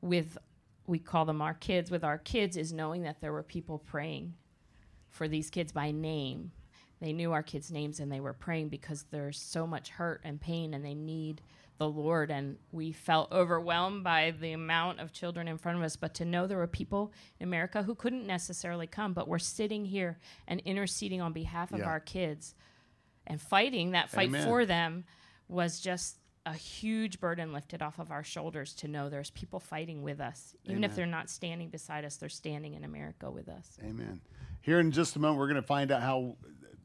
with, 0.00 0.38
we 0.86 0.98
call 0.98 1.24
them 1.24 1.42
our 1.42 1.54
kids, 1.54 1.90
with 1.90 2.04
our 2.04 2.18
kids, 2.18 2.56
is 2.56 2.72
knowing 2.72 3.02
that 3.02 3.20
there 3.20 3.32
were 3.32 3.42
people 3.42 3.78
praying 3.78 4.34
for 5.08 5.28
these 5.28 5.50
kids 5.50 5.72
by 5.72 5.90
name. 5.90 6.52
They 7.00 7.12
knew 7.12 7.32
our 7.32 7.42
kids' 7.42 7.70
names 7.70 7.98
and 8.00 8.12
they 8.12 8.20
were 8.20 8.32
praying 8.32 8.68
because 8.68 9.04
there's 9.10 9.38
so 9.38 9.66
much 9.66 9.88
hurt 9.88 10.20
and 10.24 10.40
pain 10.40 10.74
and 10.74 10.84
they 10.84 10.94
need 10.94 11.40
the 11.78 11.88
Lord. 11.88 12.30
And 12.30 12.58
we 12.72 12.92
felt 12.92 13.32
overwhelmed 13.32 14.04
by 14.04 14.34
the 14.38 14.52
amount 14.52 15.00
of 15.00 15.12
children 15.12 15.48
in 15.48 15.56
front 15.56 15.78
of 15.78 15.84
us. 15.84 15.96
But 15.96 16.14
to 16.14 16.26
know 16.26 16.46
there 16.46 16.58
were 16.58 16.66
people 16.66 17.12
in 17.38 17.44
America 17.44 17.82
who 17.82 17.94
couldn't 17.94 18.26
necessarily 18.26 18.86
come, 18.86 19.14
but 19.14 19.28
were 19.28 19.38
sitting 19.38 19.86
here 19.86 20.18
and 20.46 20.60
interceding 20.60 21.22
on 21.22 21.32
behalf 21.32 21.72
of 21.72 21.82
our 21.82 22.00
kids 22.00 22.54
and 23.26 23.40
fighting 23.40 23.92
that 23.92 24.10
fight 24.10 24.28
Amen. 24.28 24.44
for 24.44 24.66
them 24.66 25.04
was 25.50 25.80
just 25.80 26.18
a 26.46 26.54
huge 26.54 27.20
burden 27.20 27.52
lifted 27.52 27.82
off 27.82 27.98
of 27.98 28.10
our 28.10 28.24
shoulders 28.24 28.72
to 28.74 28.88
know 28.88 29.10
there's 29.10 29.30
people 29.30 29.60
fighting 29.60 30.02
with 30.02 30.20
us. 30.20 30.54
Even 30.64 30.84
if 30.84 30.96
they're 30.96 31.06
not 31.06 31.28
standing 31.28 31.68
beside 31.68 32.04
us, 32.04 32.16
they're 32.16 32.28
standing 32.28 32.74
in 32.74 32.84
America 32.84 33.30
with 33.30 33.48
us. 33.48 33.78
Amen. 33.82 34.20
Here 34.62 34.80
in 34.80 34.90
just 34.90 35.16
a 35.16 35.18
moment, 35.18 35.38
we're 35.38 35.48
going 35.48 35.60
to 35.60 35.66
find 35.66 35.92
out 35.92 36.02
how 36.02 36.36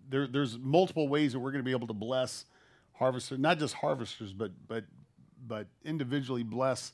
there, 0.10 0.28
there's 0.28 0.58
multiple 0.58 1.08
ways 1.08 1.34
that 1.34 1.40
we're 1.40 1.52
going 1.52 1.64
to 1.64 1.66
be 1.66 1.72
able 1.72 1.88
to 1.88 1.94
bless 1.94 2.46
harvesters, 2.94 3.40
not 3.40 3.60
just 3.60 3.74
harvesters, 3.76 4.34
but 4.34 4.52
but 4.68 4.86
but 5.48 5.68
individually 5.84 6.44
bless 6.44 6.94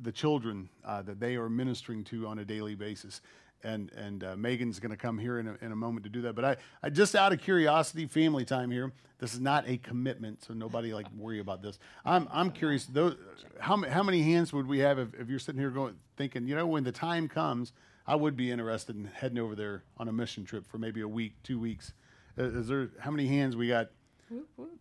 the 0.00 0.12
children 0.12 0.68
uh, 0.84 1.02
that 1.02 1.20
they 1.20 1.36
are 1.36 1.48
ministering 1.48 2.02
to 2.04 2.26
on 2.26 2.38
a 2.38 2.44
daily 2.44 2.74
basis. 2.74 3.20
And 3.64 3.90
and 3.92 4.22
uh, 4.22 4.36
Megan's 4.36 4.78
going 4.78 4.90
to 4.90 4.96
come 4.96 5.18
here 5.18 5.38
in 5.38 5.48
a, 5.48 5.56
in 5.62 5.72
a 5.72 5.76
moment 5.76 6.04
to 6.04 6.10
do 6.10 6.20
that. 6.22 6.34
But 6.34 6.44
I, 6.44 6.56
I 6.82 6.90
just 6.90 7.14
out 7.14 7.32
of 7.32 7.40
curiosity, 7.40 8.06
family 8.06 8.44
time 8.44 8.70
here. 8.70 8.92
This 9.18 9.32
is 9.32 9.40
not 9.40 9.66
a 9.66 9.78
commitment, 9.78 10.44
so 10.44 10.52
nobody 10.52 10.92
like 10.92 11.06
worry 11.16 11.40
about 11.40 11.62
this. 11.62 11.78
I'm 12.04 12.28
I'm 12.30 12.50
curious. 12.50 12.84
Those, 12.84 13.16
how 13.58 13.76
how 13.88 14.02
many 14.02 14.22
hands 14.22 14.52
would 14.52 14.66
we 14.66 14.80
have 14.80 14.98
if, 14.98 15.14
if 15.14 15.30
you're 15.30 15.38
sitting 15.38 15.60
here 15.60 15.70
going 15.70 15.94
thinking, 16.16 16.46
you 16.46 16.54
know, 16.54 16.66
when 16.66 16.84
the 16.84 16.92
time 16.92 17.26
comes, 17.26 17.72
I 18.06 18.16
would 18.16 18.36
be 18.36 18.50
interested 18.50 18.96
in 18.96 19.06
heading 19.06 19.38
over 19.38 19.54
there 19.54 19.84
on 19.96 20.08
a 20.08 20.12
mission 20.12 20.44
trip 20.44 20.66
for 20.66 20.78
maybe 20.78 21.00
a 21.00 21.08
week, 21.08 21.32
two 21.42 21.58
weeks. 21.58 21.92
Is 22.36 22.68
there 22.68 22.90
how 22.98 23.10
many 23.10 23.26
hands 23.28 23.56
we 23.56 23.68
got? 23.68 23.90
Whoop, 24.28 24.48
whoop. 24.56 24.80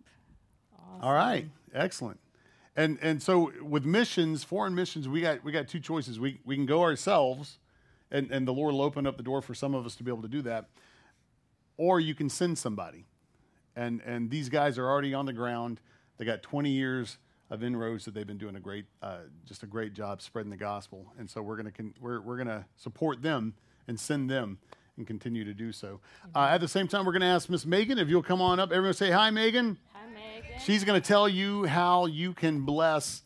All 1.02 1.14
right, 1.14 1.48
excellent. 1.74 2.20
And 2.76 2.98
and 3.02 3.22
so 3.22 3.52
with 3.62 3.86
missions, 3.86 4.44
foreign 4.44 4.74
missions, 4.74 5.08
we 5.08 5.22
got 5.22 5.44
we 5.44 5.52
got 5.52 5.68
two 5.68 5.80
choices. 5.80 6.20
We 6.20 6.40
we 6.44 6.56
can 6.56 6.66
go 6.66 6.82
ourselves, 6.82 7.60
and 8.14 8.32
and 8.32 8.48
the 8.48 8.54
Lord 8.54 8.74
will 8.74 8.82
open 8.82 9.06
up 9.06 9.18
the 9.18 9.24
door 9.24 9.42
for 9.42 9.54
some 9.54 9.76
of 9.76 9.86
us 9.86 9.96
to 9.98 10.04
be 10.04 10.12
able 10.12 10.22
to 10.22 10.30
do 10.30 10.42
that, 10.44 10.70
or 11.76 12.00
you 12.00 12.16
can 12.16 12.30
send 12.30 12.58
somebody. 12.58 13.06
And 13.76 14.02
and 14.06 14.30
these 14.30 14.48
guys 14.48 14.78
are 14.78 14.88
already 14.88 15.14
on 15.14 15.26
the 15.26 15.34
ground. 15.34 15.82
They 16.18 16.26
got 16.26 16.44
20 16.44 16.70
years 16.70 17.18
of 17.50 17.64
inroads 17.64 18.06
that 18.06 18.14
they've 18.14 18.26
been 18.26 18.38
doing 18.38 18.56
a 18.56 18.60
great, 18.60 18.86
uh, 19.02 19.18
just 19.46 19.64
a 19.64 19.68
great 19.68 19.94
job 19.94 20.22
spreading 20.22 20.50
the 20.52 20.58
gospel. 20.58 21.12
And 21.18 21.30
so 21.30 21.42
we're 21.42 21.58
gonna 21.58 21.72
con- 21.72 21.94
we're 22.00 22.22
we're 22.22 22.38
gonna 22.38 22.66
support 22.78 23.22
them 23.22 23.56
and 23.88 24.00
send 24.00 24.30
them 24.30 24.60
and 24.96 25.06
continue 25.08 25.44
to 25.44 25.54
do 25.54 25.72
so. 25.72 26.00
Uh, 26.36 26.50
at 26.52 26.62
the 26.62 26.68
same 26.68 26.88
time, 26.88 27.06
we're 27.06 27.12
gonna 27.12 27.26
ask 27.26 27.50
Miss 27.50 27.66
Megan 27.66 27.98
if 27.98 28.08
you'll 28.08 28.24
come 28.24 28.42
on 28.42 28.60
up. 28.60 28.72
Everyone 28.72 28.94
say 28.94 29.10
hi, 29.12 29.32
Megan. 29.32 29.78
Hi, 29.94 30.06
Megan. 30.08 30.60
She's 30.60 30.84
going 30.84 31.02
to 31.02 31.06
tell 31.06 31.28
you 31.28 31.66
how 31.66 32.06
you 32.06 32.34
can 32.34 32.62
bless 32.62 33.24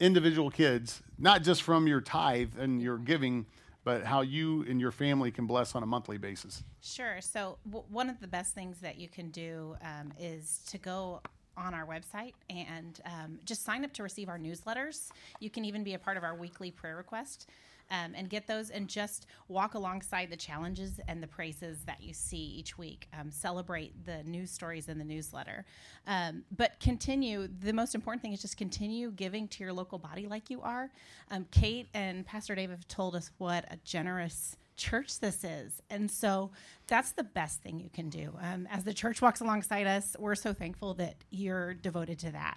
individual 0.00 0.50
kids, 0.50 1.02
not 1.18 1.42
just 1.42 1.62
from 1.62 1.86
your 1.86 2.00
tithe 2.00 2.52
and 2.58 2.82
your 2.82 2.98
giving, 2.98 3.46
but 3.88 4.04
how 4.04 4.20
you 4.20 4.66
and 4.68 4.78
your 4.78 4.90
family 4.92 5.30
can 5.30 5.46
bless 5.46 5.74
on 5.74 5.82
a 5.82 5.86
monthly 5.86 6.18
basis. 6.18 6.62
Sure. 6.82 7.22
So, 7.22 7.56
w- 7.64 7.86
one 7.88 8.10
of 8.10 8.20
the 8.20 8.26
best 8.26 8.54
things 8.54 8.80
that 8.80 8.98
you 8.98 9.08
can 9.08 9.30
do 9.30 9.76
um, 9.80 10.12
is 10.20 10.60
to 10.68 10.76
go 10.76 11.22
on 11.56 11.72
our 11.72 11.86
website 11.86 12.34
and 12.50 13.00
um, 13.06 13.38
just 13.46 13.64
sign 13.64 13.86
up 13.86 13.94
to 13.94 14.02
receive 14.02 14.28
our 14.28 14.38
newsletters. 14.38 15.08
You 15.40 15.48
can 15.48 15.64
even 15.64 15.84
be 15.84 15.94
a 15.94 15.98
part 15.98 16.18
of 16.18 16.22
our 16.22 16.34
weekly 16.34 16.70
prayer 16.70 16.96
request. 16.98 17.48
Um, 17.90 18.12
and 18.14 18.28
get 18.28 18.46
those 18.46 18.68
and 18.68 18.86
just 18.86 19.26
walk 19.48 19.74
alongside 19.74 20.28
the 20.30 20.36
challenges 20.36 21.00
and 21.08 21.22
the 21.22 21.26
praises 21.26 21.78
that 21.86 22.02
you 22.02 22.12
see 22.12 22.36
each 22.36 22.76
week. 22.76 23.08
Um, 23.18 23.30
celebrate 23.30 24.04
the 24.04 24.22
news 24.24 24.50
stories 24.50 24.88
in 24.88 24.98
the 24.98 25.04
newsletter. 25.04 25.64
Um, 26.06 26.44
but 26.54 26.78
continue, 26.80 27.48
the 27.60 27.72
most 27.72 27.94
important 27.94 28.20
thing 28.20 28.34
is 28.34 28.42
just 28.42 28.58
continue 28.58 29.10
giving 29.10 29.48
to 29.48 29.64
your 29.64 29.72
local 29.72 29.98
body 29.98 30.26
like 30.26 30.50
you 30.50 30.60
are. 30.60 30.90
Um, 31.30 31.46
Kate 31.50 31.88
and 31.94 32.26
Pastor 32.26 32.54
Dave 32.54 32.70
have 32.70 32.86
told 32.88 33.16
us 33.16 33.30
what 33.38 33.64
a 33.70 33.78
generous 33.84 34.56
church 34.78 35.20
this 35.20 35.44
is. 35.44 35.82
And 35.90 36.10
so 36.10 36.50
that's 36.86 37.12
the 37.12 37.24
best 37.24 37.60
thing 37.60 37.78
you 37.78 37.90
can 37.90 38.08
do. 38.08 38.32
Um, 38.40 38.66
as 38.70 38.84
the 38.84 38.94
church 38.94 39.20
walks 39.20 39.40
alongside 39.40 39.86
us, 39.86 40.16
we're 40.18 40.34
so 40.36 40.54
thankful 40.54 40.94
that 40.94 41.16
you're 41.30 41.74
devoted 41.74 42.18
to 42.20 42.30
that. 42.32 42.56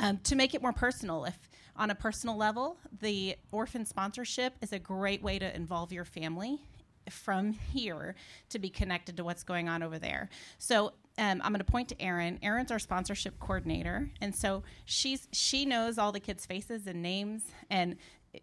Um, 0.00 0.18
to 0.24 0.34
make 0.34 0.54
it 0.54 0.62
more 0.62 0.72
personal, 0.72 1.24
if 1.24 1.38
on 1.78 1.90
a 1.90 1.94
personal 1.94 2.36
level, 2.36 2.76
the 3.00 3.36
orphan 3.52 3.86
sponsorship 3.86 4.54
is 4.60 4.72
a 4.72 4.78
great 4.78 5.22
way 5.22 5.38
to 5.38 5.54
involve 5.56 5.92
your 5.92 6.04
family 6.04 6.60
from 7.08 7.52
here 7.52 8.14
to 8.50 8.58
be 8.58 8.68
connected 8.68 9.16
to 9.16 9.24
what's 9.24 9.42
going 9.42 9.68
on 9.68 9.82
over 9.82 9.98
there. 9.98 10.28
So 10.58 10.92
um, 11.16 11.40
I'm 11.42 11.52
going 11.52 11.58
to 11.58 11.64
point 11.64 11.88
to 11.88 12.00
Erin. 12.00 12.38
Erin's 12.42 12.70
our 12.70 12.78
sponsorship 12.78 13.40
coordinator, 13.40 14.10
and 14.20 14.34
so 14.34 14.62
she's 14.84 15.26
she 15.32 15.64
knows 15.64 15.98
all 15.98 16.12
the 16.12 16.20
kids' 16.20 16.46
faces 16.46 16.86
and 16.86 17.02
names. 17.02 17.42
And 17.70 17.96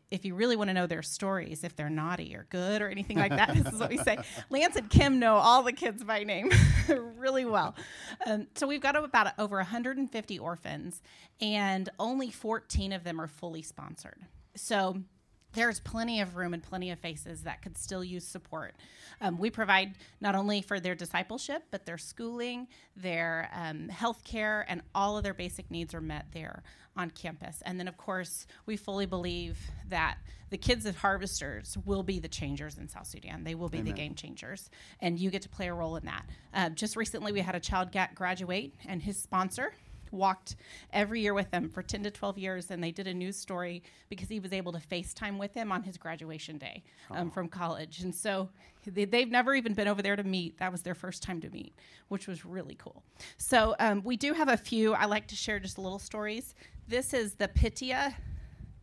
if 0.09 0.25
you 0.25 0.35
really 0.35 0.55
want 0.55 0.69
to 0.69 0.73
know 0.73 0.87
their 0.87 1.01
stories, 1.01 1.63
if 1.63 1.75
they're 1.75 1.89
naughty 1.89 2.35
or 2.35 2.47
good 2.49 2.81
or 2.81 2.89
anything 2.89 3.17
like 3.17 3.31
that, 3.31 3.53
this 3.55 3.73
is 3.73 3.79
what 3.79 3.89
we 3.89 3.97
say. 3.97 4.17
Lance 4.49 4.75
and 4.75 4.89
Kim 4.89 5.19
know 5.19 5.35
all 5.35 5.63
the 5.63 5.73
kids 5.73 6.03
by 6.03 6.23
name 6.23 6.49
really 7.17 7.45
well. 7.45 7.75
Um, 8.25 8.47
so 8.55 8.67
we've 8.67 8.81
got 8.81 8.95
about 8.95 9.33
over 9.37 9.57
150 9.57 10.39
orphans, 10.39 11.01
and 11.41 11.89
only 11.99 12.29
14 12.29 12.93
of 12.93 13.03
them 13.03 13.19
are 13.19 13.27
fully 13.27 13.61
sponsored. 13.61 14.21
So 14.55 14.97
there's 15.53 15.79
plenty 15.79 16.19
of 16.19 16.35
room 16.35 16.53
and 16.53 16.61
plenty 16.61 16.91
of 16.91 16.99
faces 16.99 17.43
that 17.43 17.61
could 17.61 17.77
still 17.77 18.03
use 18.03 18.27
support. 18.27 18.75
Um, 19.21 19.37
we 19.37 19.49
provide 19.49 19.95
not 20.19 20.35
only 20.35 20.61
for 20.61 20.79
their 20.79 20.95
discipleship, 20.95 21.63
but 21.71 21.85
their 21.85 21.97
schooling, 21.97 22.67
their 22.95 23.49
um, 23.53 23.87
health 23.87 24.23
care, 24.25 24.65
and 24.67 24.81
all 24.93 25.17
of 25.17 25.23
their 25.23 25.33
basic 25.33 25.71
needs 25.71 25.93
are 25.93 26.01
met 26.01 26.25
there 26.33 26.61
on 26.97 27.11
campus. 27.11 27.61
And 27.65 27.79
then, 27.79 27.87
of 27.87 27.97
course, 27.97 28.47
we 28.65 28.77
fully 28.77 29.05
believe 29.05 29.57
that 29.89 30.17
the 30.49 30.57
kids 30.57 30.85
of 30.85 30.97
harvesters 30.97 31.77
will 31.85 32.03
be 32.03 32.19
the 32.19 32.27
changers 32.27 32.77
in 32.77 32.87
South 32.87 33.07
Sudan. 33.07 33.43
They 33.43 33.55
will 33.55 33.69
be 33.69 33.81
the 33.81 33.91
game 33.91 34.15
changers, 34.15 34.69
and 35.01 35.19
you 35.19 35.29
get 35.29 35.41
to 35.41 35.49
play 35.49 35.67
a 35.67 35.73
role 35.73 35.95
in 35.95 36.05
that. 36.05 36.25
Uh, 36.53 36.69
just 36.69 36.95
recently, 36.95 37.31
we 37.31 37.41
had 37.41 37.55
a 37.55 37.59
child 37.59 37.89
graduate, 38.15 38.73
and 38.87 39.01
his 39.01 39.17
sponsor 39.21 39.73
walked 40.11 40.55
every 40.93 41.21
year 41.21 41.33
with 41.33 41.51
them 41.51 41.69
for 41.69 41.83
10 41.83 42.03
to 42.03 42.11
12 42.11 42.37
years 42.37 42.71
and 42.71 42.83
they 42.83 42.91
did 42.91 43.07
a 43.07 43.13
news 43.13 43.35
story 43.35 43.83
because 44.09 44.29
he 44.29 44.39
was 44.39 44.53
able 44.53 44.71
to 44.71 44.79
facetime 44.79 45.37
with 45.37 45.53
him 45.53 45.71
on 45.71 45.83
his 45.83 45.97
graduation 45.97 46.57
day 46.57 46.83
um, 47.11 47.29
from 47.29 47.47
college 47.47 47.99
and 48.01 48.15
so 48.15 48.49
they, 48.85 49.05
they've 49.05 49.29
never 49.29 49.53
even 49.53 49.73
been 49.73 49.87
over 49.87 50.01
there 50.01 50.15
to 50.15 50.23
meet. 50.23 50.57
That 50.59 50.71
was 50.71 50.81
their 50.81 50.95
first 50.95 51.23
time 51.23 51.41
to 51.41 51.49
meet 51.49 51.73
which 52.07 52.27
was 52.27 52.45
really 52.45 52.75
cool. 52.75 53.03
So 53.37 53.75
um, 53.79 54.03
we 54.03 54.17
do 54.17 54.33
have 54.33 54.49
a 54.49 54.57
few. 54.57 54.93
I 54.93 55.05
like 55.05 55.27
to 55.27 55.35
share 55.35 55.59
just 55.59 55.77
little 55.77 55.99
stories. 55.99 56.55
This 56.87 57.13
is 57.13 57.35
the 57.35 57.47
pitia 57.47 58.13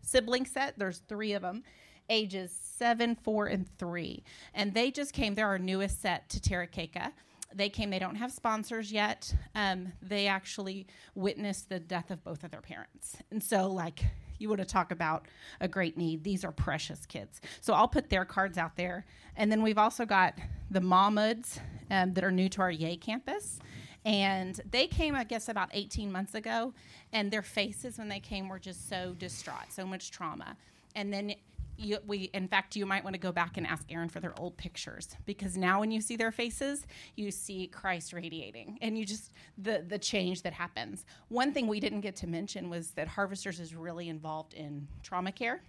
sibling 0.02 0.46
set. 0.46 0.78
There's 0.78 0.98
three 1.08 1.32
of 1.32 1.42
them 1.42 1.62
ages 2.10 2.50
seven 2.60 3.14
four 3.14 3.46
and 3.46 3.66
three. 3.78 4.24
And 4.54 4.74
they 4.74 4.90
just 4.90 5.12
came. 5.12 5.34
They're 5.34 5.46
our 5.46 5.58
newest 5.58 6.02
set 6.02 6.28
to 6.30 6.40
Terekeka 6.40 7.12
they 7.54 7.68
came. 7.68 7.90
They 7.90 7.98
don't 7.98 8.16
have 8.16 8.32
sponsors 8.32 8.92
yet. 8.92 9.34
Um, 9.54 9.92
they 10.00 10.26
actually 10.26 10.86
witnessed 11.14 11.68
the 11.68 11.78
death 11.78 12.10
of 12.10 12.24
both 12.24 12.44
of 12.44 12.50
their 12.50 12.62
parents. 12.62 13.16
And 13.30 13.42
so 13.42 13.68
like 13.68 14.04
you 14.42 14.48
want 14.48 14.60
to 14.60 14.66
talk 14.66 14.90
about 14.92 15.26
a 15.60 15.68
great 15.68 15.96
need 15.96 16.24
these 16.24 16.44
are 16.44 16.52
precious 16.52 17.06
kids. 17.06 17.40
So 17.60 17.72
i'll 17.72 17.88
put 17.88 18.10
their 18.10 18.24
cards 18.24 18.58
out 18.58 18.76
there. 18.76 19.06
And 19.36 19.50
then 19.50 19.62
we've 19.62 19.78
also 19.78 20.04
got 20.04 20.34
the 20.70 20.80
mahmuds 20.80 21.58
um, 21.90 22.12
that 22.14 22.24
are 22.24 22.32
new 22.32 22.48
to 22.50 22.60
our 22.60 22.70
Yei 22.70 22.96
campus. 22.96 23.58
And 24.04 24.60
they 24.70 24.86
came 24.86 25.14
i 25.14 25.24
guess 25.24 25.48
about 25.48 25.70
18 25.72 26.10
months 26.10 26.34
ago 26.34 26.74
and 27.12 27.30
their 27.30 27.42
faces 27.42 27.98
when 27.98 28.08
they 28.08 28.20
came 28.20 28.48
were 28.48 28.58
just 28.58 28.88
so 28.88 29.14
distraught 29.18 29.70
so 29.70 29.86
much 29.86 30.10
trauma. 30.10 30.56
And 30.94 31.12
then 31.12 31.34
you, 31.82 31.98
we, 32.06 32.30
in 32.34 32.48
fact, 32.48 32.76
you 32.76 32.86
might 32.86 33.04
want 33.04 33.14
to 33.14 33.20
go 33.20 33.32
back 33.32 33.56
and 33.56 33.66
ask 33.66 33.84
Erin 33.90 34.08
for 34.08 34.20
their 34.20 34.38
old 34.38 34.56
pictures 34.56 35.16
because 35.26 35.56
now 35.56 35.80
when 35.80 35.90
you 35.90 36.00
see 36.00 36.16
their 36.16 36.32
faces, 36.32 36.86
you 37.16 37.30
see 37.30 37.66
Christ 37.66 38.12
radiating, 38.12 38.78
and 38.82 38.96
you 38.96 39.04
just 39.04 39.32
the 39.58 39.84
the 39.86 39.98
change 39.98 40.42
that 40.42 40.52
happens. 40.52 41.04
One 41.28 41.52
thing 41.52 41.66
we 41.66 41.80
didn't 41.80 42.00
get 42.00 42.16
to 42.16 42.26
mention 42.26 42.70
was 42.70 42.92
that 42.92 43.08
Harvesters 43.08 43.60
is 43.60 43.74
really 43.74 44.08
involved 44.08 44.54
in 44.54 44.86
trauma 45.02 45.32
care. 45.32 45.62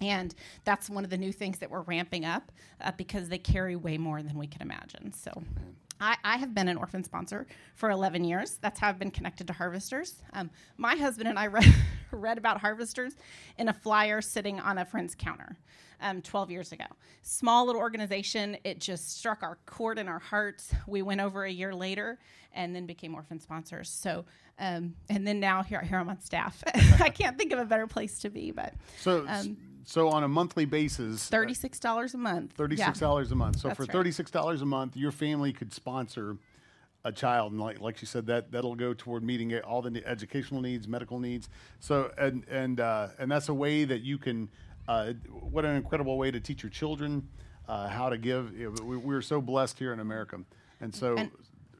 And 0.00 0.34
that's 0.64 0.90
one 0.90 1.04
of 1.04 1.10
the 1.10 1.16
new 1.16 1.32
things 1.32 1.58
that 1.60 1.70
we're 1.70 1.82
ramping 1.82 2.24
up 2.24 2.50
uh, 2.80 2.90
because 2.96 3.28
they 3.28 3.38
carry 3.38 3.76
way 3.76 3.96
more 3.96 4.22
than 4.22 4.36
we 4.36 4.48
can 4.48 4.60
imagine. 4.60 5.12
So, 5.12 5.30
I, 6.00 6.16
I 6.24 6.36
have 6.36 6.54
been 6.54 6.68
an 6.68 6.76
orphan 6.76 7.04
sponsor 7.04 7.46
for 7.74 7.90
11 7.90 8.24
years. 8.24 8.58
That's 8.60 8.78
how 8.80 8.88
I've 8.88 8.98
been 8.98 9.10
connected 9.10 9.46
to 9.46 9.52
Harvesters. 9.52 10.16
Um, 10.32 10.50
my 10.76 10.96
husband 10.96 11.28
and 11.28 11.38
I 11.38 11.46
read, 11.48 11.72
read 12.10 12.38
about 12.38 12.60
Harvesters 12.60 13.14
in 13.58 13.68
a 13.68 13.72
flyer 13.72 14.20
sitting 14.20 14.60
on 14.60 14.78
a 14.78 14.84
friend's 14.84 15.14
counter 15.14 15.56
um, 16.00 16.20
12 16.22 16.50
years 16.50 16.72
ago. 16.72 16.84
Small 17.22 17.66
little 17.66 17.80
organization. 17.80 18.56
It 18.64 18.80
just 18.80 19.16
struck 19.16 19.42
our 19.42 19.58
chord 19.66 19.98
in 19.98 20.08
our 20.08 20.18
hearts. 20.18 20.74
We 20.86 21.02
went 21.02 21.20
over 21.20 21.44
a 21.44 21.50
year 21.50 21.74
later 21.74 22.18
and 22.52 22.74
then 22.74 22.86
became 22.86 23.14
orphan 23.14 23.40
sponsors. 23.40 23.88
So, 23.88 24.24
um, 24.58 24.94
and 25.08 25.26
then 25.26 25.40
now 25.40 25.62
here, 25.62 25.80
here 25.80 25.98
I'm 25.98 26.08
on 26.08 26.20
staff. 26.20 26.62
I 27.00 27.08
can't 27.10 27.38
think 27.38 27.52
of 27.52 27.58
a 27.58 27.64
better 27.64 27.86
place 27.86 28.18
to 28.20 28.30
be, 28.30 28.50
but 28.50 28.74
So, 29.00 29.24
Um, 29.28 29.56
so 29.84 30.08
on 30.08 30.24
a 30.24 30.28
monthly 30.28 30.64
basis, 30.64 31.28
$36 31.30 32.14
a 32.14 32.18
month. 32.18 32.52
Thirty-six 32.52 32.98
dollars 32.98 33.30
a 33.32 33.34
month. 33.34 33.60
So 33.60 33.68
That's 33.68 33.76
for 33.76 33.86
thirty-six 33.86 34.30
dollars 34.30 34.62
a 34.62 34.66
month, 34.66 34.96
your 34.96 35.12
family 35.12 35.52
could 35.52 35.72
sponsor 35.72 36.36
a 37.04 37.12
child, 37.12 37.52
and 37.52 37.60
like 37.60 37.80
like 37.80 38.00
you 38.00 38.06
said, 38.06 38.26
that 38.26 38.50
that'll 38.50 38.74
go 38.74 38.94
toward 38.94 39.22
meeting 39.22 39.54
all 39.60 39.82
the 39.82 40.02
educational 40.06 40.60
needs, 40.60 40.88
medical 40.88 41.18
needs. 41.18 41.48
So 41.80 42.10
and 42.16 42.44
and 42.48 42.80
uh, 42.80 43.08
and 43.18 43.30
that's 43.30 43.48
a 43.48 43.54
way 43.54 43.84
that 43.84 44.00
you 44.00 44.18
can. 44.18 44.50
Uh, 44.86 45.14
what 45.30 45.64
an 45.64 45.76
incredible 45.76 46.18
way 46.18 46.30
to 46.30 46.40
teach 46.40 46.62
your 46.62 46.70
children 46.70 47.26
uh, 47.68 47.88
how 47.88 48.08
to 48.08 48.18
give. 48.18 48.56
You 48.56 48.74
we, 48.82 48.96
we're 48.96 49.22
so 49.22 49.40
blessed 49.40 49.78
here 49.78 49.92
in 49.92 50.00
America, 50.00 50.40
and 50.80 50.94
so. 50.94 51.16
And 51.16 51.30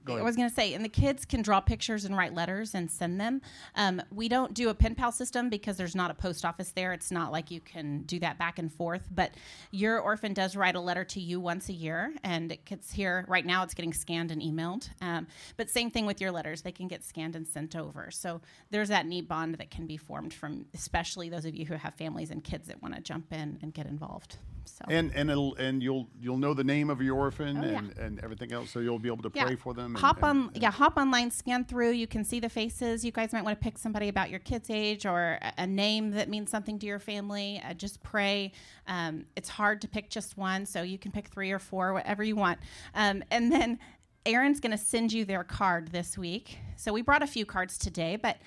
I 0.08 0.22
was 0.22 0.36
going 0.36 0.48
to 0.48 0.54
say, 0.54 0.74
and 0.74 0.84
the 0.84 0.88
kids 0.88 1.24
can 1.24 1.42
draw 1.42 1.60
pictures 1.60 2.04
and 2.04 2.16
write 2.16 2.34
letters 2.34 2.74
and 2.74 2.90
send 2.90 3.20
them. 3.20 3.40
Um, 3.74 4.02
we 4.10 4.28
don't 4.28 4.54
do 4.54 4.68
a 4.68 4.74
pen 4.74 4.94
pal 4.94 5.12
system 5.12 5.48
because 5.48 5.76
there's 5.76 5.94
not 5.94 6.10
a 6.10 6.14
post 6.14 6.44
office 6.44 6.70
there. 6.70 6.92
It's 6.92 7.10
not 7.10 7.32
like 7.32 7.50
you 7.50 7.60
can 7.60 8.02
do 8.02 8.18
that 8.20 8.38
back 8.38 8.58
and 8.58 8.72
forth. 8.72 9.08
But 9.10 9.32
your 9.70 9.98
orphan 9.98 10.34
does 10.34 10.56
write 10.56 10.76
a 10.76 10.80
letter 10.80 11.04
to 11.04 11.20
you 11.20 11.40
once 11.40 11.68
a 11.68 11.72
year, 11.72 12.14
and 12.22 12.52
it 12.52 12.64
gets 12.64 12.92
here. 12.92 13.24
Right 13.28 13.46
now, 13.46 13.62
it's 13.62 13.74
getting 13.74 13.92
scanned 13.92 14.30
and 14.30 14.42
emailed. 14.42 14.88
Um, 15.00 15.26
but 15.56 15.70
same 15.70 15.90
thing 15.90 16.06
with 16.06 16.20
your 16.20 16.30
letters; 16.30 16.62
they 16.62 16.72
can 16.72 16.88
get 16.88 17.02
scanned 17.02 17.36
and 17.36 17.46
sent 17.46 17.74
over. 17.76 18.10
So 18.10 18.40
there's 18.70 18.88
that 18.88 19.06
neat 19.06 19.28
bond 19.28 19.54
that 19.54 19.70
can 19.70 19.86
be 19.86 19.96
formed 19.96 20.34
from, 20.34 20.66
especially 20.74 21.28
those 21.28 21.44
of 21.44 21.54
you 21.54 21.66
who 21.66 21.74
have 21.74 21.94
families 21.94 22.30
and 22.30 22.42
kids 22.44 22.68
that 22.68 22.82
want 22.82 22.94
to 22.94 23.00
jump 23.00 23.32
in 23.32 23.58
and 23.62 23.72
get 23.72 23.86
involved. 23.86 24.38
So. 24.66 24.84
and 24.88 25.12
and 25.14 25.30
it'll 25.30 25.54
and 25.56 25.82
you'll 25.82 26.08
you'll 26.20 26.38
know 26.38 26.54
the 26.54 26.64
name 26.64 26.90
of 26.90 27.00
your 27.02 27.16
orphan 27.16 27.58
Oh, 27.58 27.62
yeah. 27.64 27.78
and, 27.78 27.98
and 27.98 28.20
everything 28.24 28.52
else, 28.52 28.70
so 28.70 28.80
you'll 28.80 28.98
be 28.98 29.08
able 29.08 29.22
to 29.22 29.32
Yeah. 29.34 29.44
pray 29.46 29.56
for 29.56 29.74
them. 29.74 29.94
and- 29.94 29.98
Hop 29.98 30.16
and- 30.22 30.24
on, 30.24 30.50
yeah, 30.54 30.70
hop 30.70 30.96
online, 30.96 31.30
scan 31.30 31.64
through. 31.64 31.90
You 31.92 32.06
can 32.06 32.24
see 32.24 32.40
the 32.40 32.48
faces. 32.48 33.04
You 33.04 33.12
guys 33.12 33.32
might 33.32 33.44
want 33.44 33.58
to 33.60 33.62
pick 33.64 33.78
somebody 33.78 34.08
about 34.08 34.30
your 34.30 34.40
kid's 34.40 34.70
age 34.70 35.06
or 35.06 35.38
a, 35.40 35.52
a 35.58 35.66
name 35.66 36.10
that 36.12 36.28
means 36.28 36.50
something 36.50 36.78
to 36.80 36.86
your 36.86 36.98
family. 36.98 37.62
Uh, 37.64 37.74
just 37.74 38.02
pray. 38.02 38.52
Um, 38.86 39.24
it's 39.36 39.48
hard 39.48 39.80
to 39.82 39.88
pick 39.88 40.10
just 40.10 40.36
one, 40.36 40.66
so 40.66 40.82
you 40.82 40.98
can 40.98 41.10
pick 41.12 41.28
three 41.28 41.50
or 41.52 41.58
four, 41.58 41.92
whatever 41.94 42.22
you 42.22 42.36
want. 42.36 42.58
Um, 42.94 43.22
and 43.30 43.50
then 43.52 43.78
Erin's 44.26 44.58
going 44.58 44.72
to 44.72 44.78
send 44.78 45.12
you 45.12 45.24
their 45.24 45.44
card 45.44 45.88
this 45.88 46.16
week. 46.16 46.58
So 46.76 46.92
we 46.92 47.02
brought 47.02 47.22
a 47.22 47.26
few 47.26 47.44
cards 47.44 47.76
today, 47.76 48.16
but 48.16 48.38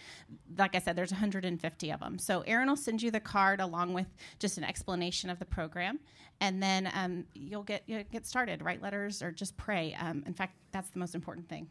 like 0.58 0.76
I 0.76 0.80
said, 0.80 0.96
there's 0.96 1.12
150 1.12 1.92
of 1.92 2.00
them. 2.00 2.18
So 2.18 2.42
Aaron 2.42 2.68
will 2.68 2.76
send 2.76 3.02
you 3.02 3.12
the 3.12 3.20
card 3.20 3.62
along 3.62 3.94
with 3.94 4.08
just 4.40 4.58
an 4.58 4.64
explanation 4.64 5.30
of 5.30 5.40
the 5.40 5.46
program, 5.46 6.00
and 6.42 6.62
then 6.62 6.92
um, 6.94 7.26
you'll 7.34 7.64
get 7.64 7.84
you'll 7.86 8.04
get 8.12 8.26
started. 8.26 8.62
Write 8.64 8.82
letters 8.82 9.22
or 9.22 9.32
just 9.32 9.56
pray. 9.56 9.96
Um, 10.00 10.24
in 10.26 10.34
fact, 10.34 10.56
that's 10.72 10.90
the 10.90 11.00
most 11.00 11.16
important 11.16 11.48
thing. 11.48 11.68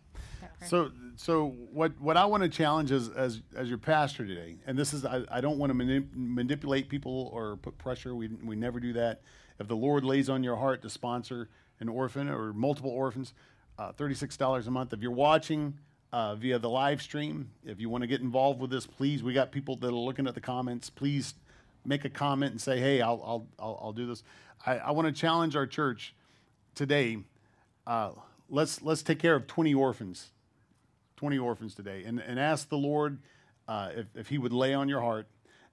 So, 0.67 0.91
so 1.17 1.49
what, 1.73 1.93
what 2.01 2.17
I 2.17 2.25
want 2.25 2.43
to 2.43 2.49
challenge 2.49 2.91
as, 2.91 3.09
as, 3.11 3.43
your 3.65 3.79
pastor 3.79 4.27
today, 4.27 4.57
and 4.67 4.79
this 4.79 4.95
is, 4.95 5.05
I, 5.05 5.23
I 5.31 5.41
don't 5.41 5.59
want 5.59 5.71
to 5.71 5.79
manip- 5.79 6.09
manipulate 6.15 6.89
people 6.89 7.31
or 7.33 7.57
put 7.57 7.77
pressure. 7.79 8.15
We, 8.15 8.29
we 8.43 8.57
never 8.57 8.81
do 8.81 8.93
that. 8.95 9.21
If 9.59 9.69
the 9.69 9.77
Lord 9.77 10.05
lays 10.05 10.29
on 10.29 10.43
your 10.43 10.57
heart 10.57 10.83
to 10.83 10.91
sponsor 10.91 11.49
an 11.79 11.89
orphan 11.89 12.29
or 12.29 12.53
multiple 12.53 12.91
orphans, 12.91 13.35
uh, 13.79 13.93
$36 13.93 14.67
a 14.67 14.71
month. 14.71 14.93
If 14.93 15.01
you're 15.01 15.11
watching 15.11 15.79
uh, 16.13 16.35
via 16.35 16.59
the 16.59 16.71
live 16.71 17.03
stream, 17.03 17.51
if 17.65 17.81
you 17.81 17.89
want 17.89 18.03
to 18.03 18.09
get 18.09 18.21
involved 18.21 18.61
with 18.61 18.71
this, 18.71 18.87
please, 18.87 19.23
we 19.23 19.33
got 19.33 19.53
people 19.53 19.77
that 19.77 19.89
are 19.89 19.93
looking 19.93 20.27
at 20.27 20.35
the 20.35 20.41
comments. 20.41 20.91
Please 20.91 21.35
make 21.85 22.05
a 22.05 22.11
comment 22.11 22.53
and 22.53 22.61
say, 22.61 22.81
hey, 22.81 23.01
I'll, 23.01 23.23
I'll, 23.25 23.47
I'll, 23.59 23.81
I'll 23.83 23.93
do 23.93 24.07
this. 24.07 24.23
I, 24.65 24.79
I 24.79 24.91
want 24.93 25.07
to 25.07 25.13
challenge 25.13 25.57
our 25.57 25.67
church 25.67 26.15
today. 26.75 27.19
Uh, 27.87 28.11
let's, 28.49 28.83
let's 28.83 29.03
take 29.03 29.19
care 29.19 29.35
of 29.35 29.47
20 29.47 29.75
orphans. 29.75 30.31
20 31.17 31.39
orphans 31.39 31.75
today 31.75 32.05
and, 32.05 32.21
and 32.21 32.39
ask 32.39 32.69
the 32.69 32.77
Lord 32.77 33.19
uh, 33.69 33.91
if, 33.95 34.07
if 34.15 34.29
He 34.29 34.39
would 34.39 34.53
lay 34.53 34.75
on 34.75 34.89
your 34.89 35.01
heart. 35.01 35.27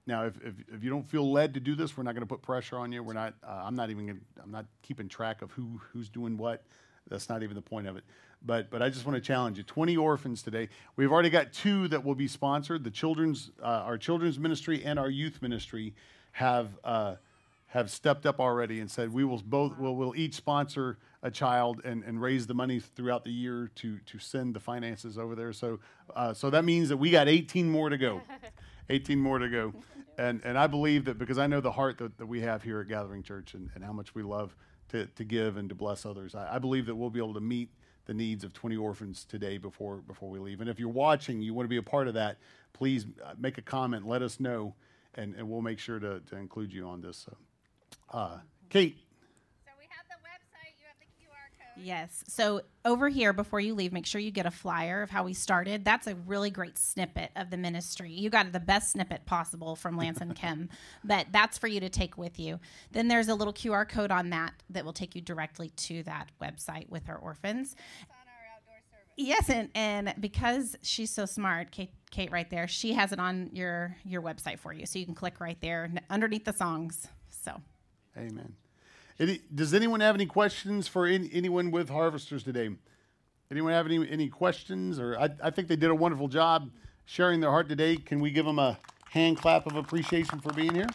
Now, 0.06 0.26
if, 0.26 0.36
if, 0.42 0.54
if 0.74 0.84
you 0.84 0.90
don't 0.90 1.08
feel 1.08 1.30
led 1.30 1.54
to 1.54 1.60
do 1.60 1.74
this, 1.74 1.96
we're 1.96 2.02
not 2.02 2.14
going 2.14 2.22
to 2.22 2.26
put 2.26 2.42
pressure 2.42 2.76
on 2.76 2.92
you. 2.92 3.02
We're 3.02 3.14
not, 3.14 3.34
uh, 3.42 3.62
I'm 3.64 3.74
not 3.74 3.90
even, 3.90 4.06
gonna, 4.06 4.18
I'm 4.42 4.50
not 4.50 4.66
keeping 4.82 5.08
track 5.08 5.42
of 5.42 5.50
who, 5.52 5.80
who's 5.92 6.08
doing 6.08 6.36
what. 6.36 6.62
That's 7.08 7.28
not 7.28 7.42
even 7.42 7.54
the 7.54 7.62
point 7.62 7.86
of 7.86 7.96
it. 7.96 8.04
But, 8.46 8.70
but 8.70 8.82
I 8.82 8.90
just 8.90 9.06
want 9.06 9.16
to 9.16 9.22
challenge 9.22 9.56
you 9.56 9.64
20 9.64 9.96
orphans 9.96 10.42
today. 10.42 10.68
We've 10.96 11.10
already 11.10 11.30
got 11.30 11.52
two 11.52 11.88
that 11.88 12.04
will 12.04 12.14
be 12.14 12.28
sponsored. 12.28 12.84
The 12.84 12.90
children's, 12.90 13.50
uh, 13.62 13.66
our 13.66 13.96
children's 13.96 14.38
ministry 14.38 14.84
and 14.84 14.98
our 14.98 15.08
youth 15.08 15.40
ministry 15.40 15.94
have, 16.32 16.68
uh, 16.84 17.16
have 17.74 17.90
stepped 17.90 18.24
up 18.24 18.38
already 18.38 18.78
and 18.78 18.88
said 18.88 19.12
we 19.12 19.24
will 19.24 19.42
both 19.44 19.76
will 19.76 19.96
will 19.96 20.14
each 20.14 20.34
sponsor 20.34 20.96
a 21.24 21.30
child 21.30 21.80
and, 21.84 22.04
and 22.04 22.22
raise 22.22 22.46
the 22.46 22.54
money 22.54 22.78
throughout 22.78 23.24
the 23.24 23.32
year 23.32 23.68
to 23.74 23.98
to 24.06 24.18
send 24.20 24.54
the 24.54 24.60
finances 24.60 25.18
over 25.18 25.34
there. 25.34 25.52
So 25.52 25.80
uh, 26.14 26.32
so 26.34 26.50
that 26.50 26.64
means 26.64 26.88
that 26.90 26.96
we 26.96 27.10
got 27.10 27.26
18 27.28 27.68
more 27.68 27.88
to 27.88 27.98
go, 27.98 28.20
18 28.90 29.18
more 29.18 29.40
to 29.40 29.48
go, 29.48 29.74
and 30.16 30.40
and 30.44 30.56
I 30.56 30.68
believe 30.68 31.04
that 31.06 31.18
because 31.18 31.36
I 31.36 31.48
know 31.48 31.60
the 31.60 31.72
heart 31.72 31.98
that, 31.98 32.16
that 32.18 32.26
we 32.26 32.42
have 32.42 32.62
here 32.62 32.80
at 32.80 32.86
Gathering 32.86 33.24
Church 33.24 33.54
and, 33.54 33.68
and 33.74 33.82
how 33.82 33.92
much 33.92 34.14
we 34.14 34.22
love 34.22 34.54
to, 34.90 35.06
to 35.06 35.24
give 35.24 35.56
and 35.56 35.68
to 35.68 35.74
bless 35.74 36.04
others. 36.06 36.34
I, 36.34 36.56
I 36.56 36.58
believe 36.58 36.86
that 36.86 36.94
we'll 36.94 37.10
be 37.10 37.20
able 37.20 37.34
to 37.34 37.40
meet 37.40 37.70
the 38.06 38.14
needs 38.14 38.44
of 38.44 38.52
20 38.52 38.76
orphans 38.76 39.24
today 39.24 39.56
before 39.58 39.96
before 39.96 40.28
we 40.28 40.38
leave. 40.38 40.60
And 40.60 40.68
if 40.68 40.78
you're 40.78 40.88
watching, 40.88 41.40
you 41.40 41.54
want 41.54 41.64
to 41.64 41.70
be 41.70 41.78
a 41.78 41.82
part 41.82 42.06
of 42.08 42.14
that, 42.14 42.36
please 42.72 43.06
uh, 43.24 43.32
make 43.38 43.56
a 43.58 43.62
comment, 43.62 44.06
let 44.06 44.20
us 44.22 44.38
know, 44.40 44.74
and, 45.14 45.34
and 45.36 45.48
we'll 45.48 45.62
make 45.62 45.78
sure 45.78 45.98
to, 45.98 46.20
to 46.20 46.36
include 46.36 46.72
you 46.72 46.86
on 46.86 47.00
this. 47.00 47.16
So. 47.26 47.36
Uh, 48.10 48.38
Kate, 48.68 48.98
So 49.64 49.70
we 49.78 49.86
have 49.88 50.06
the 50.08 50.20
website, 50.20 50.74
you 50.78 50.86
have 50.86 50.98
the 51.00 51.06
QR 51.16 51.48
code. 51.58 51.63
Yes. 51.76 52.24
So 52.28 52.62
over 52.84 53.08
here, 53.08 53.32
before 53.32 53.60
you 53.60 53.74
leave, 53.74 53.92
make 53.92 54.06
sure 54.06 54.20
you 54.20 54.30
get 54.30 54.46
a 54.46 54.50
flyer 54.50 55.02
of 55.02 55.10
how 55.10 55.24
we 55.24 55.34
started. 55.34 55.84
That's 55.84 56.06
a 56.06 56.14
really 56.14 56.50
great 56.50 56.78
snippet 56.78 57.30
of 57.36 57.50
the 57.50 57.56
ministry. 57.56 58.12
You 58.12 58.30
got 58.30 58.52
the 58.52 58.60
best 58.60 58.92
snippet 58.92 59.26
possible 59.26 59.76
from 59.76 59.96
Lance 59.96 60.20
and 60.20 60.34
Kim, 60.34 60.68
but 61.04 61.26
that's 61.32 61.58
for 61.58 61.66
you 61.66 61.80
to 61.80 61.88
take 61.88 62.16
with 62.16 62.38
you. 62.38 62.60
Then 62.92 63.08
there's 63.08 63.28
a 63.28 63.34
little 63.34 63.52
QR 63.52 63.88
code 63.88 64.10
on 64.10 64.30
that 64.30 64.54
that 64.70 64.84
will 64.84 64.92
take 64.92 65.14
you 65.14 65.20
directly 65.20 65.70
to 65.70 66.02
that 66.04 66.30
website 66.40 66.88
with 66.88 67.08
our 67.08 67.16
orphans. 67.16 67.74
Yes, 69.16 69.48
and, 69.48 69.70
and 69.76 70.14
because 70.18 70.76
she's 70.82 71.10
so 71.10 71.24
smart, 71.24 71.70
Kate, 71.70 71.92
Kate, 72.10 72.32
right 72.32 72.50
there, 72.50 72.66
she 72.66 72.94
has 72.94 73.12
it 73.12 73.20
on 73.20 73.50
your 73.52 73.96
your 74.04 74.20
website 74.22 74.58
for 74.58 74.72
you, 74.72 74.86
so 74.86 74.98
you 74.98 75.04
can 75.04 75.14
click 75.14 75.38
right 75.38 75.60
there 75.60 75.88
underneath 76.10 76.44
the 76.44 76.52
songs. 76.52 77.06
So. 77.30 77.60
amen. 78.16 78.54
Any, 79.18 79.40
does 79.54 79.72
anyone 79.74 80.00
have 80.00 80.16
any 80.16 80.26
questions 80.26 80.88
for 80.88 81.06
any, 81.06 81.30
anyone 81.32 81.70
with 81.70 81.88
Harvesters 81.88 82.42
today? 82.42 82.70
Anyone 83.50 83.72
have 83.72 83.86
any, 83.86 84.08
any 84.10 84.28
questions? 84.28 84.98
Or 84.98 85.16
I, 85.18 85.28
I 85.42 85.50
think 85.50 85.68
they 85.68 85.76
did 85.76 85.90
a 85.90 85.94
wonderful 85.94 86.26
job 86.26 86.70
sharing 87.04 87.40
their 87.40 87.50
heart 87.50 87.68
today. 87.68 87.96
Can 87.96 88.18
we 88.20 88.30
give 88.30 88.44
them 88.44 88.58
a 88.58 88.78
hand 89.10 89.36
clap 89.36 89.66
of 89.66 89.76
appreciation 89.76 90.40
for 90.40 90.52
being 90.52 90.74
here? 90.74 90.88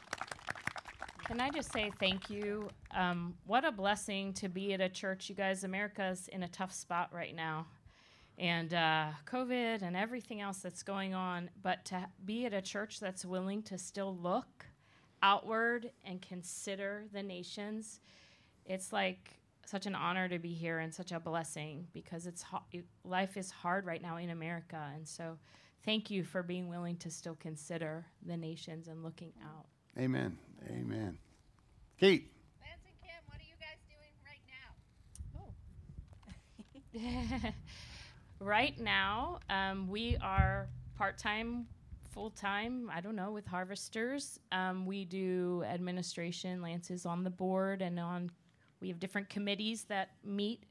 Can 1.26 1.40
I 1.40 1.50
just 1.50 1.72
say 1.72 1.92
thank 2.00 2.30
you? 2.30 2.70
Um, 2.92 3.36
what 3.46 3.64
a 3.64 3.72
blessing 3.72 4.34
to 4.34 4.50
be 4.50 4.74
at 4.74 4.82
a 4.82 4.90
church. 4.90 5.30
You 5.30 5.36
guys, 5.36 5.64
America's 5.64 6.28
in 6.28 6.44
a 6.44 6.48
tough 6.50 6.74
spot 6.74 7.10
right 7.14 7.36
now. 7.36 7.68
And 8.38 8.74
uh, 8.74 9.10
COVID 9.28 9.82
and 9.82 9.96
everything 9.96 10.42
else 10.42 10.58
that's 10.58 10.84
going 10.84 11.14
on. 11.14 11.50
But 11.62 11.86
to 11.86 12.08
be 12.26 12.46
at 12.46 12.54
a 12.54 12.62
church 12.62 13.00
that's 13.00 13.24
willing 13.24 13.62
to 13.64 13.78
still 13.78 14.18
look 14.18 14.66
outward 15.22 15.92
and 16.06 16.22
consider 16.22 17.06
the 17.14 17.24
nations, 17.24 18.00
it's 18.66 18.94
like 18.94 19.40
such 19.66 19.86
an 19.86 19.96
honor 19.96 20.28
to 20.28 20.40
be 20.40 20.54
here 20.54 20.80
and 20.80 20.94
such 20.94 21.12
a 21.12 21.20
blessing 21.20 21.88
because 21.94 22.26
it's 22.26 22.42
ho- 22.42 22.64
it, 22.72 22.86
life 23.04 23.38
is 23.38 23.52
hard 23.52 23.86
right 23.86 24.02
now 24.02 24.18
in 24.18 24.30
America. 24.32 24.92
And 24.96 25.08
so 25.08 25.38
thank 25.86 26.10
you 26.10 26.24
for 26.24 26.42
being 26.42 26.68
willing 26.70 26.98
to 26.98 27.12
still 27.12 27.36
consider 27.40 28.06
the 28.26 28.36
nations 28.36 28.88
and 28.88 29.04
looking 29.04 29.34
out. 29.44 29.66
Amen. 29.98 30.38
Amen. 30.70 31.18
Kate, 32.00 32.32
Lance 32.62 32.82
and 32.86 32.96
Kim, 33.02 33.22
what 33.28 33.40
are 33.40 33.44
you 33.44 33.56
guys 33.60 33.78
doing 33.90 34.14
right 34.26 34.42
now? 37.44 37.50
Oh. 37.50 37.54
right 38.46 38.80
now, 38.80 39.40
um, 39.50 39.88
we 39.88 40.18
are 40.22 40.68
part 40.98 41.18
time 41.18 41.68
full 42.12 42.30
time. 42.30 42.90
I 42.94 43.02
don't 43.02 43.16
know 43.16 43.32
with 43.32 43.46
harvesters. 43.46 44.40
Um, 44.52 44.86
we 44.86 45.06
do 45.06 45.64
administration. 45.68 46.62
Lance 46.62 46.92
is 46.92 47.06
on 47.06 47.24
the 47.24 47.30
board, 47.30 47.82
and 47.82 48.00
on 48.00 48.32
we 48.82 48.88
have 48.90 49.00
different 49.00 49.30
committees 49.30 49.84
that 49.86 50.10
meet 50.24 50.64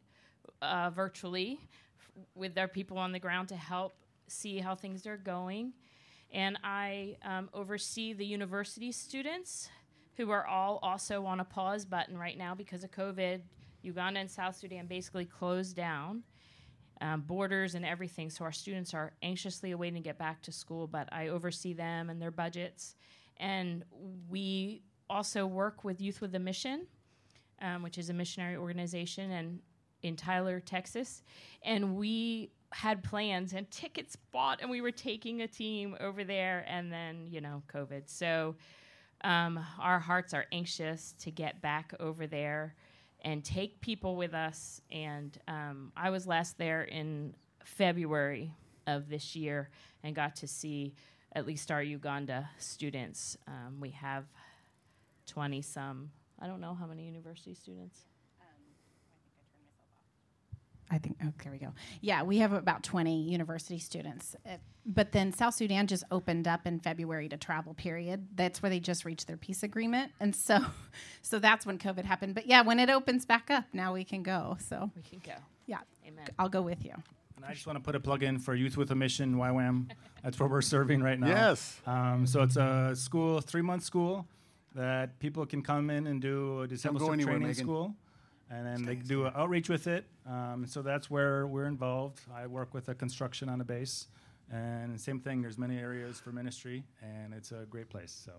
uh, 0.62 0.90
virtually 0.90 1.60
f- 1.98 2.24
with 2.34 2.56
our 2.58 2.68
people 2.68 2.98
on 2.98 3.12
the 3.12 3.18
ground 3.18 3.48
to 3.48 3.56
help 3.56 3.94
see 4.26 4.58
how 4.58 4.74
things 4.74 5.06
are 5.06 5.16
going. 5.16 5.72
And 6.32 6.58
I 6.62 7.16
um, 7.24 7.48
oversee 7.54 8.12
the 8.12 8.26
university 8.26 8.92
students 8.92 9.68
who 10.16 10.30
are 10.30 10.46
all 10.46 10.78
also 10.82 11.24
on 11.24 11.40
a 11.40 11.44
pause 11.44 11.84
button 11.84 12.18
right 12.18 12.36
now 12.36 12.54
because 12.54 12.84
of 12.84 12.90
COVID. 12.90 13.40
Uganda 13.82 14.20
and 14.20 14.30
South 14.30 14.56
Sudan 14.56 14.86
basically 14.86 15.24
closed 15.24 15.76
down 15.76 16.24
um, 17.00 17.22
borders 17.22 17.74
and 17.74 17.84
everything. 17.84 18.30
So 18.30 18.44
our 18.44 18.52
students 18.52 18.94
are 18.94 19.12
anxiously 19.22 19.70
awaiting 19.70 20.02
to 20.02 20.08
get 20.08 20.18
back 20.18 20.42
to 20.42 20.52
school, 20.52 20.86
but 20.86 21.08
I 21.12 21.28
oversee 21.28 21.72
them 21.72 22.10
and 22.10 22.20
their 22.20 22.30
budgets. 22.30 22.96
And 23.36 23.84
we 24.28 24.82
also 25.08 25.46
work 25.46 25.84
with 25.84 26.00
Youth 26.00 26.20
with 26.20 26.34
a 26.34 26.38
Mission, 26.38 26.86
um, 27.62 27.82
which 27.82 27.98
is 27.98 28.10
a 28.10 28.14
missionary 28.14 28.56
organization 28.56 29.30
and 29.30 29.60
in 30.02 30.16
Tyler, 30.16 30.60
Texas. 30.60 31.22
And 31.62 31.96
we 31.96 32.50
had 32.72 33.02
plans 33.02 33.52
and 33.52 33.70
tickets 33.70 34.16
bought, 34.30 34.60
and 34.60 34.70
we 34.70 34.80
were 34.80 34.92
taking 34.92 35.42
a 35.42 35.48
team 35.48 35.96
over 36.00 36.22
there, 36.22 36.64
and 36.68 36.92
then, 36.92 37.26
you 37.26 37.40
know, 37.40 37.62
COVID. 37.72 38.02
So 38.06 38.56
um, 39.22 39.58
our 39.80 39.98
hearts 39.98 40.34
are 40.34 40.46
anxious 40.52 41.14
to 41.20 41.30
get 41.30 41.60
back 41.60 41.94
over 41.98 42.26
there 42.26 42.74
and 43.22 43.44
take 43.44 43.80
people 43.80 44.16
with 44.16 44.34
us. 44.34 44.80
And 44.90 45.36
um, 45.48 45.92
I 45.96 46.10
was 46.10 46.26
last 46.26 46.58
there 46.58 46.82
in 46.82 47.34
February 47.64 48.52
of 48.86 49.08
this 49.08 49.36
year 49.36 49.70
and 50.02 50.14
got 50.14 50.36
to 50.36 50.46
see 50.46 50.94
at 51.32 51.46
least 51.46 51.70
our 51.70 51.82
Uganda 51.82 52.48
students. 52.58 53.36
Um, 53.46 53.80
we 53.80 53.90
have 53.90 54.24
20 55.26 55.60
some, 55.62 56.10
I 56.40 56.46
don't 56.46 56.60
know 56.60 56.74
how 56.74 56.86
many 56.86 57.04
university 57.04 57.54
students. 57.54 58.06
I 60.90 60.98
think, 60.98 61.16
oh, 61.22 61.32
there 61.42 61.52
we 61.52 61.58
go. 61.58 61.72
Yeah, 62.00 62.22
we 62.22 62.38
have 62.38 62.52
about 62.52 62.82
20 62.82 63.22
university 63.24 63.78
students. 63.78 64.34
Uh, 64.46 64.56
but 64.86 65.12
then 65.12 65.32
South 65.32 65.54
Sudan 65.54 65.86
just 65.86 66.04
opened 66.10 66.48
up 66.48 66.66
in 66.66 66.80
February 66.80 67.28
to 67.28 67.36
travel 67.36 67.74
period. 67.74 68.26
That's 68.34 68.62
where 68.62 68.70
they 68.70 68.80
just 68.80 69.04
reached 69.04 69.26
their 69.26 69.36
peace 69.36 69.62
agreement. 69.62 70.12
And 70.18 70.34
so 70.34 70.60
so 71.22 71.38
that's 71.38 71.66
when 71.66 71.78
COVID 71.78 72.04
happened. 72.04 72.34
But 72.34 72.46
yeah, 72.46 72.62
when 72.62 72.78
it 72.80 72.88
opens 72.88 73.26
back 73.26 73.50
up, 73.50 73.64
now 73.72 73.92
we 73.92 74.04
can 74.04 74.22
go. 74.22 74.56
So 74.60 74.90
We 74.96 75.02
can 75.02 75.20
go. 75.24 75.34
yeah, 75.66 75.80
Amen. 76.06 76.26
I'll 76.38 76.48
go 76.48 76.62
with 76.62 76.84
you. 76.84 76.94
And 77.36 77.44
I 77.44 77.52
just 77.52 77.66
want 77.66 77.76
to 77.78 77.82
put 77.82 77.94
a 77.94 78.00
plug 78.00 78.22
in 78.22 78.38
for 78.38 78.54
Youth 78.54 78.76
with 78.76 78.90
a 78.90 78.96
Mission, 78.96 79.36
YWAM. 79.36 79.90
That's 80.24 80.40
where 80.40 80.48
we're 80.48 80.60
serving 80.62 81.02
right 81.02 81.20
now. 81.20 81.28
Yes. 81.28 81.80
Um, 81.86 82.26
so 82.26 82.42
it's 82.42 82.56
a 82.56 82.96
school, 82.96 83.40
three 83.40 83.62
month 83.62 83.84
school 83.84 84.26
that 84.74 85.18
people 85.18 85.44
can 85.46 85.62
come 85.62 85.90
in 85.90 86.06
and 86.06 86.20
do 86.20 86.62
a 86.62 86.66
discipleship 86.66 87.12
anywhere, 87.12 87.34
training 87.34 87.48
Megan. 87.48 87.64
school. 87.64 87.94
And 88.50 88.66
then 88.66 88.84
they 88.84 88.94
do 88.94 89.26
an 89.26 89.32
outreach 89.36 89.68
with 89.68 89.86
it. 89.86 90.06
Um, 90.26 90.64
so 90.66 90.80
that's 90.80 91.10
where 91.10 91.46
we're 91.46 91.66
involved. 91.66 92.20
I 92.34 92.46
work 92.46 92.72
with 92.72 92.86
the 92.86 92.94
construction 92.94 93.48
on 93.48 93.60
a 93.60 93.64
base. 93.64 94.06
And 94.50 94.98
same 94.98 95.20
thing, 95.20 95.42
there's 95.42 95.58
many 95.58 95.78
areas 95.78 96.18
for 96.18 96.32
ministry, 96.32 96.82
and 97.02 97.34
it's 97.34 97.52
a 97.52 97.66
great 97.68 97.90
place. 97.90 98.18
So 98.24 98.32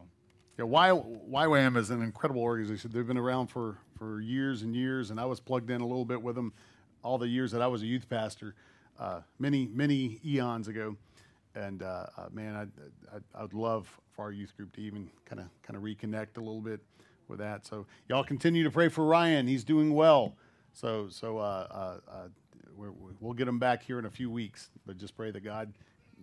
Yeah, 0.57 0.65
y, 0.65 0.89
YWAM 0.89 1.77
is 1.77 1.91
an 1.91 2.01
incredible 2.01 2.41
organization. 2.41 2.89
They've 2.91 3.05
been 3.05 3.17
around 3.17 3.47
for, 3.47 3.77
for 3.97 4.19
years 4.19 4.63
and 4.63 4.75
years, 4.75 5.11
and 5.11 5.19
I 5.19 5.25
was 5.25 5.39
plugged 5.39 5.69
in 5.69 5.81
a 5.81 5.85
little 5.85 6.05
bit 6.05 6.19
with 6.19 6.35
them 6.35 6.53
all 7.03 7.19
the 7.19 7.27
years 7.27 7.51
that 7.51 7.61
I 7.61 7.67
was 7.67 7.83
a 7.83 7.85
youth 7.85 8.09
pastor, 8.09 8.55
uh, 8.99 9.21
many, 9.37 9.67
many 9.67 10.19
eons 10.25 10.67
ago. 10.67 10.97
And 11.53 11.83
uh, 11.83 12.07
uh, 12.17 12.29
man, 12.31 12.55
I'd, 12.55 12.71
I'd, 13.15 13.43
I'd 13.43 13.53
love 13.53 13.87
for 14.11 14.23
our 14.23 14.31
youth 14.31 14.55
group 14.57 14.73
to 14.73 14.81
even 14.81 15.09
kind 15.25 15.39
of 15.39 15.47
kind 15.63 15.77
of 15.77 15.83
reconnect 15.83 16.37
a 16.37 16.39
little 16.39 16.61
bit 16.61 16.79
with 17.29 17.39
that. 17.39 17.65
So 17.65 17.85
y'all 18.07 18.23
continue 18.23 18.63
to 18.63 18.71
pray 18.71 18.89
for 18.89 19.05
Ryan. 19.05 19.47
He's 19.47 19.63
doing 19.63 19.93
well. 19.93 20.35
So 20.73 21.07
so 21.09 21.37
uh, 21.37 21.67
uh, 21.69 22.11
uh, 22.11 22.27
we're, 22.75 22.91
we'll 23.19 23.33
get 23.33 23.47
him 23.47 23.59
back 23.59 23.83
here 23.83 23.99
in 23.99 24.05
a 24.05 24.09
few 24.09 24.29
weeks. 24.29 24.69
But 24.85 24.97
just 24.97 25.15
pray 25.15 25.31
that 25.31 25.43
God 25.43 25.73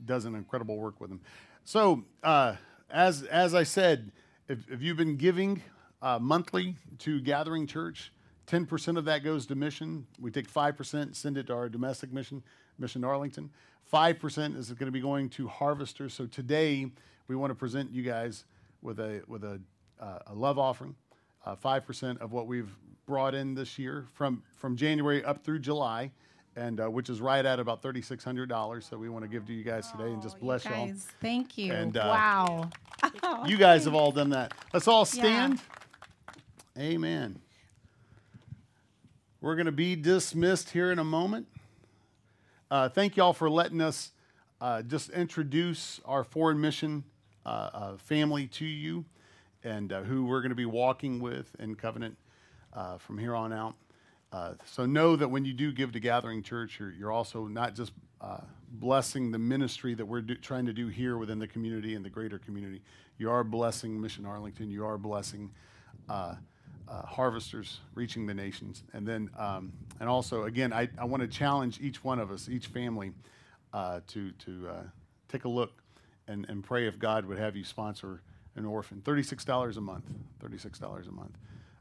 does 0.04 0.24
an 0.24 0.34
incredible 0.34 0.76
work 0.76 1.00
with 1.00 1.10
him. 1.10 1.20
So 1.64 2.04
uh, 2.22 2.56
as 2.90 3.22
as 3.24 3.54
I 3.54 3.62
said, 3.62 4.12
if, 4.48 4.58
if 4.70 4.82
you've 4.82 4.96
been 4.96 5.16
giving 5.16 5.62
uh, 6.02 6.18
monthly 6.18 6.76
to 6.98 7.20
Gathering 7.20 7.66
Church, 7.66 8.12
ten 8.46 8.66
percent 8.66 8.98
of 8.98 9.04
that 9.06 9.24
goes 9.24 9.46
to 9.46 9.54
mission. 9.54 10.06
We 10.20 10.30
take 10.30 10.48
five 10.48 10.76
percent, 10.76 11.16
send 11.16 11.36
it 11.38 11.46
to 11.48 11.54
our 11.54 11.68
domestic 11.68 12.12
mission, 12.12 12.42
Mission 12.78 13.04
Arlington. 13.04 13.50
Five 13.84 14.18
percent 14.18 14.56
is 14.56 14.68
going 14.72 14.86
to 14.86 14.92
be 14.92 15.00
going 15.00 15.28
to 15.30 15.48
Harvesters. 15.48 16.12
So 16.14 16.26
today 16.26 16.90
we 17.28 17.36
want 17.36 17.50
to 17.50 17.54
present 17.54 17.92
you 17.92 18.02
guys 18.02 18.44
with 18.82 19.00
a 19.00 19.22
with 19.26 19.44
a, 19.44 19.60
a 20.00 20.34
love 20.34 20.58
offering, 20.58 20.94
uh, 21.44 21.54
five 21.56 21.86
percent 21.86 22.20
of 22.20 22.32
what 22.32 22.46
we've 22.46 22.70
brought 23.06 23.34
in 23.34 23.54
this 23.54 23.78
year 23.78 24.06
from 24.14 24.42
from 24.56 24.76
January 24.76 25.24
up 25.24 25.44
through 25.44 25.60
July, 25.60 26.10
and 26.56 26.80
uh, 26.80 26.90
which 26.90 27.08
is 27.08 27.20
right 27.20 27.44
at 27.44 27.58
about 27.60 27.82
thirty 27.82 28.02
six 28.02 28.24
hundred 28.24 28.48
dollars. 28.48 28.86
So 28.86 28.96
we 28.98 29.08
want 29.08 29.24
to 29.24 29.28
give 29.28 29.46
to 29.46 29.52
you 29.52 29.64
guys 29.64 29.90
today 29.90 30.12
and 30.12 30.20
just 30.22 30.36
Oh, 30.36 30.40
bless 30.44 30.64
you 30.64 30.70
y'all. 30.72 30.86
guys. 30.88 31.06
Thank 31.20 31.56
you. 31.58 31.72
And, 31.72 31.96
uh, 31.96 32.00
wow. 32.06 32.70
You 33.46 33.56
guys 33.56 33.84
have 33.84 33.94
all 34.00 34.10
done 34.12 34.30
that. 34.30 34.54
Let's 34.72 34.88
all 34.88 35.04
stand. 35.04 35.60
Amen. 36.78 37.40
We're 39.40 39.54
going 39.54 39.66
to 39.66 39.72
be 39.72 39.94
dismissed 39.96 40.70
here 40.70 40.90
in 40.90 40.98
a 40.98 41.04
moment. 41.04 41.46
Uh, 42.70 42.88
thank 42.88 43.16
y'all 43.16 43.32
for 43.32 43.48
letting 43.48 43.80
us 43.80 44.12
uh, 44.60 44.82
just 44.82 45.10
introduce 45.10 46.00
our 46.04 46.24
foreign 46.24 46.60
mission 46.60 47.04
uh, 47.44 47.70
uh, 47.72 47.96
family 47.96 48.46
to 48.48 48.64
you 48.64 49.04
and 49.66 49.92
uh, 49.92 50.02
who 50.02 50.24
we're 50.24 50.40
going 50.40 50.50
to 50.50 50.54
be 50.54 50.64
walking 50.64 51.20
with 51.20 51.54
in 51.58 51.74
covenant 51.74 52.16
uh, 52.72 52.98
from 52.98 53.18
here 53.18 53.34
on 53.34 53.52
out. 53.52 53.74
Uh, 54.32 54.52
so 54.64 54.86
know 54.86 55.16
that 55.16 55.28
when 55.28 55.44
you 55.44 55.52
do 55.52 55.72
give 55.72 55.92
to 55.92 56.00
Gathering 56.00 56.42
Church, 56.42 56.78
you're, 56.78 56.92
you're 56.92 57.12
also 57.12 57.46
not 57.46 57.74
just 57.74 57.92
uh, 58.20 58.38
blessing 58.70 59.32
the 59.32 59.38
ministry 59.38 59.94
that 59.94 60.06
we're 60.06 60.20
do, 60.20 60.36
trying 60.36 60.66
to 60.66 60.72
do 60.72 60.86
here 60.86 61.18
within 61.18 61.38
the 61.38 61.48
community 61.48 61.94
and 61.94 62.04
the 62.04 62.10
greater 62.10 62.38
community. 62.38 62.80
You 63.18 63.30
are 63.30 63.42
blessing 63.42 64.00
Mission 64.00 64.24
Arlington. 64.24 64.70
You 64.70 64.86
are 64.86 64.98
blessing 64.98 65.50
uh, 66.08 66.36
uh, 66.88 67.02
harvesters 67.02 67.80
reaching 67.94 68.26
the 68.26 68.34
nations. 68.34 68.84
And 68.92 69.06
then, 69.06 69.30
um, 69.36 69.72
and 69.98 70.08
also, 70.08 70.44
again, 70.44 70.72
I, 70.72 70.88
I 70.96 71.04
want 71.04 71.22
to 71.22 71.28
challenge 71.28 71.80
each 71.80 72.04
one 72.04 72.20
of 72.20 72.30
us, 72.30 72.48
each 72.48 72.68
family, 72.68 73.12
to, 73.74 74.30
to 74.30 74.70
take 75.28 75.44
a 75.44 75.48
look 75.48 75.82
and, 76.28 76.46
and 76.48 76.64
pray 76.64 76.86
if 76.86 76.98
God 76.98 77.26
would 77.26 77.38
have 77.38 77.56
you 77.56 77.64
sponsor 77.64 78.22
an 78.56 78.64
orphan. 78.64 79.02
$36 79.04 79.76
a 79.76 79.80
month. 79.80 80.04
$36 80.42 81.08
a 81.08 81.12
month. 81.12 81.36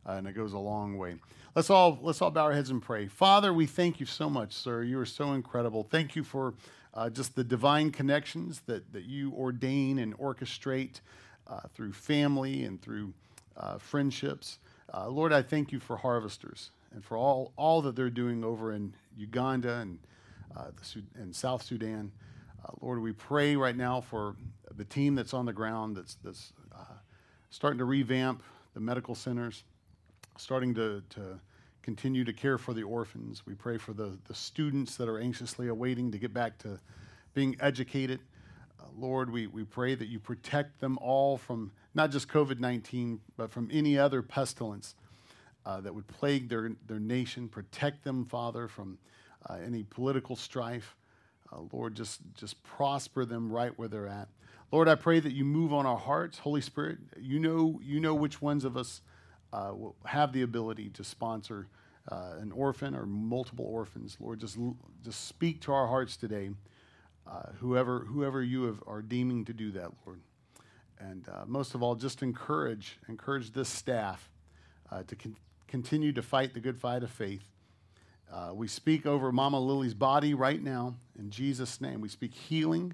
Uh, 0.07 0.13
and 0.13 0.27
it 0.27 0.33
goes 0.33 0.53
a 0.53 0.57
long 0.57 0.97
way. 0.97 1.15
Let's 1.55 1.69
all 1.69 1.97
let's 2.01 2.21
all 2.21 2.31
bow 2.31 2.43
our 2.43 2.53
heads 2.53 2.69
and 2.69 2.81
pray. 2.81 3.07
Father, 3.07 3.53
we 3.53 3.65
thank 3.65 3.99
you 3.99 4.05
so 4.05 4.29
much, 4.29 4.53
sir. 4.53 4.83
You 4.83 4.99
are 4.99 5.05
so 5.05 5.33
incredible. 5.33 5.87
Thank 5.89 6.15
you 6.15 6.23
for 6.23 6.53
uh, 6.93 7.09
just 7.09 7.35
the 7.35 7.43
divine 7.43 7.91
connections 7.91 8.61
that 8.67 8.91
that 8.93 9.05
you 9.05 9.31
ordain 9.31 9.97
and 9.97 10.17
orchestrate 10.19 10.99
uh, 11.47 11.61
through 11.73 11.93
family 11.93 12.63
and 12.65 12.81
through 12.81 13.13
uh, 13.57 13.77
friendships. 13.77 14.59
Uh, 14.93 15.07
Lord, 15.07 15.33
I 15.33 15.41
thank 15.41 15.71
you 15.71 15.79
for 15.79 15.97
harvesters 15.97 16.71
and 16.93 17.03
for 17.03 17.17
all 17.17 17.53
all 17.55 17.81
that 17.83 17.95
they're 17.95 18.09
doing 18.09 18.43
over 18.43 18.73
in 18.73 18.93
Uganda 19.17 19.75
and 19.77 19.97
uh, 20.55 20.71
Sud- 20.81 21.07
and 21.15 21.35
South 21.35 21.63
Sudan. 21.63 22.11
Lord, 22.81 22.99
we 23.01 23.11
pray 23.11 23.55
right 23.55 23.77
now 23.77 24.01
for 24.01 24.35
the 24.75 24.83
team 24.83 25.15
that's 25.15 25.33
on 25.33 25.45
the 25.45 25.53
ground 25.53 25.95
that's 25.95 26.15
that's 26.23 26.51
starting 27.49 27.77
to 27.79 27.85
revamp 27.85 28.43
the 28.73 28.79
medical 28.79 29.15
centers 29.15 29.63
starting 30.37 30.73
to, 30.75 31.01
to 31.09 31.39
continue 31.81 32.23
to 32.23 32.33
care 32.33 32.57
for 32.57 32.73
the 32.73 32.83
orphans. 32.83 33.43
We 33.45 33.53
pray 33.53 33.77
for 33.77 33.93
the, 33.93 34.17
the 34.27 34.33
students 34.33 34.97
that 34.97 35.07
are 35.07 35.19
anxiously 35.19 35.67
awaiting 35.67 36.11
to 36.11 36.17
get 36.17 36.33
back 36.33 36.57
to 36.59 36.79
being 37.33 37.55
educated. 37.59 38.19
Uh, 38.79 38.85
Lord, 38.97 39.31
we, 39.31 39.47
we 39.47 39.63
pray 39.63 39.95
that 39.95 40.07
you 40.07 40.19
protect 40.19 40.79
them 40.79 40.97
all 41.01 41.37
from 41.37 41.71
not 41.93 42.11
just 42.11 42.27
COVID 42.27 42.59
19, 42.59 43.19
but 43.37 43.51
from 43.51 43.69
any 43.71 43.97
other 43.97 44.21
pestilence 44.21 44.95
uh, 45.65 45.81
that 45.81 45.93
would 45.93 46.07
plague 46.07 46.49
their, 46.49 46.71
their 46.87 46.99
nation. 46.99 47.47
Protect 47.47 48.03
them, 48.03 48.25
Father, 48.25 48.67
from 48.67 48.97
uh, 49.49 49.57
any 49.65 49.83
political 49.83 50.35
strife. 50.35 50.95
Uh, 51.51 51.59
Lord, 51.71 51.95
just, 51.95 52.21
just 52.33 52.61
prosper 52.63 53.25
them 53.25 53.51
right 53.51 53.77
where 53.77 53.87
they're 53.87 54.07
at. 54.07 54.27
Lord, 54.71 54.87
I 54.87 54.95
pray 54.95 55.19
that 55.19 55.33
you 55.33 55.45
move 55.45 55.73
on 55.73 55.85
our 55.85 55.97
hearts. 55.97 56.39
Holy 56.39 56.61
Spirit, 56.61 56.97
you 57.19 57.39
know, 57.39 57.79
you 57.83 57.99
know 57.99 58.15
which 58.15 58.41
ones 58.41 58.65
of 58.65 58.75
us 58.75 59.01
uh, 59.53 59.73
have 60.05 60.33
the 60.33 60.41
ability 60.41 60.89
to 60.89 61.03
sponsor 61.03 61.67
uh, 62.11 62.33
an 62.39 62.51
orphan 62.51 62.95
or 62.95 63.05
multiple 63.05 63.65
orphans. 63.65 64.17
Lord, 64.19 64.39
just, 64.39 64.57
just 65.03 65.27
speak 65.27 65.61
to 65.61 65.73
our 65.73 65.87
hearts 65.87 66.17
today. 66.17 66.49
Uh, 67.27 67.51
whoever, 67.59 67.99
whoever 67.99 68.43
you 68.43 68.63
have, 68.63 68.83
are 68.85 69.01
deeming 69.01 69.45
to 69.45 69.53
do 69.53 69.71
that, 69.71 69.91
Lord. 70.05 70.19
And 70.99 71.27
uh, 71.29 71.45
most 71.47 71.75
of 71.75 71.83
all, 71.83 71.95
just 71.95 72.21
encourage, 72.21 72.97
encourage 73.07 73.51
this 73.51 73.69
staff 73.69 74.29
uh, 74.91 75.03
to 75.03 75.15
con- 75.15 75.37
continue 75.67 76.11
to 76.13 76.21
fight 76.21 76.53
the 76.53 76.59
good 76.59 76.79
fight 76.79 77.03
of 77.03 77.11
faith. 77.11 77.43
Uh, 78.31 78.51
we 78.53 78.67
speak 78.67 79.05
over 79.05 79.31
Mama 79.31 79.59
Lily's 79.59 79.93
body 79.93 80.33
right 80.33 80.61
now 80.61 80.95
in 81.17 81.29
Jesus' 81.29 81.79
name. 81.79 82.01
We 82.01 82.09
speak 82.09 82.33
healing 82.33 82.93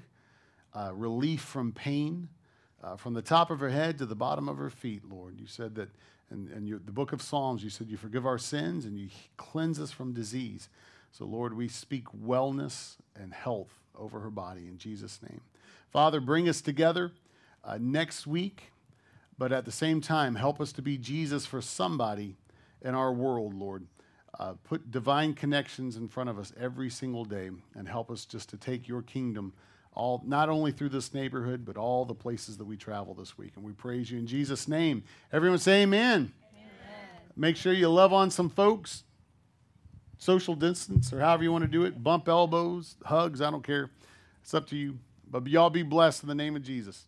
uh, 0.74 0.92
relief 0.94 1.42
from 1.42 1.72
pain, 1.72 2.30
uh, 2.84 2.96
from 2.96 3.14
the 3.14 3.22
top 3.22 3.52
of 3.52 3.60
her 3.60 3.70
head 3.70 3.98
to 3.98 4.06
the 4.06 4.16
bottom 4.16 4.48
of 4.50 4.58
her 4.58 4.70
feet, 4.70 5.04
Lord. 5.10 5.40
You 5.40 5.48
said 5.48 5.76
that 5.76 5.90
in 6.32 6.66
your, 6.66 6.80
the 6.80 6.92
book 6.92 7.12
of 7.12 7.22
Psalms, 7.22 7.64
you 7.64 7.70
said 7.70 7.90
you 7.90 7.98
forgive 7.98 8.26
our 8.26 8.38
sins 8.38 8.86
and 8.86 8.98
you 8.98 9.10
cleanse 9.38 9.80
us 9.80 9.92
from 9.92 10.14
disease. 10.14 10.70
So, 11.12 11.26
Lord, 11.26 11.56
we 11.56 11.68
speak 11.68 12.06
wellness 12.26 12.96
and 13.20 13.34
health 13.34 13.74
over 13.98 14.22
her 14.22 14.30
body 14.30 14.68
in 14.68 14.78
Jesus' 14.78 15.20
name. 15.22 15.42
Father, 15.92 16.22
bring 16.22 16.48
us 16.48 16.62
together 16.62 17.12
uh, 17.66 17.78
next 17.82 18.26
week, 18.26 18.72
but 19.38 19.52
at 19.52 19.66
the 19.66 19.72
same 19.72 20.00
time, 20.00 20.36
help 20.36 20.62
us 20.62 20.72
to 20.74 20.82
be 20.82 20.98
Jesus 20.98 21.46
for 21.46 21.62
somebody 21.62 22.38
in 22.82 22.96
our 22.96 23.12
world, 23.12 23.54
Lord. 23.54 23.86
Uh, 24.40 24.54
put 24.64 24.90
divine 24.90 25.34
connections 25.34 25.98
in 25.98 26.08
front 26.08 26.30
of 26.30 26.40
us 26.40 26.54
every 26.60 26.90
single 26.90 27.26
day 27.26 27.50
and 27.76 27.88
help 27.90 28.10
us 28.10 28.24
just 28.26 28.50
to 28.50 28.58
take 28.58 28.88
your 28.88 29.02
kingdom 29.02 29.52
all 29.94 30.22
not 30.26 30.50
only 30.50 30.72
through 30.72 30.90
this 30.90 31.14
neighborhood 31.14 31.66
but 31.66 31.78
all 31.78 32.06
the 32.06 32.16
places 32.16 32.58
that 32.58 32.66
we 32.66 32.78
travel 32.78 33.14
this 33.14 33.38
week. 33.38 33.54
And 33.56 33.66
we 33.66 33.74
praise 33.74 34.10
you 34.10 34.20
in 34.20 34.28
jesus 34.28 34.68
name. 34.68 35.04
Everyone 35.32 35.60
say 35.60 35.84
amen, 35.84 36.32
amen. 36.54 36.72
make 37.36 37.56
sure 37.56 37.74
you 37.74 37.90
love 37.90 38.14
on 38.14 38.32
some 38.32 38.50
folks. 38.50 39.04
Social 40.18 40.56
distance 40.56 41.12
or 41.12 41.20
however 41.20 41.44
you 41.44 41.52
want 41.52 41.64
to 41.64 41.68
do 41.68 41.84
it. 41.84 42.04
Bump 42.04 42.30
elbows 42.30 42.96
hugs 43.04 43.42
i 43.42 43.50
don't 43.50 43.64
care. 43.66 43.90
It's 44.42 44.54
up 44.54 44.68
to 44.68 44.76
you. 44.76 44.98
But 45.30 45.48
y'all 45.48 45.70
be 45.70 45.84
blessed 45.84 46.24
in 46.24 46.30
the 46.30 46.36
name 46.36 46.56
of 46.56 46.64
jesus 46.64 47.06